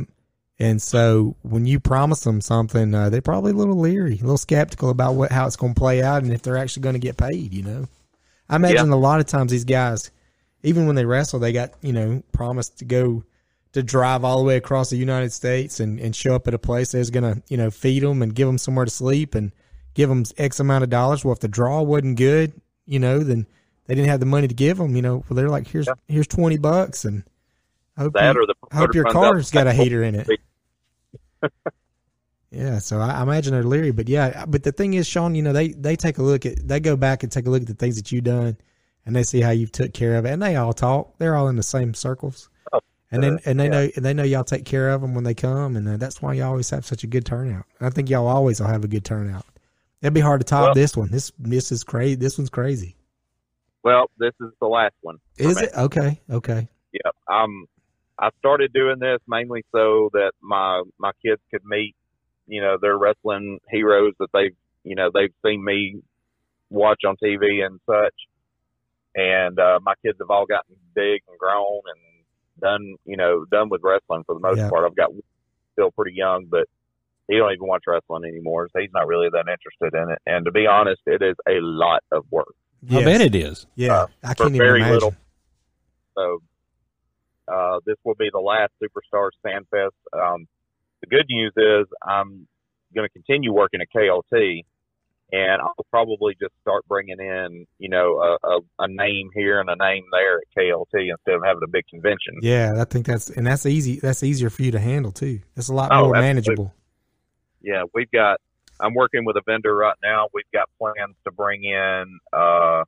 And 0.60 0.82
so 0.82 1.36
when 1.42 1.66
you 1.66 1.80
promise 1.80 2.22
them 2.22 2.40
something, 2.40 2.94
uh, 2.94 3.10
they're 3.10 3.22
probably 3.22 3.52
a 3.52 3.56
little 3.56 3.80
leery, 3.80 4.14
a 4.14 4.22
little 4.22 4.38
skeptical 4.38 4.90
about 4.90 5.16
what 5.16 5.32
how 5.32 5.48
it's 5.48 5.56
going 5.56 5.74
to 5.74 5.80
play 5.80 6.02
out 6.04 6.24
and 6.24 6.32
if 6.32 6.42
they're 6.44 6.58
actually 6.58 6.84
going 6.84 6.94
to 6.94 7.00
get 7.00 7.18
paid. 7.18 7.54
You 7.54 7.64
know, 7.64 7.88
I 8.50 8.56
imagine 8.58 8.90
a 8.92 8.98
lot 8.98 9.20
of 9.20 9.26
times 9.26 9.52
these 9.52 9.66
guys, 9.66 10.12
even 10.62 10.86
when 10.86 10.96
they 10.96 11.06
wrestle, 11.06 11.40
they 11.40 11.54
got 11.54 11.72
you 11.82 11.92
know 11.94 12.22
promised 12.32 12.80
to 12.80 12.86
go 12.86 13.24
to 13.74 13.82
drive 13.82 14.24
all 14.24 14.38
the 14.38 14.44
way 14.44 14.56
across 14.56 14.92
the 14.92 14.98
United 14.98 15.34
States 15.34 15.80
and, 15.80 16.00
and 16.00 16.16
show 16.16 16.36
up 16.36 16.48
at 16.48 16.54
a 16.54 16.60
place 16.60 16.92
that's 16.92 17.10
going 17.10 17.24
to, 17.24 17.42
you 17.48 17.58
know, 17.58 17.72
feed 17.72 18.04
them 18.04 18.22
and 18.22 18.36
give 18.36 18.46
them 18.46 18.60
somewhere 18.60 18.86
to 18.86 18.92
sleep 18.92 19.34
and 19.34 19.52
give 19.96 20.10
them 20.10 20.24
X 20.38 20.60
amount 20.60 20.84
of 20.84 20.92
dollars. 20.92 21.26
Well, 21.26 21.34
if 21.34 21.40
the 21.40 21.48
draw 21.48 21.82
wasn't 21.82 22.18
good, 22.18 22.54
you 22.86 23.00
know, 23.00 23.20
then 23.20 23.48
they 23.88 23.96
didn't 23.96 24.10
have 24.10 24.20
the 24.20 24.28
money 24.28 24.48
to 24.48 24.54
give 24.54 24.78
them, 24.78 24.96
you 24.96 25.02
know, 25.02 25.26
well, 25.28 25.36
they're 25.36 25.50
like, 25.50 25.68
here's, 25.68 25.88
Yeah. 25.88 25.94
here's 26.08 26.28
20 26.28 26.58
bucks 26.60 27.04
and 27.04 27.24
hope, 27.98 28.14
that 28.14 28.36
you, 28.36 28.42
or 28.42 28.46
the 28.46 28.56
hope 28.72 28.94
your 28.94 29.06
car's 29.06 29.52
got 29.52 29.68
a 29.68 29.74
heater 29.74 30.04
in 30.04 30.16
it. 30.16 30.30
yeah. 32.52 32.80
So 32.80 33.00
I, 33.00 33.12
I 33.12 33.24
imagine 33.24 33.54
they're 33.54 33.64
leery, 33.64 33.92
but 33.92 34.08
yeah, 34.08 34.46
but 34.46 34.64
the 34.64 34.72
thing 34.72 34.94
is, 34.94 35.08
Sean, 35.08 35.36
you 35.36 35.42
know, 35.42 35.54
they, 35.54 35.70
they 35.70 35.96
take 35.96 36.18
a 36.18 36.24
look 36.24 36.46
at, 36.46 36.68
they 36.68 36.80
go 36.80 36.96
back 36.96 37.24
and 37.24 37.32
take 37.32 37.46
a 37.46 37.50
look 37.50 37.62
at 37.62 37.68
the 37.68 37.74
things 37.74 37.96
that 37.96 38.12
you've 38.12 38.24
done 38.24 38.58
and 39.06 39.16
they 39.16 39.24
see 39.24 39.42
how 39.42 39.52
you've 39.52 39.72
took 39.72 39.94
care 39.94 40.16
of 40.16 40.26
it 40.26 40.30
and 40.30 40.42
they 40.42 40.56
all 40.56 40.74
talk. 40.74 41.18
They're 41.18 41.36
all 41.36 41.48
in 41.48 41.56
the 41.56 41.64
same 41.64 41.94
circles. 41.94 42.50
And 43.14 43.22
then, 43.22 43.40
and 43.46 43.60
they 43.60 43.66
yeah. 43.66 43.70
know, 43.70 43.90
and 43.96 44.04
they 44.04 44.14
know 44.16 44.24
y'all 44.24 44.44
take 44.44 44.66
care 44.66 44.90
of 44.90 45.02
them 45.02 45.14
when 45.14 45.24
they 45.24 45.36
come, 45.36 45.76
and 45.76 45.88
uh, 45.88 45.98
that's 45.98 46.20
why 46.20 46.34
you 46.34 46.44
always 46.44 46.72
have 46.72 46.84
such 46.84 47.04
a 47.04 47.08
good 47.08 47.28
turnout. 47.28 47.66
I 47.80 47.92
think 47.92 48.10
y'all 48.10 48.26
always 48.26 48.60
will 48.60 48.68
have 48.68 48.84
a 48.84 48.88
good 48.88 49.06
turnout. 49.06 49.46
It'd 50.02 50.16
be 50.16 50.20
hard 50.20 50.42
to 50.42 50.46
top 50.46 50.64
Well- 50.64 50.74
this 50.74 50.98
one. 50.98 51.10
This 51.12 51.32
this 51.38 51.72
is 51.72 51.84
crazy. 51.84 52.16
This 52.16 52.40
one's 52.40 52.50
crazy. 52.50 52.96
Well, 53.84 54.10
this 54.18 54.34
is 54.42 54.50
the 54.60 54.68
last 54.68 54.96
one. 55.02 55.18
Is 55.38 55.58
me. 55.58 55.64
it 55.64 55.70
okay? 55.78 56.22
Okay. 56.28 56.68
Yeah. 56.92 57.12
Um, 57.28 57.68
I 58.20 58.30
started 58.40 58.72
doing 58.74 59.00
this 59.00 59.20
mainly 59.28 59.64
so 59.72 60.10
that 60.14 60.32
my 60.42 60.84
my 61.00 61.12
kids 61.26 61.42
could 61.52 61.66
meet, 61.66 61.96
you 62.48 62.62
know, 62.62 62.78
their 62.82 62.98
wrestling 62.98 63.60
heroes 63.70 64.14
that 64.20 64.30
they've, 64.34 64.56
you 64.84 64.96
know, 64.96 65.10
they've 65.14 65.34
seen 65.46 65.64
me 65.64 66.02
watch 66.70 67.02
on 67.08 67.16
TV 67.24 67.66
and 67.66 67.80
such. 67.86 68.14
And 69.16 69.60
uh, 69.60 69.80
my 69.84 69.94
kids 70.04 70.18
have 70.20 70.30
all 70.30 70.46
gotten 70.46 70.76
big 70.96 71.22
and 71.28 71.38
grown 71.38 71.82
and 71.86 72.24
done, 72.60 72.96
you 73.06 73.18
know, 73.18 73.46
done 73.52 73.70
with 73.70 73.82
wrestling 73.84 74.24
for 74.26 74.36
the 74.36 74.42
most 74.42 74.58
Yeah. 74.58 74.70
part. 74.70 74.86
I've 74.86 74.96
got 74.96 75.12
still 75.74 75.92
pretty 75.92 76.16
young, 76.16 76.46
but 76.50 76.68
he 77.28 77.38
don't 77.38 77.52
even 77.52 77.68
watch 77.68 77.84
wrestling 77.88 78.26
anymore. 78.26 78.70
So 78.74 78.80
he's 78.80 78.92
not 78.94 79.08
really 79.08 79.30
that 79.32 79.46
interested 79.48 79.98
in 79.98 80.12
it. 80.12 80.20
And 80.26 80.46
to 80.46 80.52
be 80.52 80.68
honest, 80.68 81.02
it 81.06 81.22
is 81.22 81.36
a 81.48 81.60
lot 81.62 82.04
of 82.12 82.26
work. 82.32 82.54
I 82.92 83.04
bet 83.04 83.22
it 83.22 83.34
is. 83.34 83.66
Yeah, 83.76 83.94
uh, 83.94 84.08
I 84.24 84.34
can't 84.34 84.50
even 84.56 84.58
very 84.58 84.80
imagine. 84.82 84.94
little. 84.94 85.16
So 86.16 86.42
uh, 87.48 87.80
this 87.86 87.96
will 88.04 88.16
be 88.16 88.30
the 88.32 88.40
last 88.40 88.72
Superstar 88.82 89.30
Fan 89.44 89.66
Fest. 89.72 89.96
Um, 90.14 90.48
the 91.02 91.08
good 91.08 91.26
news 91.30 91.54
is 91.58 91.88
I'm 92.06 92.48
going 92.96 93.08
to 93.08 93.14
continue 93.14 93.52
working 93.54 93.82
at 93.82 93.88
KLT, 93.96 94.64
and 95.32 95.62
I'll 95.62 95.86
probably 95.90 96.36
just 96.40 96.54
start 96.62 96.86
bringing 96.88 97.20
in, 97.20 97.66
you 97.80 97.90
know, 97.90 98.20
a, 98.44 98.48
a, 98.48 98.60
a 98.80 98.88
name 98.88 99.30
here 99.34 99.60
and 99.60 99.70
a 99.70 99.76
name 99.76 100.04
there 100.12 100.38
at 100.38 100.44
KLT 100.58 101.10
instead 101.10 101.36
of 101.36 101.44
having 101.44 101.64
a 101.64 101.68
big 101.68 101.86
convention. 101.88 102.36
Yeah, 102.42 102.74
I 102.78 102.86
think 102.86 103.06
that's 103.06 103.30
and 103.30 103.46
that's 103.48 103.66
easy. 103.66 104.00
That's 104.00 104.24
easier 104.24 104.50
for 104.50 104.62
you 104.64 104.72
to 104.72 104.80
handle 104.80 105.12
too. 105.12 105.40
That's 105.56 105.70
a 105.70 105.74
lot 105.74 105.92
Oh, 105.92 106.06
more 106.06 106.16
absolutely. 106.16 106.28
manageable. 106.28 106.74
yeah, 107.62 107.84
we've 107.94 108.12
got. 108.12 108.40
I'm 108.80 108.94
working 108.96 109.24
with 109.24 109.38
a 109.38 109.42
vendor 109.46 109.76
right 109.76 109.96
now. 110.04 110.28
We've 110.34 110.44
got 110.54 110.68
plans 110.80 111.16
to 111.26 111.32
bring 111.32 111.64
in 111.64 112.20
uh, 112.34 112.84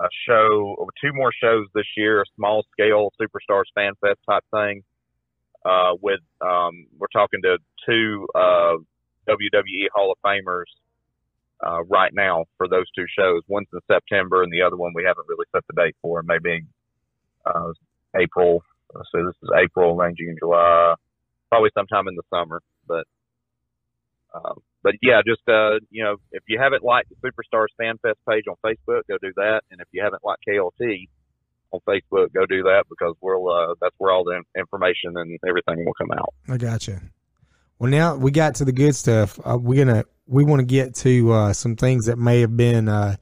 a 0.00 0.08
show, 0.26 0.88
two 1.00 1.12
more 1.12 1.32
shows 1.42 1.66
this 1.74 1.86
year, 1.96 2.20
a 2.20 2.24
small 2.36 2.64
scale 2.72 3.12
Superstars 3.20 3.64
Fan 3.74 3.92
Fest 4.00 4.18
type 4.28 4.44
thing. 4.52 4.82
Uh, 5.64 5.94
with 6.00 6.20
um, 6.40 6.86
we're 6.96 7.08
talking 7.12 7.42
to 7.42 7.58
two 7.84 8.26
uh, 8.36 8.76
WWE 9.28 9.88
Hall 9.92 10.12
of 10.12 10.18
Famers 10.24 10.66
uh, 11.66 11.82
right 11.84 12.12
now 12.14 12.44
for 12.56 12.68
those 12.68 12.84
two 12.96 13.06
shows. 13.18 13.42
One's 13.48 13.66
in 13.72 13.80
September, 13.90 14.42
and 14.42 14.52
the 14.52 14.62
other 14.62 14.76
one 14.76 14.92
we 14.94 15.04
haven't 15.04 15.26
really 15.28 15.46
set 15.52 15.64
the 15.66 15.82
date 15.82 15.96
for. 16.00 16.22
Maybe 16.22 16.64
uh, 17.44 17.72
April. 18.16 18.62
So 18.92 19.26
this 19.26 19.34
is 19.42 19.50
April, 19.56 19.98
June, 20.16 20.36
July, 20.38 20.94
probably 21.48 21.70
sometime 21.74 22.06
in 22.08 22.14
the 22.14 22.22
summer. 22.30 22.62
But 22.86 23.04
uh, 24.32 24.54
but 24.86 24.94
yeah, 25.02 25.20
just 25.26 25.42
uh, 25.48 25.80
you 25.90 26.04
know, 26.04 26.14
if 26.30 26.44
you 26.46 26.60
haven't 26.62 26.84
liked 26.84 27.10
the 27.10 27.16
Superstars 27.16 27.74
Fan 27.76 27.98
Fest 27.98 28.18
page 28.28 28.44
on 28.48 28.54
Facebook, 28.64 29.00
go 29.08 29.16
do 29.20 29.32
that. 29.34 29.62
And 29.72 29.80
if 29.80 29.88
you 29.90 30.00
haven't 30.00 30.22
liked 30.24 30.44
KLT 30.48 31.08
on 31.72 31.80
Facebook, 31.88 32.32
go 32.32 32.46
do 32.46 32.62
that 32.62 32.84
because 32.88 33.16
we'll 33.20 33.48
uh, 33.48 33.74
that's 33.80 33.96
where 33.98 34.12
all 34.12 34.22
the 34.22 34.40
information 34.56 35.16
and 35.16 35.40
everything 35.44 35.84
will 35.84 35.92
come 35.94 36.12
out. 36.16 36.32
I 36.48 36.56
gotcha. 36.56 37.02
Well, 37.80 37.90
now 37.90 38.14
we 38.14 38.30
got 38.30 38.54
to 38.56 38.64
the 38.64 38.70
good 38.70 38.94
stuff. 38.94 39.40
Uh, 39.44 39.58
we're 39.60 39.84
gonna 39.84 40.04
we 40.28 40.44
want 40.44 40.60
to 40.60 40.66
get 40.66 40.94
to 40.96 41.32
uh, 41.32 41.52
some 41.52 41.74
things 41.74 42.06
that 42.06 42.16
may 42.16 42.42
have 42.42 42.56
been 42.56 42.88
uh, 42.88 43.16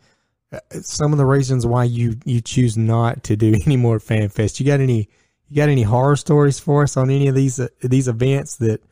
some 0.83 1.12
of 1.12 1.19
the 1.19 1.25
reasons 1.25 1.65
why 1.65 1.85
you 1.85 2.17
you 2.27 2.43
choose 2.43 2.77
not 2.77 3.25
to 3.25 3.37
do 3.37 3.55
any 3.65 3.79
more 3.79 3.99
fan 4.01 4.29
fest. 4.29 4.61
You 4.61 4.67
got 4.67 4.81
any 4.81 5.09
you 5.49 5.57
got 5.57 5.71
any 5.71 5.83
horror 5.83 6.17
stories 6.17 6.61
for 6.61 6.83
us 6.83 6.99
on 6.99 7.09
any 7.09 7.29
of 7.29 7.35
these 7.35 7.59
uh, 7.59 7.69
these 7.81 8.07
events 8.07 8.57
that 8.59 8.83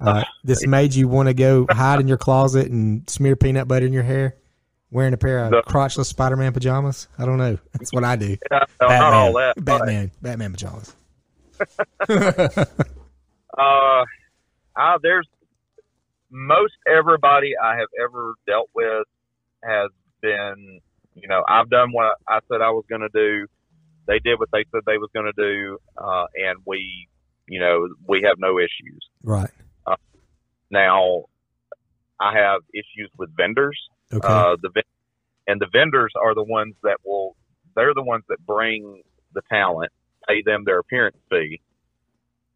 uh, 0.00 0.24
this 0.44 0.66
made 0.66 0.94
you 0.94 1.08
want 1.08 1.28
to 1.28 1.34
go 1.34 1.66
hide 1.70 2.00
in 2.00 2.08
your 2.08 2.18
closet 2.18 2.70
and 2.70 3.08
smear 3.08 3.36
peanut 3.36 3.68
butter 3.68 3.86
in 3.86 3.92
your 3.92 4.02
hair, 4.02 4.36
wearing 4.90 5.12
a 5.14 5.16
pair 5.16 5.44
of 5.44 5.50
The- 5.50 5.62
crotchless 5.62 6.06
Spider 6.06 6.36
Man 6.36 6.52
pajamas? 6.52 7.08
I 7.18 7.24
don't 7.26 7.38
know. 7.38 7.58
That's 7.72 7.92
what 7.92 8.04
I 8.04 8.16
do. 8.16 8.36
Yeah, 8.50 8.64
no, 8.80 8.88
not 8.88 9.12
all 9.12 9.32
that. 9.34 9.56
but, 9.56 9.64
Batman, 9.78 10.10
Batman 10.22 10.52
pajamas. 10.52 10.94
Uh, 13.56 14.04
I, 14.76 14.96
there's 15.02 15.26
most 16.30 16.74
everybody 16.86 17.54
I 17.60 17.76
have 17.78 17.88
ever 18.04 18.34
dealt 18.46 18.68
with 18.72 19.06
has 19.64 19.90
been, 20.20 20.80
you 21.14 21.26
know, 21.26 21.42
I've 21.48 21.68
done 21.68 21.90
what 21.92 22.16
I 22.28 22.38
said 22.48 22.60
I 22.60 22.70
was 22.70 22.84
going 22.88 23.00
to 23.00 23.08
do. 23.12 23.46
They 24.06 24.20
did 24.20 24.38
what 24.38 24.48
they 24.52 24.64
said 24.70 24.82
they 24.86 24.98
was 24.98 25.10
going 25.12 25.26
to 25.26 25.32
do, 25.32 25.78
uh, 25.96 26.26
and 26.34 26.58
we, 26.64 27.08
you 27.48 27.58
know, 27.58 27.88
we 28.06 28.22
have 28.26 28.36
no 28.38 28.58
issues. 28.58 29.00
Right. 29.24 29.50
Now, 30.70 31.24
I 32.20 32.34
have 32.34 32.60
issues 32.74 33.10
with 33.16 33.30
vendors. 33.36 33.78
Okay. 34.12 34.26
Uh, 34.26 34.56
the 34.62 34.70
and 35.46 35.60
the 35.60 35.68
vendors 35.72 36.12
are 36.20 36.34
the 36.34 36.44
ones 36.44 36.74
that 36.82 36.98
will. 37.04 37.36
They're 37.74 37.94
the 37.94 38.02
ones 38.02 38.24
that 38.28 38.44
bring 38.44 39.02
the 39.34 39.42
talent, 39.48 39.92
pay 40.28 40.42
them 40.44 40.64
their 40.64 40.80
appearance 40.80 41.16
fee, 41.30 41.60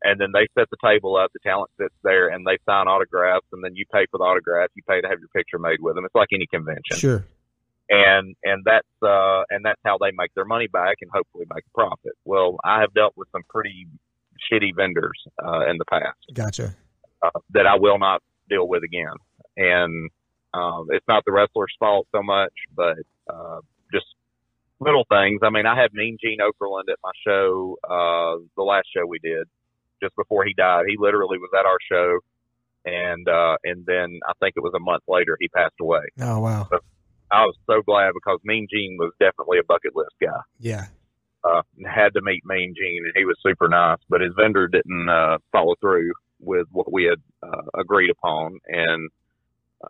and 0.03 0.21
then 0.21 0.31
they 0.33 0.49
set 0.59 0.69
the 0.71 0.77
table 0.85 1.17
up. 1.17 1.31
The 1.33 1.39
talent 1.45 1.71
sits 1.81 1.95
there, 2.03 2.29
and 2.29 2.47
they 2.47 2.59
sign 2.67 2.89
autographs, 2.89 3.47
and 3.53 3.63
then 3.63 3.77
you 3.77 3.85
pay 3.93 4.07
for 4.11 4.19
the 4.19 4.25
autograph. 4.25 4.71
You 4.75 4.83
pay 4.89 5.01
to 5.01 5.09
have 5.09 5.21
your 5.21 5.29
picture 5.29 5.59
made 5.59 5.81
with 5.81 5.95
them. 5.95 6.05
It's 6.05 6.15
like 6.15 6.29
any 6.33 6.47
convention, 6.47 6.97
sure. 6.97 7.25
and 7.89 8.35
and 8.43 8.65
that's 8.65 8.89
uh, 9.03 9.43
and 9.51 9.65
that's 9.65 9.81
how 9.85 9.99
they 9.99 10.11
make 10.17 10.35
their 10.35 10.45
money 10.45 10.67
back 10.67 10.97
and 11.01 11.11
hopefully 11.13 11.47
make 11.55 11.65
a 11.65 11.75
profit. 11.75 12.13
Well, 12.25 12.57
I 12.65 12.81
have 12.81 12.93
dealt 12.95 13.15
with 13.17 13.29
some 13.33 13.43
pretty 13.49 13.87
shitty 14.51 14.75
vendors 14.77 15.23
uh, 15.43 15.71
in 15.71 15.79
the 15.79 15.85
past 15.85 16.19
Gotcha. 16.35 16.75
Uh, 17.23 17.31
that 17.51 17.67
I 17.67 17.77
will 17.79 17.99
not 17.99 18.23
deal 18.49 18.67
with 18.69 18.83
again. 18.83 19.15
And 19.57 20.11
um, 20.55 20.87
it's 20.91 21.07
not 21.09 21.25
the 21.25 21.33
wrestler's 21.33 21.75
fault 21.79 22.07
so 22.13 22.23
much, 22.23 22.53
but 22.75 22.97
uh, 23.33 23.61
just 23.93 24.07
little 24.81 25.05
things. 25.09 25.41
I 25.43 25.51
mean, 25.51 25.67
I 25.67 25.81
had 25.81 25.93
Mean 25.93 26.17
Gene 26.23 26.39
Okerlund 26.41 26.91
at 26.91 26.99
my 27.03 27.13
show, 27.27 27.77
uh, 27.85 28.43
the 28.57 28.63
last 28.63 28.87
show 28.95 29.07
we 29.07 29.19
did, 29.19 29.47
just 30.03 30.15
before 30.17 30.45
he 30.45 30.53
died. 30.55 30.85
He 30.89 30.97
literally 30.99 31.39
was 31.39 31.51
at 31.59 31.65
our 31.67 31.79
show, 31.91 32.19
and 32.85 33.29
uh, 33.29 33.57
and 33.65 33.87
then 33.87 34.21
I 34.29 34.33
think 34.41 34.55
it 34.57 34.61
was 34.63 34.73
a 34.75 34.81
month 34.81 35.05
later 35.09 35.37
he 35.41 35.49
passed 35.49 35.77
away. 35.81 36.03
Oh 36.21 36.41
wow. 36.41 36.69
I 37.31 37.45
was 37.47 37.55
so 37.67 37.81
glad 37.81 38.13
because 38.13 38.41
Mean 38.45 38.67
Gene 38.71 38.97
was 38.99 39.13
definitely 39.19 39.59
a 39.59 39.65
bucket 39.65 39.93
list 39.97 40.11
guy 40.21 40.39
Yeah. 40.61 40.87
uh, 41.45 41.63
had 41.87 42.13
to 42.13 42.21
meet 42.23 42.45
Mean 42.45 42.75
Gene, 42.77 43.05
and 43.07 43.13
he 43.17 43.25
was 43.25 43.37
super 43.43 43.69
nice. 43.69 43.97
But 44.11 44.21
his 44.21 44.33
vendor 44.37 44.69
didn't 44.69 45.09
uh, 45.09 45.39
follow 45.51 45.75
through 45.81 46.13
with 46.43 46.67
what 46.71 46.93
we 46.93 47.05
had 47.05 47.21
uh, 47.43 47.63
agreed 47.79 48.11
upon, 48.11 48.59
and 48.67 49.11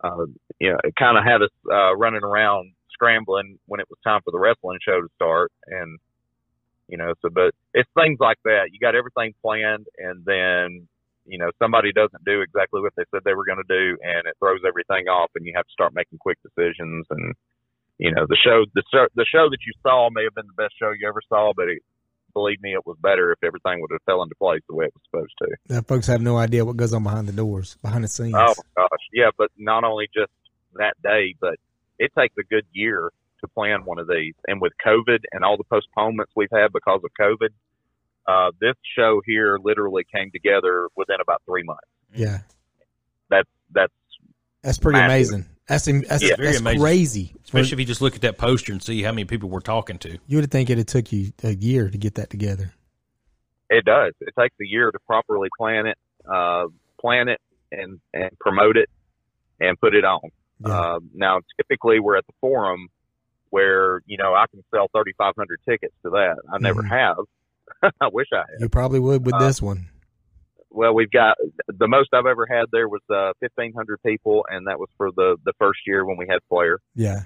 uh, 0.03 0.25
you 0.59 0.71
know, 0.71 0.77
it 0.83 0.95
kind 0.95 1.17
of 1.17 1.23
had 1.23 1.41
us 1.41 1.51
uh, 1.71 1.95
running 1.95 2.23
around 2.23 2.71
scrambling 2.91 3.57
when 3.67 3.79
it 3.79 3.87
was 3.89 3.99
time 4.03 4.21
for 4.23 4.31
the 4.31 4.39
wrestling 4.39 4.79
show 4.81 5.01
to 5.01 5.07
start, 5.15 5.51
and 5.67 5.99
you 6.87 6.97
know, 6.97 7.13
so 7.21 7.29
but 7.29 7.53
it's 7.73 7.89
things 7.95 8.17
like 8.19 8.37
that. 8.45 8.69
You 8.71 8.79
got 8.79 8.95
everything 8.95 9.33
planned, 9.41 9.87
and 9.97 10.23
then 10.25 10.87
you 11.25 11.37
know 11.37 11.51
somebody 11.59 11.91
doesn't 11.91 12.25
do 12.25 12.41
exactly 12.41 12.81
what 12.81 12.93
they 12.95 13.03
said 13.11 13.21
they 13.25 13.33
were 13.33 13.45
going 13.45 13.63
to 13.65 13.67
do, 13.67 13.97
and 14.01 14.27
it 14.27 14.35
throws 14.39 14.61
everything 14.67 15.07
off, 15.07 15.31
and 15.35 15.45
you 15.45 15.53
have 15.55 15.65
to 15.65 15.73
start 15.73 15.93
making 15.93 16.19
quick 16.19 16.37
decisions. 16.43 17.05
And 17.09 17.33
you 17.97 18.11
know 18.11 18.25
the 18.27 18.37
show 18.43 18.65
the 18.73 18.83
the 19.15 19.25
show 19.25 19.49
that 19.49 19.63
you 19.65 19.73
saw 19.81 20.09
may 20.11 20.23
have 20.23 20.35
been 20.35 20.47
the 20.47 20.61
best 20.61 20.73
show 20.77 20.91
you 20.91 21.07
ever 21.07 21.21
saw 21.29 21.53
but 21.55 21.69
it, 21.69 21.81
believe 22.33 22.61
me 22.61 22.73
it 22.73 22.85
was 22.85 22.97
better 23.01 23.31
if 23.31 23.39
everything 23.43 23.79
would 23.81 23.91
have 23.91 24.01
fell 24.05 24.21
into 24.23 24.35
place 24.35 24.61
the 24.69 24.75
way 24.75 24.85
it 24.85 24.93
was 24.93 25.01
supposed 25.09 25.33
to 25.41 25.73
Now, 25.73 25.81
folks 25.81 26.07
have 26.07 26.21
no 26.21 26.37
idea 26.37 26.65
what 26.65 26.77
goes 26.77 26.93
on 26.93 27.03
behind 27.03 27.27
the 27.27 27.33
doors, 27.33 27.77
behind 27.81 28.03
the 28.03 28.07
scenes. 28.07 28.33
oh 28.35 28.53
my 28.75 28.83
gosh 28.83 28.99
yeah 29.13 29.29
but 29.37 29.49
not 29.57 29.83
only 29.83 30.07
just 30.13 30.31
that 30.75 30.95
day 31.03 31.35
but 31.39 31.55
it 31.99 32.11
takes 32.17 32.35
a 32.39 32.43
good 32.43 32.65
year 32.71 33.11
to 33.41 33.47
plan 33.49 33.81
one 33.85 33.99
of 33.99 34.07
these 34.07 34.33
and 34.47 34.61
with 34.61 34.73
covid 34.85 35.19
and 35.31 35.43
all 35.43 35.57
the 35.57 35.63
postponements 35.65 36.31
we've 36.35 36.49
had 36.51 36.71
because 36.73 37.01
of 37.03 37.11
covid 37.19 37.49
uh 38.27 38.51
this 38.61 38.75
show 38.97 39.21
here 39.25 39.57
literally 39.61 40.03
came 40.15 40.31
together 40.31 40.87
within 40.95 41.17
about 41.21 41.41
three 41.45 41.63
months 41.63 41.81
Yeah. 42.13 42.39
that's 43.29 43.49
that's 43.71 43.93
That's 44.61 44.77
pretty 44.77 44.97
Massive. 44.99 45.09
amazing. 45.33 45.45
That's 45.67 45.85
that's, 45.85 46.21
Yeah, 46.23 46.35
that's 46.37 46.61
crazy. 46.61 47.33
Especially 47.43 47.73
if 47.73 47.79
you 47.79 47.85
just 47.85 48.01
look 48.01 48.15
at 48.15 48.21
that 48.21 48.37
poster 48.37 48.71
and 48.73 48.83
see 48.83 49.01
how 49.01 49.11
many 49.11 49.25
people 49.25 49.49
we're 49.49 49.59
talking 49.61 49.97
to. 49.99 50.17
you 50.27 50.37
would 50.37 50.51
think 50.51 50.69
it'd 50.69 50.87
took 50.87 51.11
you 51.11 51.31
a 51.43 51.55
year 51.55 51.89
to 51.89 51.97
get 51.97 52.15
that 52.15 52.29
together. 52.29 52.73
It 53.69 53.85
does. 53.85 54.13
It 54.21 54.33
takes 54.37 54.55
a 54.61 54.65
year 54.67 54.91
to 54.91 54.99
properly 55.07 55.49
plan 55.57 55.87
it, 55.87 55.97
uh, 56.29 56.65
plan 56.99 57.29
it, 57.29 57.39
and 57.71 57.99
and 58.13 58.37
promote 58.39 58.77
it, 58.77 58.89
and 59.59 59.79
put 59.79 59.95
it 59.95 60.03
on. 60.05 60.19
Yeah. 60.59 60.79
Uh, 60.79 60.99
now, 61.15 61.39
typically, 61.57 61.99
we're 61.99 62.17
at 62.17 62.27
the 62.27 62.33
forum 62.41 62.89
where 63.49 64.01
you 64.05 64.17
know 64.17 64.33
I 64.33 64.45
can 64.51 64.63
sell 64.69 64.89
thirty 64.93 65.13
five 65.17 65.33
hundred 65.37 65.59
tickets 65.67 65.93
to 66.03 66.09
that. 66.11 66.35
I 66.51 66.57
never 66.59 66.83
Mhm. 66.83 66.89
have. 66.89 67.91
I 68.01 68.09
wish 68.11 68.27
I 68.33 68.39
had. 68.39 68.59
you 68.59 68.69
probably 68.69 68.99
would 68.99 69.25
with 69.25 69.35
uh, 69.35 69.39
this 69.39 69.61
one. 69.61 69.87
Well, 70.73 70.93
we've 70.95 71.11
got 71.11 71.37
the 71.67 71.87
most 71.87 72.09
I've 72.13 72.25
ever 72.25 72.47
had 72.49 72.65
there 72.71 72.89
was 72.89 73.01
uh, 73.09 73.33
fifteen 73.39 73.73
hundred 73.73 74.01
people, 74.03 74.43
and 74.49 74.67
that 74.67 74.79
was 74.79 74.89
for 74.97 75.11
the 75.15 75.37
the 75.45 75.53
first 75.59 75.81
year 75.85 76.03
when 76.03 76.17
we 76.17 76.25
had 76.27 76.39
Flair. 76.49 76.79
Yeah. 76.95 77.21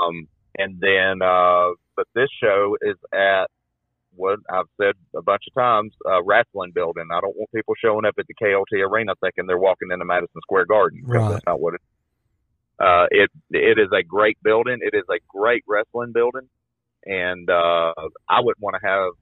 Um, 0.00 0.28
and 0.56 0.80
then, 0.80 1.20
uh, 1.20 1.70
but 1.96 2.06
this 2.14 2.28
show 2.40 2.76
is 2.80 2.96
at 3.12 3.46
what 4.14 4.38
I've 4.50 4.66
said 4.80 4.94
a 5.16 5.22
bunch 5.22 5.42
of 5.48 5.54
times, 5.60 5.92
uh, 6.08 6.22
wrestling 6.22 6.70
building. 6.74 7.08
I 7.12 7.20
don't 7.20 7.36
want 7.36 7.50
people 7.52 7.74
showing 7.82 8.06
up 8.06 8.14
at 8.18 8.26
the 8.28 8.34
KLT 8.34 8.88
arena 8.88 9.14
thinking 9.20 9.46
they're 9.46 9.58
walking 9.58 9.88
into 9.92 10.04
Madison 10.04 10.40
Square 10.42 10.66
Garden. 10.66 11.02
Right. 11.04 11.32
That's 11.32 11.46
not 11.46 11.60
what 11.60 11.74
it. 11.74 11.80
Uh, 12.78 13.06
it 13.10 13.30
it 13.50 13.78
is 13.78 13.88
a 13.92 14.04
great 14.04 14.38
building. 14.44 14.78
It 14.80 14.94
is 14.94 15.04
a 15.10 15.18
great 15.28 15.64
wrestling 15.66 16.12
building, 16.12 16.48
and 17.04 17.50
uh, 17.50 17.92
I 18.28 18.40
wouldn't 18.40 18.62
want 18.62 18.76
to 18.80 18.86
have 18.86 19.12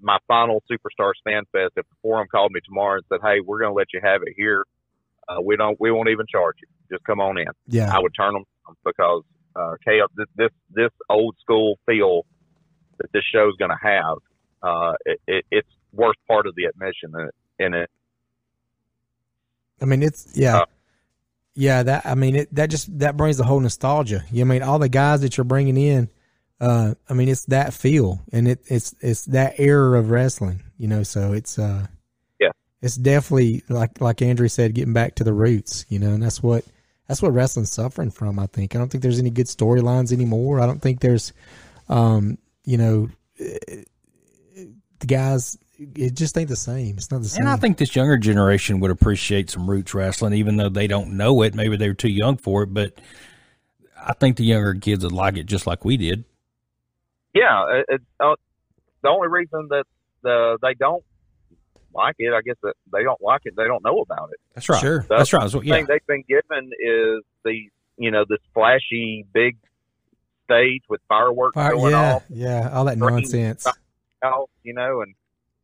my 0.00 0.18
final 0.28 0.62
Superstars 0.70 1.14
Fan 1.24 1.44
Fest 1.52 1.72
if 1.76 1.88
the 1.88 1.96
forum 2.02 2.26
called 2.30 2.52
me 2.52 2.60
tomorrow 2.64 2.96
and 2.96 3.04
said, 3.08 3.20
"Hey, 3.22 3.40
we're 3.40 3.58
going 3.58 3.70
to 3.70 3.74
let 3.74 3.88
you 3.92 4.00
have 4.02 4.22
it 4.22 4.34
here. 4.36 4.64
Uh, 5.28 5.40
we 5.42 5.56
don't 5.56 5.78
we 5.80 5.90
won't 5.90 6.08
even 6.08 6.26
charge 6.30 6.56
you. 6.60 6.68
Just 6.90 7.04
come 7.04 7.20
on 7.20 7.38
in." 7.38 7.46
Yeah. 7.66 7.94
I 7.94 7.98
would 8.00 8.12
turn 8.14 8.34
them 8.34 8.44
because 8.84 9.22
uh, 9.56 9.74
KL, 9.86 10.06
this, 10.16 10.26
this 10.36 10.50
this 10.72 10.90
old 11.08 11.36
school 11.40 11.78
feel 11.86 12.26
that 12.98 13.10
this 13.12 13.22
show's 13.32 13.54
going 13.56 13.70
to 13.70 13.78
have, 13.82 14.16
uh, 14.62 14.92
it, 15.04 15.20
it, 15.26 15.44
it's 15.50 15.68
worth 15.92 16.16
part 16.28 16.46
of 16.46 16.54
the 16.54 16.64
admission 16.64 17.12
in 17.14 17.28
it. 17.28 17.34
In 17.58 17.74
it. 17.74 17.90
I 19.80 19.84
mean, 19.84 20.02
it's 20.02 20.36
yeah, 20.36 20.58
Uh, 20.58 20.66
yeah. 21.54 21.82
That 21.82 22.06
I 22.06 22.14
mean, 22.14 22.36
it 22.36 22.54
that 22.54 22.70
just 22.70 22.98
that 22.98 23.16
brings 23.16 23.36
the 23.38 23.44
whole 23.44 23.60
nostalgia. 23.60 24.24
You 24.30 24.44
know, 24.44 24.50
I 24.50 24.54
mean, 24.54 24.62
all 24.62 24.78
the 24.78 24.88
guys 24.88 25.22
that 25.22 25.36
you're 25.36 25.44
bringing 25.44 25.76
in. 25.76 26.10
Uh, 26.60 26.94
I 27.08 27.14
mean, 27.14 27.28
it's 27.28 27.44
that 27.46 27.74
feel, 27.74 28.22
and 28.32 28.48
it 28.48 28.60
it's 28.66 28.94
it's 29.00 29.26
that 29.26 29.58
era 29.58 29.98
of 29.98 30.10
wrestling. 30.10 30.62
You 30.78 30.88
know, 30.88 31.02
so 31.02 31.32
it's 31.32 31.58
uh, 31.58 31.86
Yeah. 32.40 32.50
it's 32.80 32.96
definitely 32.96 33.62
like 33.68 34.00
like 34.00 34.22
Andrew 34.22 34.48
said, 34.48 34.74
getting 34.74 34.94
back 34.94 35.16
to 35.16 35.24
the 35.24 35.34
roots. 35.34 35.84
You 35.88 35.98
know, 35.98 36.10
and 36.14 36.22
that's 36.22 36.42
what 36.42 36.64
that's 37.08 37.20
what 37.20 37.34
wrestling's 37.34 37.70
suffering 37.72 38.10
from. 38.10 38.38
I 38.38 38.46
think 38.46 38.74
I 38.74 38.78
don't 38.78 38.90
think 38.90 39.02
there's 39.02 39.18
any 39.18 39.30
good 39.30 39.46
storylines 39.46 40.12
anymore. 40.12 40.60
I 40.60 40.66
don't 40.66 40.80
think 40.80 41.00
there's, 41.00 41.32
um, 41.88 42.38
you 42.64 42.78
know, 42.78 43.08
the 43.38 45.06
guys. 45.06 45.58
It 45.78 46.14
just 46.14 46.38
ain't 46.38 46.48
the 46.48 46.56
same. 46.56 46.96
It's 46.96 47.10
not 47.10 47.20
the 47.20 47.28
same. 47.28 47.42
And 47.42 47.50
I 47.50 47.56
think 47.56 47.76
this 47.76 47.94
younger 47.94 48.16
generation 48.16 48.80
would 48.80 48.90
appreciate 48.90 49.50
some 49.50 49.68
roots 49.68 49.92
wrestling, 49.92 50.32
even 50.32 50.56
though 50.56 50.70
they 50.70 50.86
don't 50.86 51.18
know 51.18 51.42
it. 51.42 51.54
Maybe 51.54 51.76
they 51.76 51.88
were 51.88 51.94
too 51.94 52.08
young 52.08 52.38
for 52.38 52.62
it, 52.62 52.72
but 52.72 52.94
I 54.02 54.14
think 54.14 54.38
the 54.38 54.44
younger 54.44 54.72
kids 54.72 55.04
would 55.04 55.12
like 55.12 55.36
it 55.36 55.44
just 55.44 55.66
like 55.66 55.84
we 55.84 55.98
did. 55.98 56.24
Yeah, 57.36 57.80
it, 57.80 57.86
it, 57.88 58.00
uh, 58.20 58.34
the 59.02 59.08
only 59.08 59.28
reason 59.28 59.68
that 59.70 59.84
the 60.22 60.58
they 60.62 60.74
don't 60.74 61.04
like 61.94 62.16
it, 62.18 62.32
I 62.32 62.40
guess 62.42 62.56
that 62.62 62.74
they 62.92 63.02
don't 63.02 63.20
like 63.20 63.42
it, 63.44 63.54
they 63.56 63.64
don't 63.64 63.84
know 63.84 64.00
about 64.00 64.30
it. 64.32 64.40
That's 64.54 64.68
right. 64.68 64.80
Sure. 64.80 65.06
That's 65.08 65.32
right. 65.32 65.50
So, 65.50 65.60
The 65.60 65.66
yeah. 65.66 65.74
thing 65.76 65.86
they've 65.88 66.06
been 66.06 66.24
given 66.28 66.70
is 66.80 67.22
the 67.44 67.68
you 67.98 68.10
know 68.10 68.24
this 68.28 68.38
flashy 68.54 69.24
big 69.32 69.56
stage 70.44 70.82
with 70.88 71.00
fireworks 71.08 71.54
Fire, 71.54 71.72
going 71.72 71.92
yeah, 71.92 72.14
off, 72.14 72.22
yeah, 72.28 72.70
all 72.72 72.84
that 72.84 72.98
nonsense. 72.98 73.66
off, 74.22 74.50
you 74.62 74.74
know, 74.74 75.00
and 75.02 75.14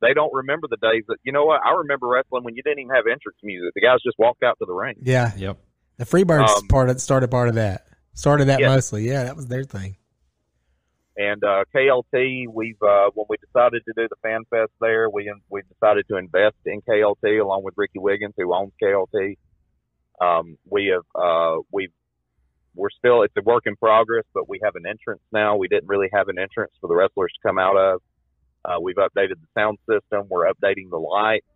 they 0.00 0.12
don't 0.14 0.32
remember 0.32 0.66
the 0.68 0.76
days 0.78 1.04
that 1.08 1.16
you 1.22 1.32
know 1.32 1.44
what 1.44 1.60
I 1.64 1.72
remember 1.74 2.08
wrestling 2.08 2.44
when 2.44 2.54
you 2.56 2.62
didn't 2.62 2.80
even 2.80 2.94
have 2.94 3.06
entrance 3.06 3.38
music. 3.42 3.72
The 3.74 3.80
guys 3.80 3.98
just 4.04 4.18
walked 4.18 4.42
out 4.42 4.58
to 4.58 4.64
the 4.66 4.72
ring. 4.72 4.96
Yeah, 5.02 5.32
Yep. 5.36 5.58
the 5.98 6.04
Freebirds 6.04 6.48
Um, 6.48 6.66
part 6.68 6.90
of, 6.90 7.00
started 7.00 7.30
part 7.30 7.48
of 7.48 7.54
that. 7.56 7.86
Started 8.14 8.46
that 8.46 8.60
Yeah. 8.60 8.68
mostly. 8.68 9.04
Yeah, 9.06 9.24
that 9.24 9.36
was 9.36 9.46
their 9.46 9.64
thing. 9.64 9.96
And 11.16 11.44
uh, 11.44 11.64
KLT, 11.74 12.46
we've 12.52 12.80
uh, 12.82 13.10
when 13.14 13.26
we 13.28 13.36
decided 13.36 13.82
to 13.84 13.92
do 13.94 14.08
the 14.08 14.16
fan 14.22 14.44
fest 14.48 14.72
there, 14.80 15.10
we 15.10 15.32
we 15.50 15.62
decided 15.72 16.06
to 16.08 16.16
invest 16.16 16.56
in 16.64 16.80
KLT 16.82 17.40
along 17.40 17.64
with 17.64 17.74
Ricky 17.76 17.98
Wiggins, 17.98 18.34
who 18.36 18.54
owns 18.54 18.72
KLT. 18.82 19.36
Um, 20.20 20.56
we 20.68 20.86
have 20.86 21.04
uh, 21.14 21.60
we've 21.70 21.92
we're 22.74 22.90
still 22.90 23.22
it's 23.22 23.34
a 23.36 23.42
work 23.42 23.64
in 23.66 23.76
progress, 23.76 24.24
but 24.32 24.48
we 24.48 24.60
have 24.64 24.74
an 24.74 24.86
entrance 24.86 25.20
now. 25.32 25.56
We 25.56 25.68
didn't 25.68 25.88
really 25.88 26.08
have 26.14 26.28
an 26.28 26.38
entrance 26.38 26.72
for 26.80 26.86
the 26.86 26.94
wrestlers 26.94 27.32
to 27.34 27.48
come 27.48 27.58
out 27.58 27.76
of. 27.76 28.00
Uh, 28.64 28.80
we've 28.80 28.96
updated 28.96 29.34
the 29.40 29.48
sound 29.54 29.78
system. 29.88 30.26
We're 30.30 30.50
updating 30.50 30.88
the 30.90 30.98
lights. 30.98 31.46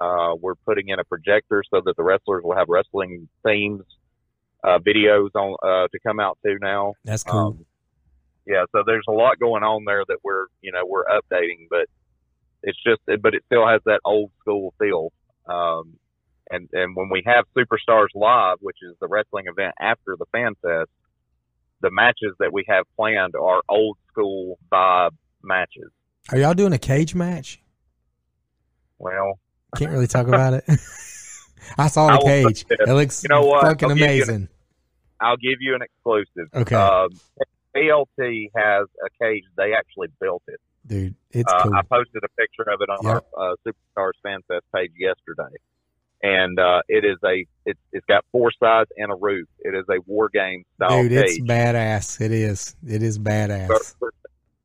Uh, 0.00 0.34
we're 0.40 0.54
putting 0.54 0.88
in 0.88 0.98
a 0.98 1.04
projector 1.04 1.62
so 1.72 1.80
that 1.84 1.96
the 1.96 2.02
wrestlers 2.02 2.42
will 2.44 2.56
have 2.56 2.68
wrestling 2.68 3.28
themes, 3.44 3.82
uh, 4.62 4.78
videos 4.78 5.30
on 5.34 5.56
uh, 5.62 5.88
to 5.88 5.98
come 6.06 6.20
out 6.20 6.38
to 6.44 6.56
now. 6.60 6.94
That's 7.04 7.24
cool. 7.24 7.38
Um, 7.38 7.66
yeah, 8.48 8.64
so 8.72 8.82
there's 8.86 9.04
a 9.08 9.12
lot 9.12 9.38
going 9.38 9.62
on 9.62 9.84
there 9.84 10.02
that 10.08 10.16
we're, 10.24 10.46
you 10.62 10.72
know, 10.72 10.84
we're 10.86 11.04
updating, 11.04 11.66
but 11.70 11.86
it's 12.62 12.78
just, 12.82 13.00
but 13.22 13.34
it 13.34 13.42
still 13.46 13.68
has 13.68 13.80
that 13.84 14.00
old 14.04 14.30
school 14.40 14.72
feel. 14.80 15.12
Um, 15.46 15.98
and 16.50 16.68
and 16.72 16.96
when 16.96 17.10
we 17.10 17.22
have 17.26 17.44
Superstars 17.56 18.08
Live, 18.14 18.56
which 18.60 18.78
is 18.82 18.96
the 19.00 19.06
wrestling 19.06 19.44
event 19.48 19.74
after 19.78 20.16
the 20.18 20.24
Fan 20.32 20.54
Fest, 20.62 20.88
the 21.82 21.90
matches 21.90 22.34
that 22.40 22.52
we 22.52 22.64
have 22.68 22.84
planned 22.96 23.34
are 23.36 23.60
old 23.68 23.98
school 24.10 24.58
vibe 24.72 25.10
matches. 25.42 25.90
Are 26.32 26.38
y'all 26.38 26.54
doing 26.54 26.72
a 26.72 26.78
cage 26.78 27.14
match? 27.14 27.60
Well, 28.98 29.38
Can't 29.76 29.92
really 29.92 30.06
talk 30.06 30.26
about 30.26 30.54
it. 30.54 30.64
I 31.78 31.88
saw 31.88 32.06
the 32.08 32.18
will 32.18 32.24
cage. 32.24 32.64
it- 32.70 32.88
looks 32.88 33.22
You 33.22 33.28
know 33.28 33.42
what? 33.44 33.62
fucking 33.62 33.90
I'll 33.90 33.94
give 33.96 33.98
you 33.98 34.04
an- 34.06 34.18
amazing. 34.20 34.48
I'll 35.20 35.36
give 35.36 35.58
you 35.60 35.74
an 35.74 35.82
exclusive. 35.82 36.48
Okay. 36.54 36.74
Um, 36.76 37.08
KLT 37.78 38.50
has 38.56 38.86
a 39.04 39.24
cage. 39.24 39.44
They 39.56 39.72
actually 39.74 40.08
built 40.20 40.42
it. 40.48 40.60
Dude, 40.86 41.14
it's 41.30 41.52
uh, 41.52 41.62
cool. 41.64 41.74
I 41.74 41.82
posted 41.82 42.22
a 42.24 42.28
picture 42.40 42.68
of 42.70 42.80
it 42.80 42.88
on 42.88 42.98
Yep. 43.04 43.26
our 43.36 43.52
uh, 43.52 43.56
Superstars 43.66 44.12
Fan 44.22 44.40
Fest 44.48 44.64
page 44.74 44.92
yesterday, 44.98 45.54
and 46.22 46.58
uh, 46.58 46.80
it 46.88 47.04
is 47.04 47.18
a 47.24 47.44
it's 47.66 47.78
it's 47.92 48.06
got 48.06 48.24
four 48.32 48.50
sides 48.58 48.90
and 48.96 49.12
a 49.12 49.14
roof. 49.14 49.46
It 49.60 49.74
is 49.74 49.84
a 49.90 50.00
war 50.06 50.28
game 50.32 50.64
style 50.76 51.02
Dude, 51.02 51.12
it's 51.12 51.40
badass. 51.40 52.20
It 52.20 52.32
is. 52.32 52.74
It 52.86 53.02
is 53.02 53.18
badass. 53.18 53.94
for, 53.98 54.12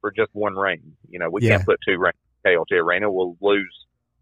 for 0.01 0.11
just 0.11 0.29
one 0.33 0.55
ring. 0.55 0.95
You 1.09 1.19
know, 1.19 1.29
we 1.29 1.41
Yeah. 1.41 1.57
can't 1.57 1.65
put 1.65 1.79
two 1.85 1.97
rings 1.97 2.15
in 2.45 2.51
KLT 2.51 2.71
Arena. 2.79 3.11
We'll 3.11 3.35
lose 3.41 3.73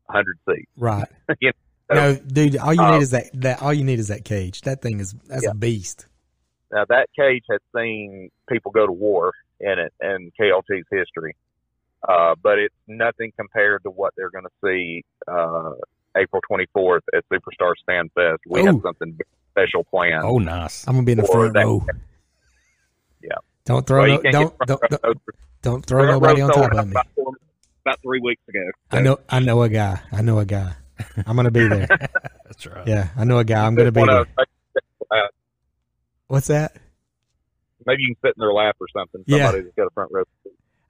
hundred 0.09 0.37
seats. 0.49 0.69
Right. 0.77 1.07
You 1.39 1.51
know, 1.97 2.13
No, 2.13 2.15
dude, 2.15 2.55
all 2.57 2.73
you 2.73 2.81
uh, 2.81 2.91
need 2.95 3.01
is 3.03 3.11
that, 3.11 3.29
that 3.33 3.61
all 3.61 3.73
you 3.73 3.83
need 3.83 3.99
is 3.99 4.07
that 4.07 4.23
cage. 4.23 4.61
That 4.61 4.81
thing 4.81 5.01
is 5.01 5.11
that's 5.27 5.43
Yeah. 5.43 5.49
a 5.51 5.53
beast. 5.53 6.05
Now 6.71 6.85
that 6.89 7.07
cage 7.17 7.43
has 7.49 7.59
seen 7.75 8.29
people 8.49 8.71
go 8.71 8.85
to 8.85 8.91
war 8.93 9.33
in 9.59 9.77
it 9.79 9.93
in 10.01 10.31
KLT's 10.39 10.85
history, 10.91 11.35
uh, 12.07 12.35
but 12.41 12.59
it's 12.59 12.75
nothing 12.87 13.31
compared 13.37 13.83
to 13.83 13.89
what 13.89 14.13
they're 14.15 14.29
going 14.29 14.45
to 14.45 14.49
see 14.63 15.03
uh, 15.27 15.73
April 16.17 16.41
24th 16.49 17.01
at 17.13 17.23
Superstars 17.31 17.73
Fan 17.85 18.09
Fest. 18.15 18.41
We 18.47 18.63
have 18.63 18.79
something 18.83 19.17
special 19.51 19.83
planned. 19.83 20.23
Oh, 20.23 20.37
nice. 20.39 20.87
I'm 20.87 20.95
gonna 20.95 21.05
be 21.05 21.11
in 21.13 21.17
the 21.19 21.25
Or 21.25 21.31
front 21.49 21.53
that- 21.55 21.65
row. 21.65 21.85
Yeah. 23.21 23.29
Don't 23.65 23.85
throw 23.85 23.99
Well, 24.01 24.07
no, 24.09 24.17
can't 24.19 24.33
don't 24.33 24.57
get 24.59 24.67
don't, 24.67 25.01
don't 25.03 25.17
don't 25.61 25.85
throw 25.85 25.99
Front 26.07 26.11
nobody 26.23 26.41
on 26.41 26.49
top 26.51 26.71
of 26.71 26.85
me. 26.87 26.91
About, 26.91 27.07
about 27.85 28.01
three 28.01 28.19
weeks 28.21 28.41
ago. 28.49 28.59
I 28.91 29.01
know 29.01 29.19
I 29.29 29.39
know 29.39 29.61
a 29.61 29.69
guy. 29.69 29.99
I 30.11 30.21
know 30.21 30.39
a 30.39 30.45
guy. 30.45 30.73
I'm 31.27 31.35
gonna 31.35 31.51
be 31.51 31.67
there. 31.67 31.87
That's 32.45 32.65
right. 32.65 32.87
Yeah, 32.87 33.09
I 33.15 33.23
know 33.25 33.37
a 33.37 33.43
guy. 33.43 33.63
I'm 33.65 33.75
gonna 33.75 33.91
be 33.91 33.99
Wanna- 33.99 34.25
there. 34.35 35.29
What's 36.31 36.47
that? 36.47 36.77
Maybe 37.85 38.03
you 38.03 38.15
can 38.15 38.29
sit 38.29 38.33
in 38.37 38.39
their 38.41 38.53
lap 38.53 38.77
or 38.79 38.87
something. 38.95 39.23
Yeah. 39.27 39.47
Somebody 39.47 39.63
that's 39.63 39.75
got 39.75 39.87
a 39.87 39.89
front 39.91 40.11
row. 40.13 40.23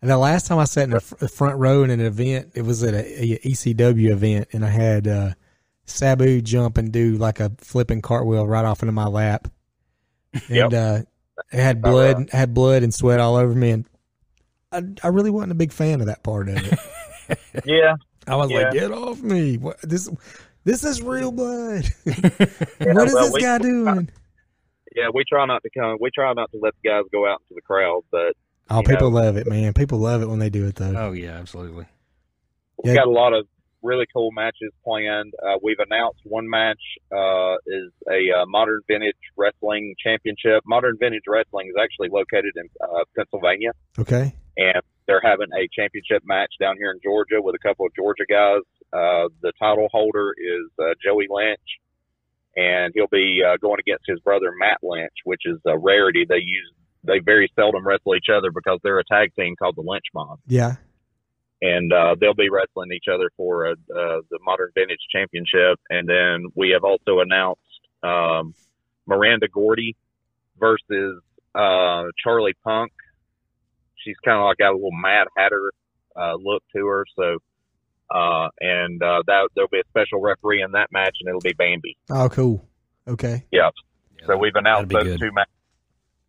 And 0.02 0.10
the 0.12 0.18
last 0.18 0.46
time 0.46 0.60
I 0.60 0.66
sat 0.66 0.84
in 0.84 0.90
the 0.92 1.00
front 1.00 1.58
row 1.58 1.84
in 1.84 1.90
an 1.90 2.00
event, 2.00 2.52
it 2.54 2.62
was 2.62 2.84
at 2.84 2.94
a, 2.94 3.24
a 3.24 3.40
ECW 3.40 4.10
event, 4.12 4.50
and 4.52 4.64
I 4.66 4.70
had 4.70 5.08
uh, 5.08 5.32
Sabu 5.86 6.42
jump 6.42 6.78
and 6.78 6.92
do 6.92 7.14
like 7.18 7.40
a 7.40 7.52
flipping 7.58 8.02
cartwheel 8.02 8.48
right 8.48 8.66
off 8.66 8.84
into 8.84 8.92
my 8.92 9.08
lap, 9.08 9.48
and 10.34 10.72
Yep. 10.72 10.74
uh, 10.74 11.00
it 11.52 11.60
had 11.60 11.82
blood, 11.82 12.18
right. 12.18 12.30
had 12.32 12.54
blood 12.54 12.84
and 12.84 12.94
sweat 12.94 13.20
all 13.20 13.36
over 13.36 13.54
me, 13.54 13.72
and 13.72 13.86
I, 14.72 14.84
I 15.04 15.08
really 15.08 15.32
wasn't 15.32 15.54
a 15.54 15.56
big 15.56 15.72
fan 15.72 16.02
of 16.02 16.08
that 16.08 16.24
part 16.24 16.50
of 16.50 16.58
it. 16.58 16.80
Yeah, 17.66 17.96
I 18.28 18.36
was 18.36 18.52
like, 18.52 18.72
"Get 18.74 18.92
off 18.92 19.22
me! 19.22 19.58
What, 19.58 19.82
this, 19.84 20.10
this 20.66 20.84
is 20.84 21.02
real 21.02 21.32
blood. 21.32 21.86
Yeah, 22.06 22.14
what 22.94 23.08
is 23.08 23.14
well, 23.14 23.24
this 23.26 23.34
we- 23.34 23.42
guy 23.42 23.58
doing?" 23.60 24.10
Yeah. 24.96 25.10
We 25.14 25.24
try 25.28 25.46
not 25.46 25.64
to 25.64 25.70
come. 25.78 25.98
We 26.00 26.10
try 26.14 26.34
not 26.34 26.52
to 26.52 26.60
let 26.62 26.74
the 26.84 26.90
guys 26.90 27.04
go 27.12 27.28
out 27.28 27.42
into 27.42 27.56
the 27.56 27.62
crowd, 27.62 28.02
but 28.12 28.34
Oh, 28.70 28.82
people 28.84 29.12
know. 29.12 29.22
love 29.22 29.38
it, 29.38 29.48
man. 29.48 29.74
People 29.74 30.00
love 30.00 30.22
it 30.22 30.28
when 30.30 30.40
they 30.40 30.50
do 30.50 30.66
it, 30.66 30.76
though. 30.76 30.94
Oh, 30.96 31.12
yeah, 31.12 31.32
absolutely. 31.38 31.86
We've 32.84 32.94
Yeah. 32.94 33.02
got 33.02 33.08
a 33.08 33.12
lot 33.12 33.34
of 33.34 33.46
really 33.84 34.06
cool 34.14 34.32
matches 34.32 34.72
planned. 34.84 35.34
Uh, 35.44 35.58
we've 35.62 35.80
announced 35.80 36.20
one 36.24 36.48
match 36.50 36.80
uh, 37.12 37.56
is 37.68 37.92
a 38.10 38.32
uh, 38.42 38.46
modern 38.46 38.80
vintage 38.88 39.18
wrestling 39.36 39.96
championship. 40.02 40.64
Modern 40.66 40.96
vintage 41.00 41.24
wrestling 41.28 41.68
is 41.68 41.76
actually 41.82 42.10
located 42.10 42.54
in 42.56 42.70
uh, 42.82 43.04
Pennsylvania, 43.16 43.72
Okay, 44.00 44.34
and 44.58 44.82
they're 45.08 45.22
having 45.24 45.48
a 45.58 45.68
championship 45.76 46.22
match 46.26 46.54
down 46.60 46.78
here 46.78 46.92
in 46.92 47.00
Georgia 47.04 47.42
with 47.42 47.56
a 47.56 47.60
couple 47.68 47.86
of 47.86 47.94
Georgia 47.96 48.26
guys. 48.30 48.62
Uh, 48.94 49.28
the 49.42 49.52
title 49.60 49.90
holder 49.92 50.32
is 50.38 50.70
uh, 50.80 50.94
Joey 51.04 51.26
Lynch, 51.30 51.60
and 52.56 52.92
he'll 52.96 53.08
be 53.08 53.42
uh, 53.46 53.58
going 53.58 53.80
against 53.80 54.04
his 54.08 54.20
brother 54.20 54.52
Matt 54.60 54.78
Lynch, 54.84 55.14
which 55.24 55.42
is 55.46 55.58
a 55.66 55.78
rarity. 55.78 56.26
They 56.28 56.36
use 56.36 56.74
they 57.04 57.20
very 57.20 57.52
seldom 57.56 57.86
wrestle 57.86 58.16
each 58.16 58.30
other 58.32 58.52
because 58.52 58.80
they're 58.84 59.00
a 59.00 59.04
tag 59.04 59.34
team 59.36 59.56
called 59.58 59.76
the 59.76 59.82
Lynch 59.82 60.06
Mob 60.14 60.40
yeah, 60.46 60.76
and 61.62 61.94
uh, 61.94 62.16
they'll 62.20 62.34
be 62.34 62.50
wrestling 62.50 62.92
each 62.92 63.06
other 63.12 63.30
for 63.38 63.68
uh, 63.68 63.72
uh, 63.72 64.22
the 64.30 64.40
Modern 64.44 64.72
Vintage 64.74 65.02
Championship. 65.12 65.80
And 65.90 66.10
then 66.10 66.46
we 66.56 66.72
have 66.72 66.84
also 66.84 67.20
announced 67.20 67.62
um, 68.04 68.56
Miranda 69.06 69.48
Gordy 69.48 69.96
versus 70.60 71.22
uh, 71.54 72.06
Charlie 72.24 72.56
Punk. 72.64 72.92
She's 73.96 74.18
kind 74.26 74.40
of 74.40 74.46
like 74.46 74.58
got 74.58 74.72
a 74.72 74.76
little 74.76 74.92
Mad 74.92 75.28
Hatter 75.38 75.72
uh, 76.20 76.36
look 76.36 76.64
to 76.76 76.86
her, 76.88 77.06
so. 77.16 77.38
Uh, 78.14 78.50
and 78.60 79.02
uh, 79.02 79.22
that 79.28 79.48
there'll 79.56 79.70
be 79.70 79.80
a 79.80 79.84
special 79.90 80.20
referee 80.20 80.62
in 80.62 80.72
that 80.74 80.92
match, 80.92 81.16
and 81.22 81.30
it'll 81.30 81.40
be 81.42 81.54
Bambi. 81.54 81.96
oh, 82.10 82.28
cool. 82.30 82.66
Okay, 83.08 83.46
Yeah. 83.52 83.70
Yeah, 84.20 84.28
So 84.28 84.38
we've 84.38 84.56
announced 84.56 84.90
those 84.92 85.04
good. 85.04 85.20
two 85.20 85.32
matches. 85.32 85.52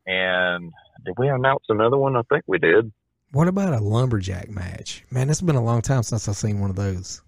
And 0.06 0.72
did 1.04 1.14
we 1.18 1.28
announce 1.28 1.64
another 1.68 1.96
one? 1.98 2.16
I 2.16 2.22
think 2.30 2.44
we 2.46 2.58
did. 2.58 2.90
What 3.32 3.48
about 3.48 3.72
a 3.74 3.78
lumberjack 3.78 4.48
match? 4.48 5.04
Man, 5.10 5.28
it's 5.30 5.40
been 5.40 5.56
a 5.56 5.62
long 5.62 5.82
time 5.82 6.02
since 6.02 6.28
I've 6.28 6.36
seen 6.36 6.60
one 6.60 6.70
of 6.70 6.76
those. 6.76 7.20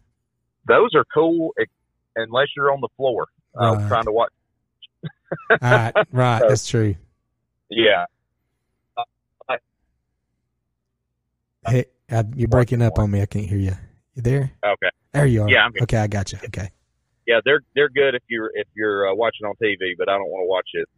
Those 0.66 0.90
are 0.94 1.04
cool, 1.12 1.52
unless 2.16 2.48
you're 2.56 2.72
on 2.72 2.80
the 2.80 2.88
floor 2.96 3.26
uh, 3.60 3.74
Right. 3.76 3.88
trying 3.88 4.04
to 4.04 4.12
watch. 4.12 4.32
right, 5.60 5.92
right, 6.12 6.42
that's 6.48 6.66
true. 6.66 6.94
Yeah. 7.70 8.04
Hey, 11.66 11.86
I, 12.10 12.24
you're 12.36 12.48
breaking 12.48 12.82
up 12.82 12.98
on 12.98 13.10
me. 13.10 13.22
I 13.22 13.26
can't 13.26 13.46
hear 13.46 13.58
you. 13.58 13.76
You 14.14 14.22
there? 14.22 14.52
Okay. 14.64 14.88
There 15.12 15.26
you 15.26 15.42
are. 15.42 15.50
Yeah, 15.50 15.64
I'm 15.64 15.72
here. 15.72 15.82
okay, 15.84 15.98
I 15.98 16.06
got 16.06 16.32
you. 16.32 16.38
Okay. 16.46 16.70
Yeah, 17.26 17.40
they're 17.44 17.60
they're 17.74 17.88
good 17.88 18.14
if 18.14 18.22
you're 18.28 18.50
if 18.54 18.66
you're 18.74 19.08
uh, 19.10 19.14
watching 19.14 19.46
on 19.46 19.54
TV, 19.62 19.76
but 19.98 20.08
I 20.08 20.12
don't 20.12 20.28
want 20.28 20.44
to 20.44 20.48
watch 20.48 20.68
it, 20.74 20.88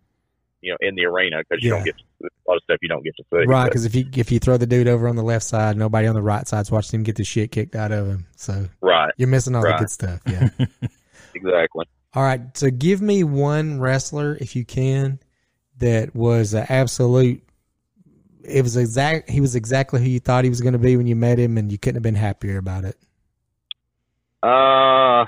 you 0.61 0.73
know, 0.73 0.77
in 0.81 0.95
the 0.97 1.05
arena 1.07 1.37
because 1.49 1.62
you 1.62 1.71
Yeah. 1.71 1.77
don't 1.77 1.85
get 1.85 1.95
to, 1.99 2.05
a 2.27 2.29
lot 2.49 2.57
of 2.57 2.62
stuff 2.64 2.79
you 2.83 2.89
don't 2.89 3.05
get 3.05 3.14
to 3.17 3.25
see. 3.31 3.47
Right, 3.47 3.64
because 3.67 3.85
if 3.85 3.95
you 3.95 4.07
if 4.17 4.33
you 4.33 4.39
throw 4.39 4.57
the 4.57 4.67
dude 4.67 4.89
over 4.89 5.07
on 5.09 5.17
the 5.17 5.23
left 5.23 5.45
side, 5.45 5.77
nobody 5.77 6.09
on 6.09 6.14
the 6.14 6.23
right 6.23 6.47
side's 6.49 6.71
watching 6.71 7.01
him 7.01 7.05
get 7.05 7.17
the 7.17 7.25
shit 7.25 7.53
kicked 7.53 7.77
out 7.77 7.93
of 7.93 8.07
him. 8.07 8.27
So 8.37 8.69
right, 8.81 9.12
you're 9.17 9.29
missing 9.29 9.55
all 9.55 9.62
the 9.62 9.77
good 9.79 9.91
stuff. 9.91 10.21
Yeah. 10.27 10.49
exactly. 11.35 11.87
all 12.14 12.23
right. 12.23 12.41
So 12.57 12.71
give 12.71 13.01
me 13.01 13.23
one 13.25 13.81
wrestler, 13.81 14.37
if 14.41 14.57
you 14.57 14.64
can, 14.64 15.21
that 15.79 16.14
was 16.14 16.55
an 16.55 16.67
absolute. 16.69 17.43
It 18.43 18.62
was 18.62 18.77
exact. 18.77 19.29
He 19.31 19.41
was 19.41 19.55
exactly 19.57 20.01
who 20.01 20.09
you 20.09 20.21
thought 20.21 20.45
he 20.45 20.51
was 20.51 20.61
going 20.61 20.73
to 20.73 20.79
be 20.79 20.97
when 20.97 21.07
you 21.07 21.17
met 21.17 21.39
him, 21.39 21.59
and 21.59 21.71
you 21.71 21.79
couldn't 21.79 21.97
have 21.97 22.03
been 22.03 22.14
happier 22.14 22.59
about 22.59 22.85
it. 22.85 22.97
Uh, 24.47 25.26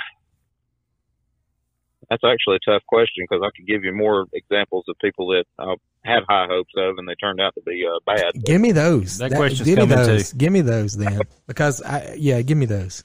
that's 2.08 2.22
actually 2.24 2.56
a 2.56 2.70
tough 2.70 2.82
question 2.86 3.26
because 3.28 3.42
I 3.44 3.50
could 3.56 3.66
give 3.66 3.84
you 3.84 3.92
more 3.92 4.26
examples 4.32 4.84
of 4.88 4.96
people 5.00 5.28
that 5.28 5.44
I 5.58 5.74
had 6.04 6.20
high 6.28 6.46
hopes 6.48 6.72
of 6.76 6.96
and 6.98 7.08
they 7.08 7.14
turned 7.16 7.40
out 7.40 7.54
to 7.54 7.62
be 7.62 7.84
uh, 7.84 7.98
bad. 8.06 8.32
Give 8.44 8.60
me 8.60 8.72
those. 8.72 9.18
That 9.18 9.32
question's 9.32 9.68
give 9.68 9.78
me 9.78 9.86
coming, 9.86 10.06
those. 10.06 10.32
Give 10.32 10.52
me 10.52 10.60
those 10.60 10.96
then, 10.96 11.20
because 11.46 11.82
I 11.82 12.14
yeah, 12.16 12.40
give 12.42 12.56
me 12.56 12.66
those. 12.66 13.04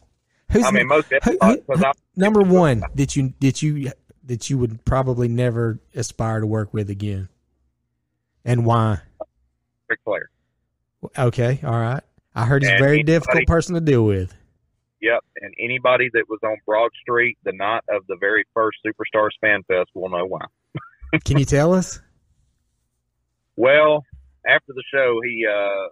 Who's 0.51 0.65
I 0.65 0.71
mean, 0.71 0.87
most 0.87 1.07
who- 1.23 1.37
who- 1.41 1.57
because 1.57 1.83
I 1.83 1.91
number 2.15 2.41
one 2.41 2.83
that 2.95 3.15
you 3.15 3.33
that 3.41 3.61
you 3.61 3.91
that 4.25 4.49
you 4.49 4.57
would 4.57 4.85
probably 4.85 5.27
never 5.27 5.79
aspire 5.95 6.39
to 6.39 6.47
work 6.47 6.73
with 6.73 6.89
again, 6.89 7.27
and 8.45 8.65
why? 8.65 8.99
Ric 9.89 9.99
Flair. 10.05 10.29
Okay, 11.17 11.59
all 11.63 11.71
right. 11.71 12.03
I 12.35 12.45
heard 12.45 12.63
he's 12.63 12.71
a 12.71 12.77
very 12.77 13.03
difficult 13.03 13.45
person 13.47 13.75
to 13.75 13.81
deal 13.81 14.05
with. 14.05 14.33
Yep. 15.03 15.19
and 15.41 15.53
anybody 15.59 16.09
that 16.13 16.23
was 16.29 16.39
on 16.43 16.55
Broad 16.65 16.89
Street 17.01 17.37
the 17.43 17.51
night 17.51 17.83
of 17.89 18.07
the 18.07 18.15
very 18.19 18.45
first 18.53 18.77
Superstars 18.85 19.31
Fan 19.41 19.61
Fest 19.67 19.89
will 19.93 20.09
know 20.09 20.25
why. 20.25 20.45
Can 21.25 21.37
you 21.37 21.45
tell 21.45 21.73
us? 21.73 21.99
Well, 23.55 24.03
after 24.47 24.73
the 24.73 24.83
show, 24.93 25.19
he 25.23 25.45
uh, 25.45 25.89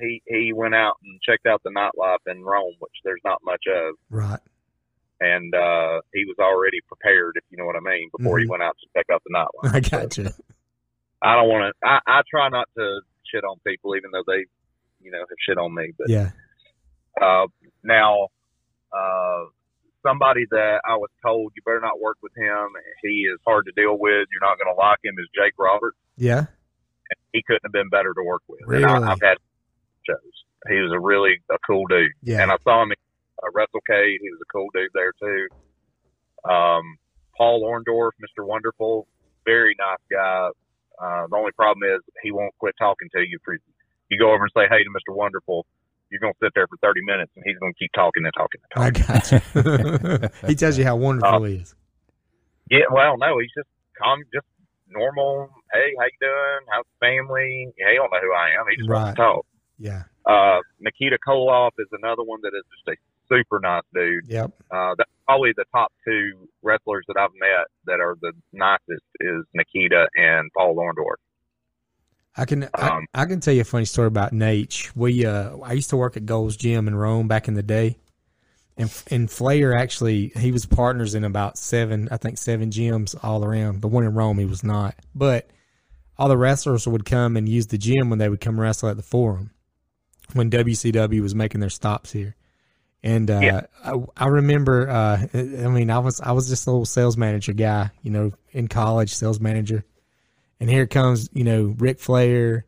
he 0.00 0.22
he 0.26 0.52
went 0.52 0.74
out 0.74 0.94
and 1.02 1.18
checked 1.26 1.46
out 1.46 1.62
the 1.64 1.70
nightlife 1.70 2.18
in 2.30 2.42
Rome, 2.44 2.74
which 2.78 2.92
there's 3.04 3.20
not 3.24 3.38
much 3.44 3.62
of, 3.68 3.94
Right. 4.10 4.40
and 5.20 5.54
uh, 5.54 6.00
he 6.12 6.24
was 6.24 6.36
already 6.38 6.78
prepared, 6.86 7.32
if 7.36 7.44
you 7.50 7.56
know 7.58 7.66
what 7.66 7.76
I 7.76 7.80
mean, 7.80 8.10
before 8.16 8.38
he 8.38 8.44
Mhm. 8.46 8.50
went 8.50 8.62
out 8.62 8.76
to 8.80 8.86
check 8.96 9.06
out 9.12 9.22
the 9.24 9.34
nightlife. 9.34 9.74
I 9.74 9.80
got 9.80 10.16
you. 10.18 10.28
I 11.22 11.34
don't 11.34 11.48
want 11.48 11.74
to. 11.74 11.88
I, 11.88 11.98
I 12.06 12.22
try 12.30 12.48
not 12.48 12.68
to 12.76 13.00
shit 13.32 13.42
on 13.44 13.56
people, 13.66 13.96
even 13.96 14.10
though 14.12 14.24
they, 14.26 14.44
you 15.00 15.10
know, 15.10 15.18
have 15.18 15.38
shit 15.48 15.56
on 15.58 15.74
me. 15.74 15.90
But 15.98 16.08
Yeah. 16.10 16.30
uh, 17.20 17.46
now, 17.84 18.28
uh, 18.92 19.44
somebody 20.02 20.44
that 20.50 20.80
I 20.84 20.96
was 20.96 21.10
told 21.24 21.52
you 21.56 21.62
better 21.64 21.80
not 21.80 22.00
work 22.00 22.18
with 22.22 22.32
him. 22.36 22.68
He 23.02 23.26
is 23.30 23.38
hard 23.46 23.66
to 23.66 23.72
deal 23.72 23.96
with. 23.98 24.28
You're 24.30 24.42
not 24.42 24.58
going 24.58 24.72
to 24.74 24.78
like 24.78 24.98
him. 25.02 25.14
Is 25.18 25.28
Jake 25.34 25.54
Roberts? 25.58 25.96
Yeah. 26.16 26.46
He 27.32 27.42
couldn't 27.46 27.64
have 27.64 27.72
been 27.72 27.88
better 27.88 28.12
to 28.14 28.22
work 28.22 28.42
with. 28.48 28.60
And 28.62 28.70
Really? 28.70 28.84
I, 28.84 29.12
I've 29.12 29.20
had 29.22 29.38
shows. 30.06 30.34
He 30.68 30.80
was 30.80 30.92
a 30.92 31.00
really 31.00 31.40
a 31.50 31.58
cool 31.66 31.84
dude. 31.88 32.12
Yeah. 32.22 32.42
And 32.42 32.50
I 32.50 32.56
saw 32.64 32.82
him 32.82 32.92
at 32.92 32.98
uh, 33.42 33.50
WrestleCade. 33.52 34.18
He 34.20 34.30
was 34.30 34.40
a 34.40 34.50
cool 34.52 34.68
dude 34.72 34.90
there 34.94 35.12
too. 35.20 35.48
Um, 36.48 36.96
Paul 37.36 37.62
Orndorff, 37.64 38.12
Mr. 38.20 38.46
Wonderful, 38.46 39.06
very 39.44 39.74
nice 39.78 39.98
guy. 40.10 40.48
Uh, 41.00 41.26
the 41.28 41.36
only 41.36 41.52
problem 41.52 41.82
is 41.90 42.00
he 42.22 42.30
won't 42.30 42.54
quit 42.58 42.74
talking 42.78 43.08
to 43.16 43.20
you. 43.20 43.38
For 43.44 43.56
you 44.08 44.18
go 44.18 44.32
over 44.32 44.44
and 44.44 44.52
say 44.56 44.64
hey 44.70 44.84
to 44.84 44.90
Mr. 44.90 45.14
Wonderful, 45.14 45.66
you're 46.10 46.20
gonna 46.20 46.34
sit 46.42 46.52
there 46.54 46.66
for 46.66 46.76
30 46.82 47.00
minutes 47.04 47.32
and 47.36 47.44
he's 47.46 47.58
gonna 47.58 47.72
keep 47.78 47.90
talking 47.94 48.24
and 48.24 48.32
talking 48.34 48.60
and 48.62 48.70
talking. 48.94 49.04
I 49.04 49.18
got 49.18 49.32
you. 49.32 50.28
he 50.48 50.54
tells 50.54 50.78
you 50.78 50.84
how 50.84 50.96
wonderful 50.96 51.44
he 51.44 51.56
is. 51.56 51.74
Yeah, 52.70 52.86
well, 52.90 53.16
no, 53.18 53.38
he's 53.40 53.50
just 53.56 53.68
calm, 54.00 54.20
just 54.32 54.46
normal. 54.88 55.50
Hey, 55.72 55.92
how 55.98 56.04
you 56.04 56.18
doing? 56.20 56.60
How's 56.72 56.84
the 57.00 57.06
family? 57.06 57.72
Yeah, 57.78 57.90
he 57.90 57.96
don't 57.96 58.10
know 58.10 58.20
who 58.22 58.32
I 58.32 58.48
am. 58.60 58.64
He 58.70 58.76
just 58.76 58.88
wants 58.88 59.08
Right. 59.08 59.16
to 59.16 59.22
talk. 59.22 59.46
Yeah. 59.78 60.02
Uh, 60.24 60.60
Nikita 60.80 61.18
Koloff 61.26 61.72
is 61.78 61.88
another 61.92 62.22
one 62.22 62.40
that 62.42 62.52
is 62.56 62.62
just 62.72 62.88
a 62.96 63.00
super 63.28 63.58
nice 63.60 63.82
dude. 63.94 64.24
Yep. 64.28 64.52
Uh, 64.70 64.94
that's 64.96 65.10
probably 65.26 65.52
the 65.56 65.64
top 65.74 65.92
two 66.06 66.48
wrestlers 66.62 67.04
that 67.08 67.16
I've 67.18 67.34
met 67.38 67.66
that 67.86 68.00
are 68.00 68.16
the 68.22 68.32
nicest 68.52 69.04
is 69.20 69.44
Nikita 69.52 70.06
and 70.16 70.50
Paul 70.56 70.76
Orndorff. 70.76 71.20
I 72.36 72.44
can 72.44 72.68
I, 72.74 72.88
Um, 72.88 73.06
I 73.14 73.24
can 73.26 73.40
tell 73.40 73.54
you 73.54 73.60
a 73.62 73.64
funny 73.64 73.84
story 73.84 74.08
about 74.08 74.32
Nate. 74.32 74.90
We 74.94 75.24
uh 75.24 75.56
I 75.58 75.72
used 75.72 75.90
to 75.90 75.96
work 75.96 76.16
at 76.16 76.26
Gold's 76.26 76.56
Gym 76.56 76.88
in 76.88 76.94
Rome 76.94 77.28
back 77.28 77.48
in 77.48 77.54
the 77.54 77.62
day, 77.62 77.96
and 78.76 78.90
and 79.10 79.30
Flair 79.30 79.74
actually 79.76 80.32
he 80.36 80.50
was 80.52 80.66
partners 80.66 81.14
in 81.14 81.24
about 81.24 81.56
seven 81.58 82.08
I 82.10 82.16
think 82.16 82.38
seven 82.38 82.70
gyms 82.70 83.14
all 83.22 83.44
around. 83.44 83.82
The 83.82 83.88
one 83.88 84.04
in 84.04 84.14
Rome 84.14 84.38
he 84.38 84.44
was 84.46 84.64
not, 84.64 84.94
but 85.14 85.48
all 86.18 86.28
the 86.28 86.36
wrestlers 86.36 86.86
would 86.86 87.04
come 87.04 87.36
and 87.36 87.48
use 87.48 87.66
the 87.68 87.78
gym 87.78 88.08
when 88.10 88.18
they 88.18 88.28
would 88.28 88.40
come 88.40 88.60
wrestle 88.60 88.88
at 88.88 88.96
the 88.96 89.02
Forum 89.02 89.50
when 90.32 90.50
WCW 90.50 91.20
was 91.20 91.34
making 91.34 91.60
their 91.60 91.70
stops 91.70 92.12
here. 92.12 92.34
And 93.02 93.30
uh, 93.30 93.40
Yeah. 93.42 93.60
I, 93.84 93.94
I 94.16 94.26
remember, 94.28 94.88
uh, 94.88 95.26
I 95.34 95.68
mean, 95.68 95.90
I 95.90 95.98
was 95.98 96.20
I 96.20 96.32
was 96.32 96.48
just 96.48 96.66
a 96.66 96.70
little 96.70 96.86
sales 96.86 97.16
manager 97.16 97.52
guy, 97.52 97.90
you 98.02 98.10
know, 98.10 98.32
in 98.52 98.66
college, 98.68 99.12
sales 99.14 99.40
manager. 99.40 99.84
And 100.60 100.70
here 100.70 100.86
comes, 100.86 101.28
you 101.32 101.44
know, 101.44 101.74
Ric 101.78 101.98
Flair 101.98 102.64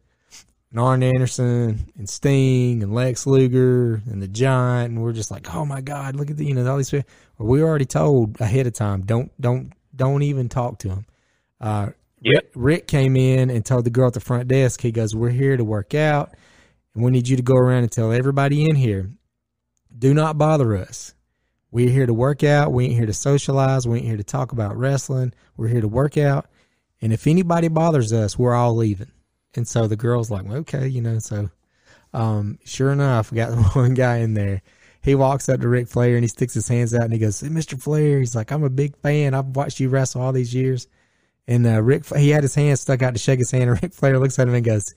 and 0.71 0.81
Arn 0.81 1.03
Anderson 1.03 1.93
and 1.97 2.09
Sting 2.09 2.83
and 2.83 2.95
Lex 2.95 3.27
Luger 3.27 4.03
and 4.11 4.21
the 4.21 4.29
Giant, 4.29 4.93
and 4.93 5.03
we're 5.03 5.13
just 5.13 5.31
like, 5.31 5.55
oh 5.55 5.65
my 5.65 5.81
God, 5.81 6.17
look 6.17 6.31
at 6.31 6.37
the, 6.37 6.45
you 6.45 6.55
know, 6.55 6.69
all 6.71 6.77
these. 6.77 6.91
people. 6.91 7.09
Well, 7.39 7.49
we 7.49 7.63
were 7.63 7.69
already 7.69 7.85
told 7.87 8.41
ahead 8.41 8.67
of 8.67 8.73
time, 8.73 9.03
don't, 9.03 9.31
don't, 9.41 9.73
don't 9.95 10.23
even 10.23 10.49
talk 10.49 10.79
to 10.81 10.89
him. 10.89 11.07
Uh, 11.61 11.91
Yeah. 12.21 12.39
Ric, 12.39 12.51
Ric 12.55 12.87
came 12.89 13.17
in 13.17 13.51
and 13.51 13.65
told 13.65 13.85
the 13.85 13.91
girl 13.91 14.09
at 14.09 14.15
the 14.15 14.21
front 14.21 14.49
desk, 14.49 14.81
he 14.81 14.91
goes, 14.91 15.15
we're 15.15 15.31
here 15.31 15.57
to 15.57 15.65
work 15.65 15.95
out, 15.95 16.35
and 16.95 17.05
we 17.05 17.11
need 17.11 17.29
you 17.29 17.37
to 17.37 17.43
go 17.43 17.55
around 17.55 17.85
and 17.85 17.93
tell 17.93 18.13
everybody 18.13 18.69
in 18.69 18.75
here, 18.77 19.11
do 19.97 20.13
not 20.13 20.37
bother 20.37 20.77
us. 20.77 21.15
We're 21.71 21.91
here 21.91 22.07
to 22.07 22.15
work 22.15 22.43
out. 22.43 22.73
We 22.73 22.87
ain't 22.87 22.95
here 22.95 23.07
to 23.07 23.13
socialize. 23.13 23.87
We 23.87 23.99
ain't 23.99 24.07
here 24.07 24.17
to 24.17 24.25
talk 24.25 24.53
about 24.53 24.77
wrestling. 24.77 25.33
We're 25.57 25.69
here 25.69 25.81
to 25.81 25.89
work 25.89 26.17
out. 26.17 26.47
And 27.01 27.13
if 27.13 27.27
anybody 27.27 27.69
bothers 27.69 28.13
us, 28.13 28.39
we're 28.39 28.55
all 28.55 28.75
leaving. 28.75 29.11
And 29.55 29.67
so 29.67 29.87
the 29.87 29.97
girl's 29.97 30.31
like, 30.31 30.47
okay, 30.47 30.87
you 30.87 31.01
know, 31.01 31.19
so 31.19 31.51
um, 32.13 32.59
sure 32.65 32.93
enough, 32.93 33.33
got 33.33 33.53
one 33.77 33.95
guy 33.95 34.19
in 34.19 34.35
there. 34.35 34.63
He 35.03 35.15
walks 35.15 35.49
up 35.49 35.61
to 35.61 35.69
Ric 35.69 35.89
Flair 35.89 36.17
and 36.17 36.25
he 36.25 36.29
sticks 36.29 36.55
his 36.55 36.69
hands 36.69 36.93
out 36.95 37.05
and 37.05 37.13
he 37.13 37.19
goes, 37.19 37.41
hey, 37.41 37.49
Mr. 37.49 37.81
Flair, 37.81 38.19
he's 38.19 38.35
like, 38.35 38.51
I'm 38.51 38.65
a 38.65 38.71
big 38.71 38.97
fan. 38.99 39.35
I've 39.35 39.55
watched 39.55 39.79
you 39.79 39.89
wrestle 39.89 40.21
all 40.23 40.33
these 40.33 40.55
years. 40.55 40.89
And 41.49 41.67
uh, 41.67 41.81
Ric, 41.83 42.05
he 42.17 42.31
had 42.31 42.43
his 42.43 42.55
hand 42.55 42.79
stuck 42.79 43.03
out 43.03 43.15
to 43.15 43.21
shake 43.21 43.39
his 43.39 43.51
hand, 43.51 43.71
and 43.71 43.83
Ric 43.83 43.93
Flair 43.93 44.19
looks 44.19 44.39
at 44.39 44.49
him 44.49 44.55
and 44.55 44.65
goes, 44.65 44.95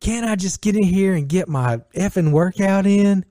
"Can't 0.00 0.26
I 0.26 0.34
just 0.34 0.60
get 0.60 0.76
in 0.76 0.82
here 0.82 1.14
and 1.14 1.28
get 1.28 1.48
my 1.48 1.78
effing 1.94 2.32
workout 2.32 2.86
in?" 2.86 3.24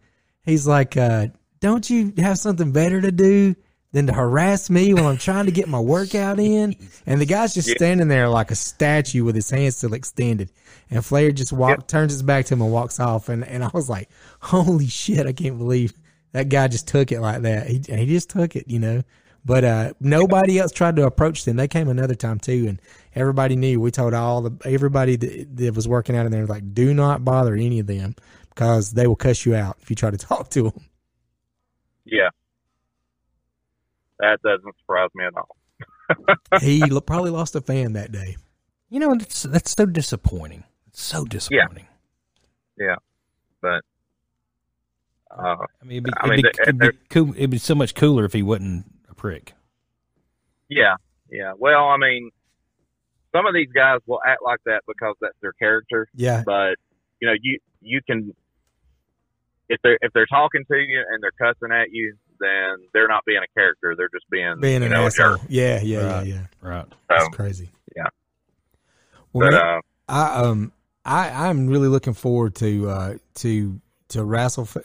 He's 0.43 0.65
like, 0.65 0.95
uh, 0.95 1.27
"Don't 1.59 1.89
you 1.89 2.13
have 2.17 2.37
something 2.37 2.71
better 2.71 3.01
to 3.01 3.11
do 3.11 3.55
than 3.97 4.07
to 4.07 4.13
harass 4.13 4.69
me 4.69 4.93
while 4.93 5.07
I'm 5.07 5.17
trying 5.17 5.45
to 5.45 5.51
get 5.51 5.67
my 5.67 5.79
workout 5.79 6.39
in?" 6.39 6.75
And 7.05 7.21
the 7.21 7.25
guy's 7.25 7.53
just 7.53 7.69
standing 7.69 8.09
there 8.09 8.27
like 8.27 8.51
a 8.51 8.55
statue 8.55 9.23
with 9.23 9.33
his 9.33 9.49
hands 9.49 9.77
still 9.77 9.93
extended. 9.93 10.51
And 10.89 11.05
Flair 11.05 11.31
just 11.31 11.53
walk, 11.53 11.87
turns 11.87 12.11
his 12.11 12.21
back 12.21 12.45
to 12.45 12.53
him 12.53 12.61
and 12.61 12.71
walks 12.71 12.99
off. 12.99 13.29
And, 13.29 13.45
and 13.45 13.63
I 13.63 13.69
was 13.73 13.89
like, 13.89 14.09
"Holy 14.41 14.87
shit! 14.87 15.25
I 15.25 15.33
can't 15.33 15.57
believe 15.57 15.93
that 16.33 16.49
guy 16.49 16.67
just 16.67 16.87
took 16.87 17.11
it 17.11 17.21
like 17.21 17.43
that. 17.43 17.67
He 17.67 17.81
he 17.87 18.05
just 18.05 18.29
took 18.29 18.55
it, 18.55 18.67
you 18.67 18.79
know." 18.79 19.03
But 19.47 19.63
uh, 19.63 19.93
nobody 20.01 20.59
else 20.59 20.73
tried 20.73 20.97
to 20.97 21.05
approach 21.05 21.45
them. 21.45 21.55
They 21.55 21.69
came 21.69 21.87
another 21.87 22.15
time 22.15 22.37
too, 22.37 22.65
and 22.67 22.81
everybody 23.15 23.55
knew. 23.55 23.79
We 23.79 23.91
told 23.91 24.13
all 24.13 24.41
the 24.41 24.69
everybody 24.69 25.15
that, 25.15 25.55
that 25.55 25.73
was 25.73 25.87
working 25.87 26.17
out 26.17 26.25
in 26.25 26.33
there, 26.33 26.45
like, 26.45 26.73
do 26.73 26.93
not 26.93 27.23
bother 27.23 27.55
any 27.55 27.79
of 27.79 27.87
them 27.87 28.15
because 28.49 28.91
they 28.91 29.07
will 29.07 29.15
cuss 29.15 29.45
you 29.45 29.55
out 29.55 29.77
if 29.81 29.89
you 29.89 29.95
try 29.95 30.11
to 30.11 30.17
talk 30.29 30.49
to 30.49 30.63
them. 30.63 30.83
Yeah. 32.03 32.29
That 34.19 34.41
doesn't 34.43 34.75
surprise 34.79 35.09
me 35.15 35.25
at 35.25 35.33
all. 35.35 35.55
he 36.61 36.83
lo- 36.85 37.01
probably 37.01 37.31
lost 37.31 37.55
a 37.55 37.61
fan 37.61 37.93
that 37.93 38.11
day. 38.11 38.37
You 38.89 38.99
know, 38.99 39.15
that's 39.15 39.43
that's 39.43 39.71
so 39.71 39.85
disappointing. 39.85 40.63
It's 40.87 41.01
so 41.01 41.25
disappointing. 41.25 41.87
Yeah. 42.77 42.85
yeah. 42.85 42.95
But 43.61 43.81
uh, 45.31 45.55
I 45.81 45.85
mean, 45.85 45.97
it'd 45.97 46.03
be, 46.05 46.11
I 46.17 46.25
it'd 46.27 46.29
mean, 46.29 46.41
be, 46.41 46.61
it'd 46.61 46.79
be 46.79 46.89
cool. 47.09 47.29
It'd 47.35 47.49
be 47.49 47.57
so 47.57 47.75
much 47.75 47.95
cooler 47.95 48.25
if 48.25 48.33
he 48.33 48.41
wasn't 48.43 48.85
a 49.09 49.13
prick. 49.15 49.53
yeah, 50.69 50.95
yeah. 51.29 51.51
Well, 51.57 51.85
I 51.89 51.97
mean, 51.97 52.31
some 53.35 53.45
of 53.45 53.53
these 53.53 53.71
guys 53.75 53.99
will 54.07 54.21
act 54.25 54.41
like 54.43 54.59
that 54.65 54.81
because 54.87 55.15
that's 55.21 55.35
their 55.41 55.53
character. 55.53 56.07
Yeah, 56.15 56.43
But 56.45 56.75
you 57.19 57.27
know, 57.27 57.33
you 57.41 57.59
you 57.81 57.99
can 58.07 58.33
if 59.69 59.79
they're 59.83 59.97
if 60.01 60.13
they're 60.13 60.25
talking 60.27 60.63
to 60.71 60.77
you 60.77 61.03
and 61.11 61.21
they're 61.21 61.31
cussing 61.37 61.73
at 61.73 61.91
you, 61.91 62.15
then 62.39 62.87
they're 62.93 63.07
not 63.07 63.23
being 63.25 63.41
a 63.43 63.59
character. 63.59 63.95
They're 63.97 64.09
just 64.13 64.29
being 64.29 64.55
being 64.59 64.83
an 64.83 64.91
know, 64.91 65.05
asshole. 65.05 65.37
jerk. 65.37 65.41
Yeah, 65.49 65.81
yeah, 65.81 65.97
Right. 66.17 66.27
yeah, 66.27 66.33
yeah. 66.35 66.41
Right. 66.69 66.85
That's 67.09 67.23
So, 67.25 67.29
crazy. 67.31 67.69
yeah. 67.95 68.03
Well, 69.33 69.51
but 69.51 69.53
man, 69.53 69.61
uh, 69.77 69.81
I 70.09 70.33
um 70.43 70.71
I 71.05 71.29
I'm 71.49 71.67
really 71.67 71.87
looking 71.87 72.13
forward 72.13 72.55
to 72.55 72.89
uh 72.89 73.13
to 73.35 73.79
to 74.09 74.23
wrestle 74.23 74.65
to 74.65 74.81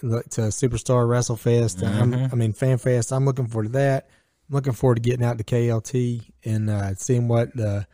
Superstar 0.51 1.09
Wrestle 1.09 1.37
Fest. 1.37 1.83
I'm, 1.83 2.13
Mhm. 2.13 2.33
I 2.33 2.37
mean 2.37 2.53
Fan 2.53 2.79
Fest. 2.79 3.13
I'm 3.13 3.25
looking 3.25 3.47
forward 3.47 3.67
to 3.69 3.73
that. 3.75 4.09
I'm 4.49 4.55
looking 4.57 4.73
forward 4.73 4.97
to 4.97 5.01
getting 5.01 5.25
out 5.25 5.39
to 5.39 5.45
KLT 5.45 6.33
and 6.45 6.69
uh, 6.69 6.95
seeing 6.97 7.29
what 7.29 7.55
the 7.55 7.87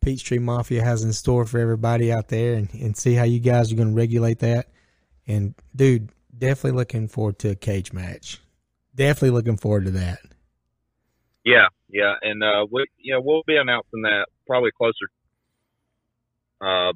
Peachtree 0.00 0.38
Mafia 0.38 0.82
has 0.82 1.02
in 1.02 1.12
store 1.12 1.44
for 1.44 1.58
everybody 1.58 2.10
out 2.12 2.28
there, 2.28 2.54
and, 2.54 2.72
and 2.72 2.96
see 2.96 3.14
how 3.14 3.24
you 3.24 3.38
guys 3.40 3.70
are 3.70 3.76
going 3.76 3.90
to 3.90 3.94
regulate 3.94 4.38
that. 4.38 4.68
And 5.26 5.54
dude, 5.76 6.10
definitely 6.38 6.78
looking 6.78 7.06
forward 7.08 7.38
to 7.40 7.50
a 7.50 7.54
cage 7.54 7.92
match. 7.92 8.40
Definitely 8.94 9.30
looking 9.30 9.56
forward 9.56 9.84
to 9.84 9.90
that. 9.92 10.18
yeah, 11.44 11.66
yeah, 11.88 12.14
and 12.22 12.42
uh, 12.42 12.66
we 12.70 12.86
you 12.98 13.14
know 13.14 13.20
we'll 13.24 13.42
be 13.46 13.56
announcing 13.56 14.02
that 14.02 14.26
probably 14.46 14.70
closer. 14.76 14.94
Uh, 16.60 16.92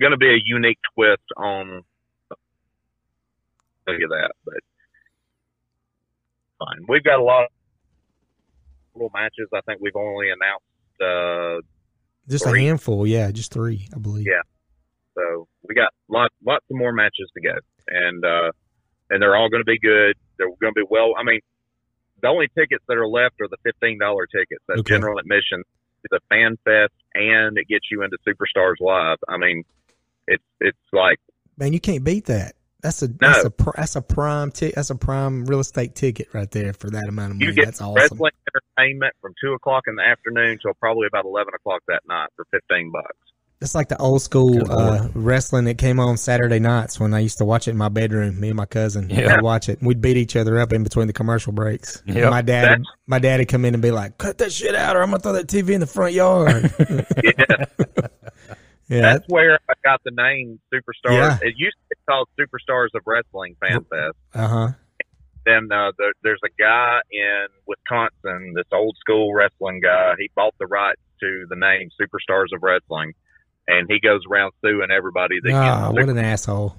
going 0.00 0.12
to 0.12 0.16
be 0.16 0.28
a 0.28 0.38
unique 0.44 0.78
twist 0.94 1.22
on. 1.36 1.82
Look 3.86 3.96
at 4.02 4.08
that, 4.10 4.32
but 4.44 4.54
fine. 6.58 6.84
We've 6.88 7.02
got 7.04 7.18
a 7.18 7.22
lot 7.22 7.44
of 7.44 7.50
little 8.94 9.10
matches. 9.14 9.48
I 9.54 9.60
think 9.62 9.80
we've 9.80 9.96
only 9.96 10.26
announced. 10.30 10.64
Uh, 11.00 11.62
Just 12.28 12.44
Three. 12.44 12.64
a 12.64 12.66
handful, 12.66 13.06
yeah, 13.06 13.30
just 13.30 13.52
three, 13.52 13.88
I 13.94 13.98
believe. 13.98 14.26
Yeah. 14.26 14.42
So 15.14 15.48
we 15.66 15.74
got 15.74 15.88
lots 16.08 16.34
lots 16.46 16.64
of 16.70 16.76
more 16.76 16.92
matches 16.92 17.30
to 17.34 17.40
go, 17.40 17.54
and 17.88 18.24
uh, 18.24 18.52
and 19.10 19.22
they're 19.22 19.36
all 19.36 19.48
going 19.48 19.62
to 19.62 19.70
be 19.70 19.78
good. 19.78 20.16
They're 20.38 20.48
going 20.60 20.74
to 20.74 20.80
be 20.80 20.86
well. 20.88 21.12
I 21.18 21.22
mean, 21.22 21.40
the 22.22 22.28
only 22.28 22.48
tickets 22.56 22.84
that 22.88 22.96
are 22.96 23.06
left 23.08 23.40
are 23.40 23.48
the 23.48 23.56
fifteen 23.64 23.98
dollar 23.98 24.26
tickets. 24.26 24.62
That's 24.68 24.80
Okay. 24.80 24.94
general 24.94 25.18
admission. 25.18 25.62
It's 26.04 26.12
a 26.12 26.20
fan 26.28 26.56
fest, 26.64 26.92
and 27.14 27.58
it 27.58 27.66
gets 27.68 27.86
you 27.90 28.02
into 28.02 28.16
Superstars 28.26 28.76
Live. 28.80 29.18
I 29.28 29.36
mean, 29.36 29.64
it's 30.26 30.44
it's 30.60 30.78
like 30.92 31.18
Man, 31.56 31.72
you 31.72 31.80
can't 31.80 32.04
beat 32.04 32.26
that. 32.26 32.54
That's 32.80 33.02
a 33.02 33.08
that's 33.08 33.44
a 33.44 33.50
pr- 33.50 33.70
that's 33.74 33.96
a 33.96 34.02
prime 34.02 34.52
ti- 34.52 34.72
that's 34.74 34.90
a 34.90 34.94
prime 34.94 35.44
real 35.46 35.58
estate 35.58 35.96
ticket 35.96 36.28
right 36.32 36.48
there 36.50 36.72
for 36.72 36.88
that 36.90 37.08
amount 37.08 37.32
of 37.32 37.36
money. 37.38 37.46
You 37.46 37.52
get 37.52 37.64
That's 37.64 37.80
awesome. 37.80 37.94
wrestling 37.96 38.32
entertainment 38.54 39.14
from 39.20 39.34
two 39.42 39.52
o'clock 39.54 39.84
in 39.88 39.96
the 39.96 40.02
afternoon 40.04 40.58
till 40.62 40.74
probably 40.74 41.08
about 41.08 41.24
eleven 41.24 41.54
o'clock 41.54 41.82
that 41.88 42.02
night 42.08 42.28
for 42.36 42.44
fifteen 42.52 42.92
bucks. 42.92 43.16
It's 43.60 43.74
like 43.74 43.88
the 43.88 43.96
old 43.98 44.22
school 44.22 44.70
uh, 44.70 45.08
wrestling 45.14 45.64
that 45.64 45.78
came 45.78 45.98
on 45.98 46.16
Saturday 46.16 46.60
nights 46.60 47.00
when 47.00 47.12
I 47.12 47.18
used 47.18 47.38
to 47.38 47.44
watch 47.44 47.66
it 47.66 47.72
in 47.72 47.76
my 47.76 47.88
bedroom. 47.88 48.38
Me 48.38 48.48
and 48.50 48.56
my 48.56 48.66
cousin 48.66 49.10
Yeah. 49.10 49.32
would 49.34 49.42
watch 49.42 49.68
it. 49.68 49.80
We'd 49.82 50.00
beat 50.00 50.16
each 50.16 50.36
other 50.36 50.60
up 50.60 50.72
in 50.72 50.84
between 50.84 51.08
the 51.08 51.12
commercial 51.12 51.52
breaks. 51.52 52.00
Yep. 52.06 52.30
My 52.30 52.40
dad, 52.40 52.62
That's- 52.64 52.82
my 53.08 53.18
dad 53.18 53.40
would 53.40 53.48
come 53.48 53.64
in 53.64 53.74
and 53.74 53.82
be 53.82 53.90
like, 53.90 54.16
"Cut 54.16 54.38
that 54.38 54.52
shit 54.52 54.76
out, 54.76 54.94
or 54.94 55.02
I'm 55.02 55.10
gonna 55.10 55.20
throw 55.20 55.32
that 55.32 55.48
TV 55.48 55.74
in 55.74 55.80
the 55.80 55.86
front 55.88 56.12
yard." 56.14 56.72
Yeah, 57.24 57.66
yeah, 58.88 59.00
that's 59.02 59.28
where 59.28 59.58
I 59.68 59.72
got 59.84 60.00
the 60.04 60.12
name 60.12 60.58
Superstars. 60.72 61.12
Yeah. 61.12 61.38
It 61.42 61.54
used 61.56 61.76
to 61.76 61.96
be 61.96 61.96
called 62.08 62.28
Superstars 62.38 62.88
of 62.94 63.02
Wrestling 63.06 63.56
Fan 63.60 63.84
Fest. 63.90 64.16
uh 64.34 64.46
huh. 64.48 64.68
then 65.44 65.68
uh, 65.72 65.92
there, 65.98 66.12
there's 66.22 66.40
a 66.44 66.48
guy 66.62 67.00
in 67.10 67.46
Wisconsin, 67.66 68.52
this 68.54 68.64
old 68.72 68.96
school 69.00 69.34
wrestling 69.34 69.80
guy. 69.80 70.14
He 70.18 70.30
bought 70.36 70.54
the 70.58 70.66
rights 70.66 71.00
to 71.20 71.46
the 71.50 71.56
name 71.56 71.90
Superstars 72.00 72.54
of 72.54 72.62
Wrestling, 72.62 73.12
and 73.68 73.86
he 73.88 74.00
goes 74.00 74.22
around 74.28 74.52
suing 74.60 74.90
everybody 74.90 75.38
that 75.44 75.52
Ah, 75.52 75.90
what 75.92 76.08
an 76.08 76.18
asshole. 76.18 76.74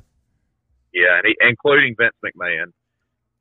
yeah, 0.94 1.18
and 1.18 1.26
he, 1.28 1.36
including 1.48 1.96
Vince 1.98 2.16
McMahon. 2.26 2.74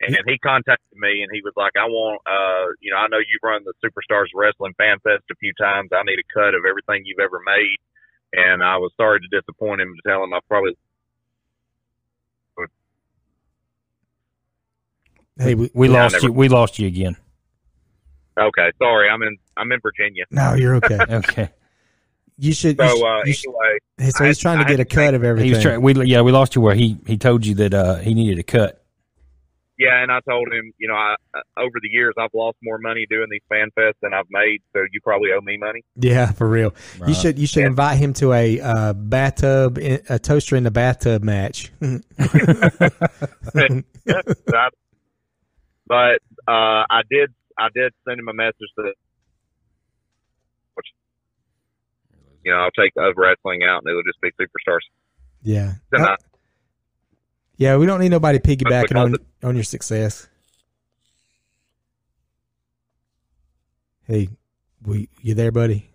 And 0.00 0.16
he 0.26 0.38
contacted 0.38 0.94
me, 0.94 1.22
and 1.22 1.30
he 1.32 1.40
was 1.42 1.52
like, 1.56 1.72
"I 1.76 1.86
want, 1.86 2.20
uh, 2.24 2.70
you 2.80 2.92
know, 2.92 2.98
I 2.98 3.08
know 3.08 3.18
you've 3.18 3.42
run 3.42 3.64
the 3.64 3.74
Superstars 3.82 4.26
Wrestling 4.32 4.74
Fan 4.78 5.00
Fest 5.00 5.24
a 5.28 5.34
few 5.40 5.52
times. 5.60 5.88
I 5.92 6.04
need 6.04 6.20
a 6.20 6.28
cut 6.32 6.54
of 6.54 6.62
everything 6.68 7.02
you've 7.04 7.18
ever 7.18 7.40
made." 7.44 7.78
And 8.32 8.62
I 8.62 8.76
was 8.76 8.92
sorry 8.96 9.18
to 9.18 9.26
disappoint 9.40 9.80
him, 9.80 9.92
to 9.96 10.08
tell 10.08 10.22
him 10.22 10.32
I 10.34 10.38
probably 10.46 10.76
Hey, 15.38 15.54
we, 15.54 15.70
We 15.74 15.88
lost 15.88 16.14
never- 16.14 16.26
you. 16.26 16.32
We 16.32 16.48
lost 16.48 16.78
you 16.78 16.86
again. 16.88 17.16
okay. 18.38 18.70
Sorry, 18.78 19.08
I'm 19.08 19.22
in 19.22 19.36
I'm 19.56 19.70
in 19.72 19.80
Virginia. 19.80 20.24
no, 20.30 20.54
you're 20.54 20.76
okay. 20.76 20.98
Okay. 21.10 21.48
You 22.38 22.54
should. 22.54 22.78
You 22.78 22.88
So 22.88 22.96
should- 22.96 23.04
uh, 23.04 23.22
you 23.24 23.32
should- 23.32 23.54
anyway, 23.98 24.10
so 24.16 24.24
he's 24.24 24.38
I- 24.38 24.42
trying 24.42 24.58
to 24.58 24.64
I 24.64 24.68
get 24.68 24.80
a 24.80 24.84
cut 24.84 25.14
of 25.14 25.24
everything. 25.24 25.48
He 25.48 25.54
was 25.54 25.62
trying. 25.62 25.82
We 25.82 25.94
yeah, 26.04 26.22
we 26.22 26.32
lost 26.32 26.54
you 26.54 26.62
where 26.62 26.74
he 26.74 26.96
he 27.06 27.16
told 27.16 27.44
you 27.44 27.54
that 27.56 27.74
uh 27.74 27.96
he 27.96 28.14
needed 28.14 28.38
a 28.38 28.42
cut. 28.44 28.84
Yeah, 29.78 30.02
and 30.02 30.10
I 30.10 30.18
told 30.28 30.52
him, 30.52 30.72
you 30.78 30.88
know, 30.88 30.94
I 30.94 31.14
uh, 31.34 31.40
over 31.56 31.78
the 31.80 31.88
years 31.88 32.12
I've 32.18 32.34
lost 32.34 32.56
more 32.64 32.78
money 32.78 33.06
doing 33.08 33.28
these 33.30 33.42
fan 33.48 33.68
fests 33.78 33.92
than 34.02 34.12
I've 34.12 34.26
made, 34.28 34.60
so 34.72 34.80
you 34.92 35.00
probably 35.04 35.30
owe 35.32 35.40
me 35.40 35.56
money. 35.56 35.84
Yeah, 35.94 36.32
for 36.32 36.48
real. 36.48 36.74
You 37.06 37.14
should 37.14 37.38
you 37.38 37.46
should 37.46 37.62
invite 37.64 37.98
him 37.98 38.12
to 38.14 38.32
a 38.32 38.60
uh, 38.60 38.92
bathtub 38.92 39.78
a 39.78 40.18
toaster 40.18 40.56
in 40.56 40.64
the 40.64 40.72
bathtub 40.72 41.22
match. 41.22 41.70
But 45.86 46.20
uh, 46.46 46.84
I 46.90 47.00
did 47.10 47.30
I 47.58 47.68
did 47.74 47.92
send 48.06 48.20
him 48.20 48.28
a 48.28 48.34
message 48.34 48.68
that 48.76 48.92
which 50.74 50.86
you 52.44 52.52
know 52.52 52.58
I'll 52.58 52.70
take 52.70 52.94
the 52.94 53.12
wrestling 53.16 53.62
out 53.64 53.82
and 53.84 53.88
it'll 53.90 54.02
just 54.02 54.20
be 54.20 54.30
superstars. 54.32 54.80
yeah. 55.42 55.74
I- 55.94 56.16
Yeah, 57.56 57.76
we 57.76 57.86
don't 57.86 58.00
need 58.00 58.10
nobody 58.10 58.38
piggybacking 58.38 58.88
because 58.88 59.18
on 59.42 59.48
on 59.50 59.54
your 59.56 59.64
success. 59.64 60.28
Hey, 64.06 64.28
we 64.84 65.08
you 65.22 65.34
there, 65.34 65.52
buddy? 65.52 65.90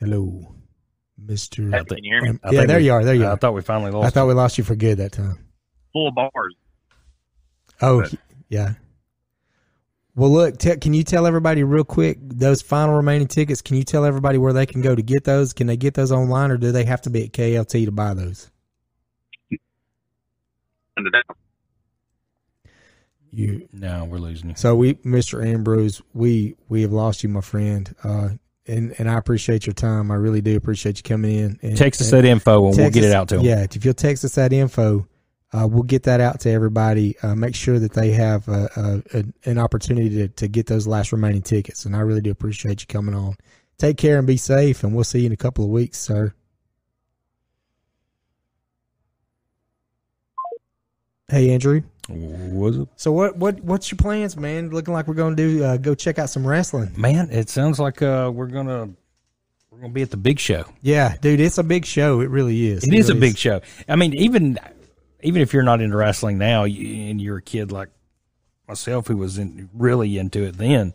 Hello, 0.00 0.54
Mister. 1.18 1.70
Can 1.70 1.84
you 2.04 2.12
hear 2.14 2.22
me? 2.22 2.28
Um, 2.30 2.40
I 2.44 2.50
yeah, 2.52 2.66
there 2.66 2.78
we- 2.78 2.84
you 2.86 2.92
are. 2.92 3.04
There 3.04 3.14
you 3.14 3.24
I 3.24 3.28
are. 3.28 3.32
I 3.32 3.36
thought 3.36 3.54
we 3.54 3.62
finally 3.62 3.90
lost. 3.90 4.06
I 4.06 4.10
thought 4.10 4.26
we 4.28 4.34
lost 4.34 4.58
you 4.58 4.64
for 4.64 4.76
good 4.76 4.98
that 4.98 5.12
time. 5.12 5.38
Full 5.92 6.10
bars. 6.12 6.54
Oh, 7.80 8.02
But- 8.02 8.14
yeah. 8.48 8.74
Well, 10.16 10.30
look, 10.30 10.58
te- 10.58 10.76
can 10.76 10.94
you 10.94 11.02
tell 11.02 11.26
everybody 11.26 11.64
real 11.64 11.82
quick 11.84 12.18
those 12.20 12.62
final 12.62 12.94
remaining 12.94 13.26
tickets? 13.26 13.60
Can 13.62 13.76
you 13.76 13.82
tell 13.82 14.04
everybody 14.04 14.38
where 14.38 14.52
they 14.52 14.64
can 14.66 14.80
go 14.80 14.94
to 14.94 15.02
get 15.02 15.24
those? 15.24 15.52
Can 15.52 15.66
they 15.66 15.76
get 15.76 15.94
those 15.94 16.12
online, 16.12 16.52
or 16.52 16.56
do 16.56 16.70
they 16.70 16.84
have 16.84 17.02
to 17.02 17.10
be 17.10 17.24
at 17.24 17.32
KLT 17.32 17.84
to 17.86 17.90
buy 17.90 18.14
those? 18.14 18.50
You 23.32 23.68
No, 23.72 24.04
we're 24.04 24.18
losing 24.18 24.50
you. 24.50 24.54
So 24.56 24.76
we, 24.76 24.94
Mr. 24.94 25.44
Ambrose, 25.44 26.00
we 26.12 26.54
we 26.68 26.82
have 26.82 26.92
lost 26.92 27.22
you, 27.24 27.28
my 27.28 27.40
friend. 27.40 27.92
Uh, 28.04 28.28
and 28.66 28.94
and 28.98 29.10
I 29.10 29.18
appreciate 29.18 29.66
your 29.66 29.74
time. 29.74 30.10
I 30.12 30.14
really 30.14 30.40
do 30.40 30.56
appreciate 30.56 30.98
you 30.98 31.02
coming 31.02 31.34
in. 31.36 31.58
And, 31.62 31.76
Text 31.76 32.00
us 32.00 32.12
and 32.12 32.22
that 32.22 32.28
info 32.28 32.68
and 32.68 32.76
we'll 32.76 32.90
get 32.90 33.02
us- 33.02 33.10
it 33.10 33.14
out 33.14 33.28
to 33.30 33.36
them. 33.38 33.44
Yeah, 33.44 33.62
if 33.68 33.84
you'll 33.84 33.94
text 33.94 34.24
us 34.24 34.36
that 34.36 34.52
info, 34.52 35.08
uh, 35.54 35.66
we'll 35.66 35.84
get 35.84 36.02
that 36.02 36.20
out 36.20 36.40
to 36.40 36.50
everybody. 36.50 37.16
Uh, 37.22 37.34
make 37.34 37.54
sure 37.54 37.78
that 37.78 37.92
they 37.92 38.10
have 38.10 38.48
a, 38.48 38.68
a, 38.76 39.18
a, 39.18 39.50
an 39.50 39.58
opportunity 39.58 40.10
to, 40.10 40.28
to 40.28 40.48
get 40.48 40.66
those 40.66 40.86
last 40.86 41.12
remaining 41.12 41.42
tickets. 41.42 41.84
And 41.84 41.94
I 41.94 42.00
really 42.00 42.20
do 42.20 42.32
appreciate 42.32 42.80
you 42.80 42.86
coming 42.88 43.14
on. 43.14 43.36
Take 43.78 43.96
care 43.96 44.18
and 44.18 44.26
be 44.26 44.36
safe. 44.36 44.82
And 44.82 44.94
we'll 44.94 45.04
see 45.04 45.20
you 45.20 45.26
in 45.26 45.32
a 45.32 45.36
couple 45.36 45.64
of 45.64 45.70
weeks, 45.70 45.98
sir. 45.98 46.34
Hey, 51.28 51.50
Andrew. 51.50 51.82
Was 52.08 52.76
it? 52.76 52.88
So 52.96 53.12
what 53.12 53.36
what 53.36 53.60
what's 53.60 53.90
your 53.90 53.96
plans, 53.96 54.36
man? 54.36 54.70
Looking 54.70 54.92
like 54.92 55.08
we're 55.08 55.14
going 55.14 55.36
to 55.36 55.42
do 55.56 55.64
uh, 55.64 55.76
go 55.78 55.94
check 55.94 56.18
out 56.18 56.28
some 56.28 56.46
wrestling. 56.46 56.92
Man, 56.96 57.30
it 57.30 57.48
sounds 57.48 57.78
like 57.78 58.02
uh, 58.02 58.30
we're 58.34 58.48
gonna 58.48 58.90
we're 59.70 59.78
gonna 59.78 59.92
be 59.92 60.02
at 60.02 60.10
the 60.10 60.18
big 60.18 60.38
show. 60.38 60.66
Yeah, 60.82 61.16
dude, 61.22 61.40
it's 61.40 61.56
a 61.56 61.62
big 61.62 61.86
show. 61.86 62.20
It 62.20 62.28
really 62.28 62.66
is. 62.66 62.84
It 62.84 62.92
is 62.92 63.08
a 63.08 63.14
really 63.14 63.28
big 63.28 63.38
show. 63.38 63.62
I 63.88 63.96
mean, 63.96 64.12
even 64.14 64.58
even 65.24 65.42
if 65.42 65.52
you're 65.52 65.62
not 65.64 65.80
into 65.80 65.96
wrestling 65.96 66.38
now 66.38 66.64
and 66.64 67.20
you're 67.20 67.38
a 67.38 67.42
kid 67.42 67.72
like 67.72 67.88
myself 68.68 69.08
who 69.08 69.16
was 69.16 69.38
in, 69.38 69.68
really 69.74 70.16
into 70.18 70.44
it 70.44 70.56
then, 70.56 70.94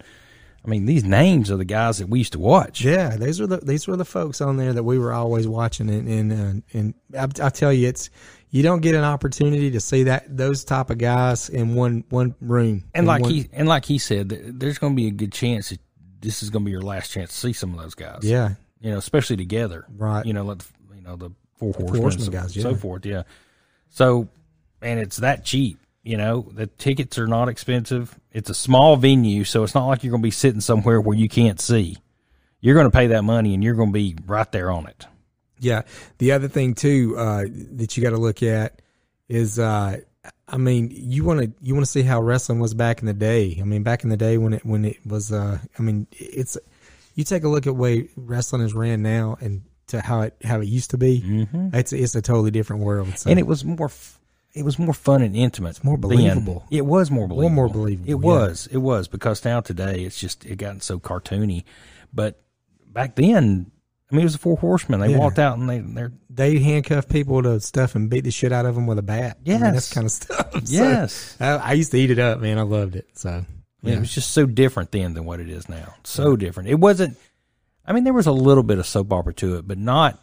I 0.63 0.67
mean, 0.69 0.85
these 0.85 1.03
names 1.03 1.49
are 1.51 1.57
the 1.57 1.65
guys 1.65 1.99
that 1.99 2.07
we 2.09 2.19
used 2.19 2.33
to 2.33 2.39
watch. 2.39 2.81
Yeah, 2.83 3.15
these 3.15 3.39
were 3.39 3.47
the 3.47 3.57
these 3.57 3.87
were 3.87 3.95
the 3.95 4.05
folks 4.05 4.41
on 4.41 4.57
there 4.57 4.73
that 4.73 4.83
we 4.83 4.97
were 4.99 5.13
always 5.13 5.47
watching, 5.47 5.89
and 5.89 6.07
and 6.07 6.31
uh, 6.33 6.77
and 6.77 6.93
I, 7.17 7.45
I 7.45 7.49
tell 7.49 7.71
you, 7.71 7.87
it's 7.87 8.09
you 8.49 8.61
don't 8.63 8.81
get 8.81 8.93
an 8.95 9.03
opportunity 9.03 9.71
to 9.71 9.79
see 9.79 10.03
that 10.03 10.25
those 10.35 10.63
type 10.65 10.89
of 10.89 10.97
guys 10.97 11.49
in 11.49 11.75
one 11.75 12.03
one 12.09 12.35
room. 12.41 12.83
And 12.93 13.07
like 13.07 13.21
one- 13.21 13.31
he 13.31 13.49
and 13.53 13.67
like 13.69 13.85
he 13.85 13.97
said, 13.99 14.29
there's 14.29 14.77
going 14.79 14.93
to 14.93 14.97
be 14.97 15.07
a 15.07 15.11
good 15.11 15.31
chance 15.31 15.69
that 15.69 15.79
this 16.19 16.43
is 16.43 16.49
going 16.49 16.63
to 16.63 16.65
be 16.65 16.71
your 16.71 16.81
last 16.81 17.11
chance 17.11 17.29
to 17.31 17.35
see 17.37 17.53
some 17.53 17.73
of 17.73 17.79
those 17.81 17.95
guys. 17.95 18.19
yeah, 18.23 18.55
you 18.81 18.91
know, 18.91 18.97
especially 18.97 19.37
together. 19.37 19.85
Right. 19.95 20.25
You 20.25 20.33
know, 20.33 20.43
like 20.43 20.57
the- 20.57 20.95
you 20.95 21.01
know 21.03 21.15
the 21.15 21.29
four 21.55 21.71
horsemen, 21.73 22.01
Horsemen 22.01 22.25
so, 22.25 22.31
guys, 22.31 22.53
so 22.53 22.69
yeah. 22.71 22.75
forth. 22.75 23.05
Yeah. 23.05 23.23
So, 23.89 24.29
and 24.81 24.99
it's 24.99 25.17
that 25.17 25.45
cheap. 25.45 25.77
You 26.03 26.17
know, 26.17 26.47
the 26.53 26.67
tickets 26.67 27.19
are 27.19 27.27
not 27.27 27.49
expensive. 27.49 28.17
It's 28.31 28.49
a 28.49 28.53
small 28.53 28.95
venue, 28.95 29.43
so 29.43 29.63
it's 29.63 29.75
not 29.75 29.87
like 29.87 30.03
you're 30.03 30.11
going 30.11 30.21
to 30.21 30.27
be 30.27 30.31
sitting 30.31 30.61
somewhere 30.61 31.01
where 31.01 31.17
you 31.17 31.27
can't 31.27 31.59
see. 31.59 31.97
You're 32.61 32.75
going 32.75 32.89
to 32.89 32.95
pay 32.95 33.07
that 33.07 33.23
money, 33.23 33.53
and 33.53 33.63
you're 33.63 33.75
going 33.75 33.89
to 33.89 33.93
be 33.93 34.15
right 34.25 34.49
there 34.51 34.71
on 34.71 34.87
it. 34.87 35.05
yeah. 35.59 35.83
The 36.17 36.31
other 36.31 36.47
thing 36.47 36.73
too 36.73 37.15
uh, 37.17 37.45
that 37.73 37.95
you 37.95 38.03
got 38.03 38.11
to 38.11 38.17
look 38.17 38.41
at 38.43 38.81
is, 39.27 39.59
uh, 39.59 39.97
I 40.47 40.57
mean, 40.57 40.89
you 40.91 41.23
want 41.23 41.41
to 41.41 41.51
you 41.61 41.73
want 41.73 41.85
to 41.85 41.91
see 41.91 42.01
how 42.01 42.21
wrestling 42.21 42.59
was 42.59 42.73
back 42.73 43.01
in 43.01 43.05
the 43.05 43.13
day. 43.13 43.57
I 43.59 43.63
mean, 43.63 43.83
back 43.83 44.03
in 44.03 44.09
the 44.09 44.17
day 44.17 44.37
when 44.37 44.53
it 44.53 44.65
when 44.65 44.85
it 44.85 45.05
was, 45.05 45.31
uh, 45.31 45.59
I 45.77 45.81
mean, 45.81 46.07
it's 46.11 46.57
you 47.15 47.23
take 47.23 47.43
a 47.43 47.49
look 47.49 47.67
at 47.67 47.75
way 47.75 48.09
wrestling 48.15 48.61
is 48.61 48.73
ran 48.73 49.01
now 49.01 49.37
and 49.41 49.61
to 49.89 50.01
how 50.01 50.21
it 50.21 50.35
how 50.43 50.59
it 50.61 50.67
used 50.67 50.91
to 50.91 50.97
be. 50.97 51.21
Mm-hmm. 51.21 51.69
It's 51.75 51.93
it's 51.93 52.15
a 52.15 52.21
totally 52.21 52.51
different 52.51 52.83
world. 52.83 53.17
So. 53.17 53.29
and 53.29 53.39
it 53.39 53.45
was 53.47 53.63
more 53.65 53.87
f- 53.87 54.19
it 54.53 54.63
was 54.65 54.79
more 54.79 54.93
fun 54.93 55.21
and 55.21 55.35
intimate 55.35 55.69
it's 55.69 55.83
more 55.83 55.97
believable. 55.97 56.65
it 56.71 56.83
was 56.83 57.11
more 57.11 57.27
believable 57.27 57.49
more 57.55 57.69
believable, 57.69 58.09
it 58.09 58.11
yeah. 58.11 58.15
was 58.15 58.67
it 58.71 58.77
was 58.77 59.07
because 59.07 59.45
now 59.45 59.61
today 59.61 60.01
it's 60.01 60.19
just 60.19 60.43
it 60.43 60.55
gotten 60.55 60.81
so 60.81 60.99
cartoony 60.99 61.65
but 62.11 62.41
back 62.87 63.15
then 63.15 63.69
i 64.11 64.15
mean 64.15 64.21
it 64.21 64.23
was 64.23 64.33
the 64.33 64.39
four 64.39 64.57
horsemen 64.57 65.01
they 65.01 65.11
Yeah. 65.11 65.19
walked 65.19 65.37
out 65.37 65.59
and 65.59 65.69
they 65.69 65.77
they're 65.79 66.11
they 66.31 66.57
handcuff 66.57 67.07
people 67.07 67.43
to 67.43 67.59
stuff 67.59 67.93
and 67.93 68.09
beat 68.09 68.23
the 68.23 68.31
shit 68.31 68.51
out 68.51 68.65
of 68.65 68.73
them 68.73 68.87
with 68.87 68.97
a 68.97 69.03
bat. 69.03 69.37
I 69.45 69.49
mean, 69.51 69.59
that's 69.61 69.93
kind 69.93 70.05
of 70.05 70.11
stuff. 70.11 70.51
So, 70.65 70.73
yes 70.83 71.37
I, 71.39 71.49
I 71.57 71.73
used 71.73 71.91
to 71.91 71.97
eat 71.99 72.09
it 72.09 72.17
up, 72.19 72.39
man. 72.39 72.57
I 72.57 72.63
loved 72.63 72.95
it. 72.95 73.07
So 73.13 73.45
Yeah, 73.83 73.93
it 73.97 73.99
was 73.99 74.13
just 74.13 74.31
so 74.31 74.47
different 74.47 74.91
then 74.91 75.13
than 75.13 75.25
what 75.25 75.39
it 75.39 75.49
is 75.49 75.69
now 75.69 75.93
so 76.03 76.35
different 76.35 76.69
it 76.69 76.79
wasn't 76.79 77.17
i 77.89 77.93
mean 77.93 78.05
there 78.05 78.13
was 78.13 78.27
a 78.27 78.31
little 78.31 78.63
bit 78.63 78.79
of 78.79 78.87
soap 78.87 79.11
opera 79.11 79.33
to 79.33 79.57
it 79.57 79.67
but 79.67 79.77
not 79.77 80.17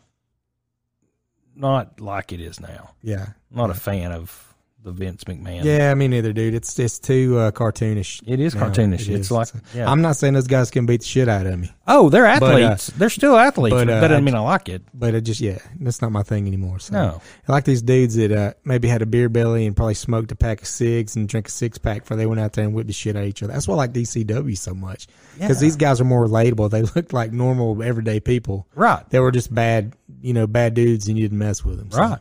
not 1.56 2.00
like 2.00 2.32
it 2.32 2.40
is 2.40 2.60
now. 2.60 2.90
Yeah, 3.02 3.30
not 3.50 3.70
a 3.70 3.74
fan 3.74 4.12
of 4.12 4.45
the 4.86 4.92
vince 4.92 5.24
mcmahon 5.24 5.64
yeah. 5.64 5.92
Me 5.94 6.08
neither, 6.08 6.32
dude. 6.32 6.54
It's 6.54 6.78
it's 6.78 6.98
too 6.98 7.36
uh, 7.38 7.50
cartoonish. 7.50 8.22
It 8.26 8.40
is 8.40 8.54
now. 8.54 8.68
cartoonish. 8.70 9.00
It 9.08 9.14
It's 9.16 9.26
is. 9.26 9.30
like- 9.30 9.48
yeah. 9.74 9.90
I'm 9.90 10.00
not 10.00 10.16
saying 10.16 10.34
those 10.34 10.46
guys 10.46 10.70
can 10.70 10.86
beat 10.86 11.00
the 11.02 11.06
shit 11.06 11.28
out 11.28 11.44
of 11.46 11.58
me, 11.58 11.72
oh 11.86 12.08
they're 12.08 12.22
But, 12.38 12.42
uh, 12.42 12.58
athletes 12.66 12.86
they're 12.96 13.10
still 13.10 13.36
athletes 13.36 13.74
but, 13.74 13.86
but, 13.86 13.92
uh, 13.92 14.00
that 14.00 14.08
doesn't 14.08 14.22
I- 14.22 14.24
mean 14.24 14.34
i 14.34 14.38
like 14.40 14.68
it 14.68 14.82
but 14.94 15.14
it 15.14 15.22
just 15.22 15.40
yeah, 15.40 15.58
that's 15.80 16.00
not 16.00 16.12
my 16.12 16.22
thing 16.22 16.46
anymore. 16.46 16.78
So 16.78 16.92
No. 16.94 17.20
I 17.48 17.52
like 17.52 17.64
these 17.64 17.82
dudes 17.82 18.14
that 18.16 18.32
uh, 18.32 18.54
maybe 18.64 18.88
had 18.88 19.02
a 19.02 19.06
beer 19.06 19.28
belly 19.28 19.66
and 19.66 19.76
probably 19.76 19.94
smoked 19.94 20.30
a 20.32 20.36
pack 20.36 20.62
of 20.62 20.68
cigs 20.68 21.16
and 21.16 21.28
drank 21.28 21.48
a 21.48 21.50
six 21.50 21.76
pack 21.78 22.02
before 22.02 22.16
they 22.16 22.26
went 22.26 22.40
out 22.40 22.52
there 22.54 22.64
and 22.64 22.72
whipped 22.72 22.86
the 22.86 22.92
shit 22.94 23.16
out 23.16 23.22
of 23.22 23.28
each 23.28 23.42
other. 23.42 23.52
That's 23.52 23.66
why 23.68 23.74
I 23.74 23.78
like 23.78 23.92
DCW 23.92 24.56
so 24.56 24.72
much 24.72 25.06
because 25.34 25.60
Yeah. 25.60 25.66
these 25.66 25.76
guys 25.76 26.00
are 26.00 26.04
more 26.04 26.24
relatable. 26.26 26.70
They 26.70 26.82
looked 26.94 27.12
like 27.12 27.32
normal 27.32 27.82
everyday 27.82 28.20
people. 28.20 28.66
Right. 28.74 29.02
They 29.10 29.18
were 29.20 29.32
just 29.32 29.52
bad, 29.54 29.94
you 30.20 30.32
know, 30.32 30.46
bad 30.46 30.74
dudes, 30.74 31.08
and 31.08 31.18
you 31.18 31.24
didn't 31.24 31.38
mess 31.38 31.64
with 31.64 31.78
them. 31.78 31.90
So, 31.90 31.98
Right. 32.00 32.18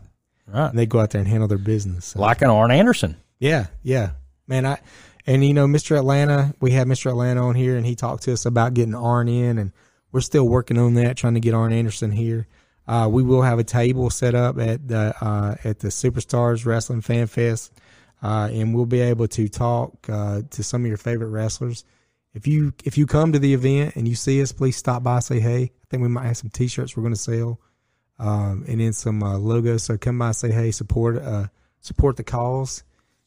Right. 0.47 0.69
and 0.69 0.77
they 0.77 0.85
go 0.85 0.99
out 0.99 1.09
there 1.11 1.19
and 1.21 1.27
handle 1.27 1.47
their 1.47 1.57
business. 1.57 2.05
So, 2.05 2.19
Like 2.19 2.41
an 2.41 2.49
Arn 2.49 2.71
Anderson. 2.71 3.17
yeah, 3.39 3.67
yeah, 3.83 4.11
man. 4.47 4.65
I 4.65 4.79
and 5.27 5.43
you 5.43 5.53
know, 5.55 5.65
Mr. 5.65 5.97
Atlanta, 5.97 6.53
we 6.61 6.71
had 6.71 6.87
Mr. 6.87 7.09
Atlanta 7.09 7.47
on 7.47 7.55
here, 7.55 7.77
and 7.77 7.85
he 7.85 7.95
talked 7.95 8.23
to 8.23 8.33
us 8.33 8.45
about 8.45 8.73
getting 8.75 8.93
Arn 8.93 9.27
in, 9.27 9.57
and 9.57 9.71
we're 10.11 10.21
still 10.21 10.47
working 10.47 10.77
on 10.77 10.93
that, 10.95 11.17
trying 11.17 11.33
to 11.33 11.39
get 11.39 11.53
Arn 11.55 11.73
Anderson 11.73 12.11
here. 12.11 12.47
Uh, 12.87 13.09
we 13.11 13.23
will 13.23 13.41
have 13.41 13.57
a 13.57 13.63
table 13.63 14.11
set 14.11 14.35
up 14.35 14.59
at 14.59 14.87
the 14.87 15.15
uh, 15.19 15.55
at 15.63 15.79
the 15.79 15.87
Superstars 15.87 16.65
Wrestling 16.67 17.01
Fan 17.01 17.25
Fest, 17.25 17.71
uh, 18.21 18.47
and 18.51 18.75
we'll 18.75 18.85
be 18.85 19.01
able 19.01 19.27
to 19.29 19.47
talk 19.49 20.07
uh, 20.07 20.43
to 20.51 20.63
some 20.63 20.83
of 20.83 20.87
your 20.87 20.97
favorite 20.97 21.29
wrestlers. 21.29 21.83
If 22.35 22.45
you 22.45 22.73
if 22.83 22.95
you 22.97 23.07
come 23.07 23.31
to 23.31 23.39
the 23.39 23.55
event 23.55 23.95
and 23.95 24.07
you 24.07 24.13
see 24.13 24.39
us, 24.43 24.51
please 24.51 24.75
stop 24.77 25.01
by, 25.01 25.19
say 25.19 25.39
hey. 25.39 25.63
I 25.63 25.85
think 25.89 26.03
we 26.03 26.09
might 26.09 26.25
have 26.25 26.37
some 26.37 26.49
T-shirts 26.51 26.95
we're 26.95 27.01
going 27.03 27.13
to 27.15 27.19
sell, 27.19 27.59
um, 28.19 28.63
and 28.67 28.79
then 28.79 28.93
some 28.93 29.21
uh, 29.23 29.37
logos. 29.37 29.83
So 29.83 29.97
come 29.97 30.17
by, 30.19 30.31
say 30.31 30.51
hey, 30.51 30.71
support 30.71 31.17
uh, 31.21 31.47
support 31.81 32.17
the 32.17 32.23
cause, 32.23 32.83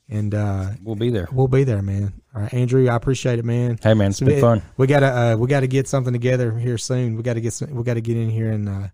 and 0.08 0.34
uh, 0.34 0.70
We'll 0.82 0.96
be 0.96 1.10
there. 1.10 1.28
we'll 1.32 1.48
be 1.48 1.64
there, 1.64 1.82
man. 1.82 2.12
All 2.34 2.42
right, 2.42 2.54
Andrew, 2.54 2.88
I 2.88 2.94
appreciate 2.96 3.38
it, 3.38 3.44
man. 3.44 3.78
Hey, 3.82 3.94
man, 3.94 4.10
it's 4.10 4.20
been 4.20 4.30
it- 4.30 4.40
fun. 4.40 4.62
We 4.76 4.86
gotta 4.86 5.06
uh, 5.06 5.36
we 5.36 5.48
gotta 5.48 5.66
get 5.66 5.88
something 5.88 6.12
together 6.12 6.56
here 6.58 6.78
soon. 6.78 7.16
We 7.16 7.22
gotta 7.22 7.40
get 7.40 7.52
some, 7.52 7.74
we 7.74 7.82
gotta 7.82 8.00
get 8.00 8.16
in 8.16 8.30
here 8.30 8.50
and 8.50 8.68
uh, 8.68 8.88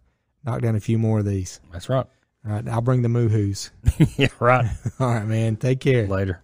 knock 0.45 0.63
down 0.63 0.77
a 0.77 0.81
few 0.81 0.99
more 0.99 1.19
of 1.21 1.25
these. 1.27 1.61
That's 1.73 1.89
right. 1.89 2.07
All 2.47 2.53
right, 2.53 2.69
I'll 2.69 2.81
bring 2.83 3.03
the 3.03 3.09
moohoos. 3.09 3.71
yeah, 4.19 4.29
right. 4.39 4.67
All 5.01 5.09
right, 5.09 5.25
man. 5.27 5.57
Take 5.57 5.81
care. 5.81 6.07
Later. 6.07 6.43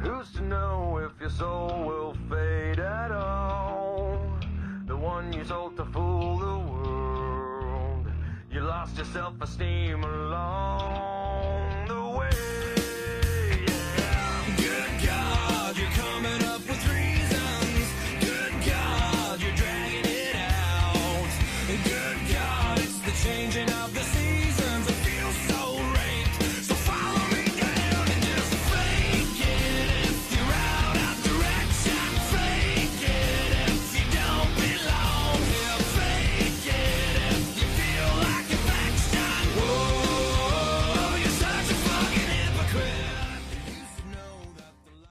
Who's 0.00 0.32
to 0.32 0.42
know 0.42 0.98
if 0.98 1.18
your 1.20 1.30
soul 1.30 1.84
will 1.86 2.14
fade 2.30 2.73
lost 8.84 8.98
your 8.98 9.06
self-esteem 9.06 10.04
alone. 10.04 11.03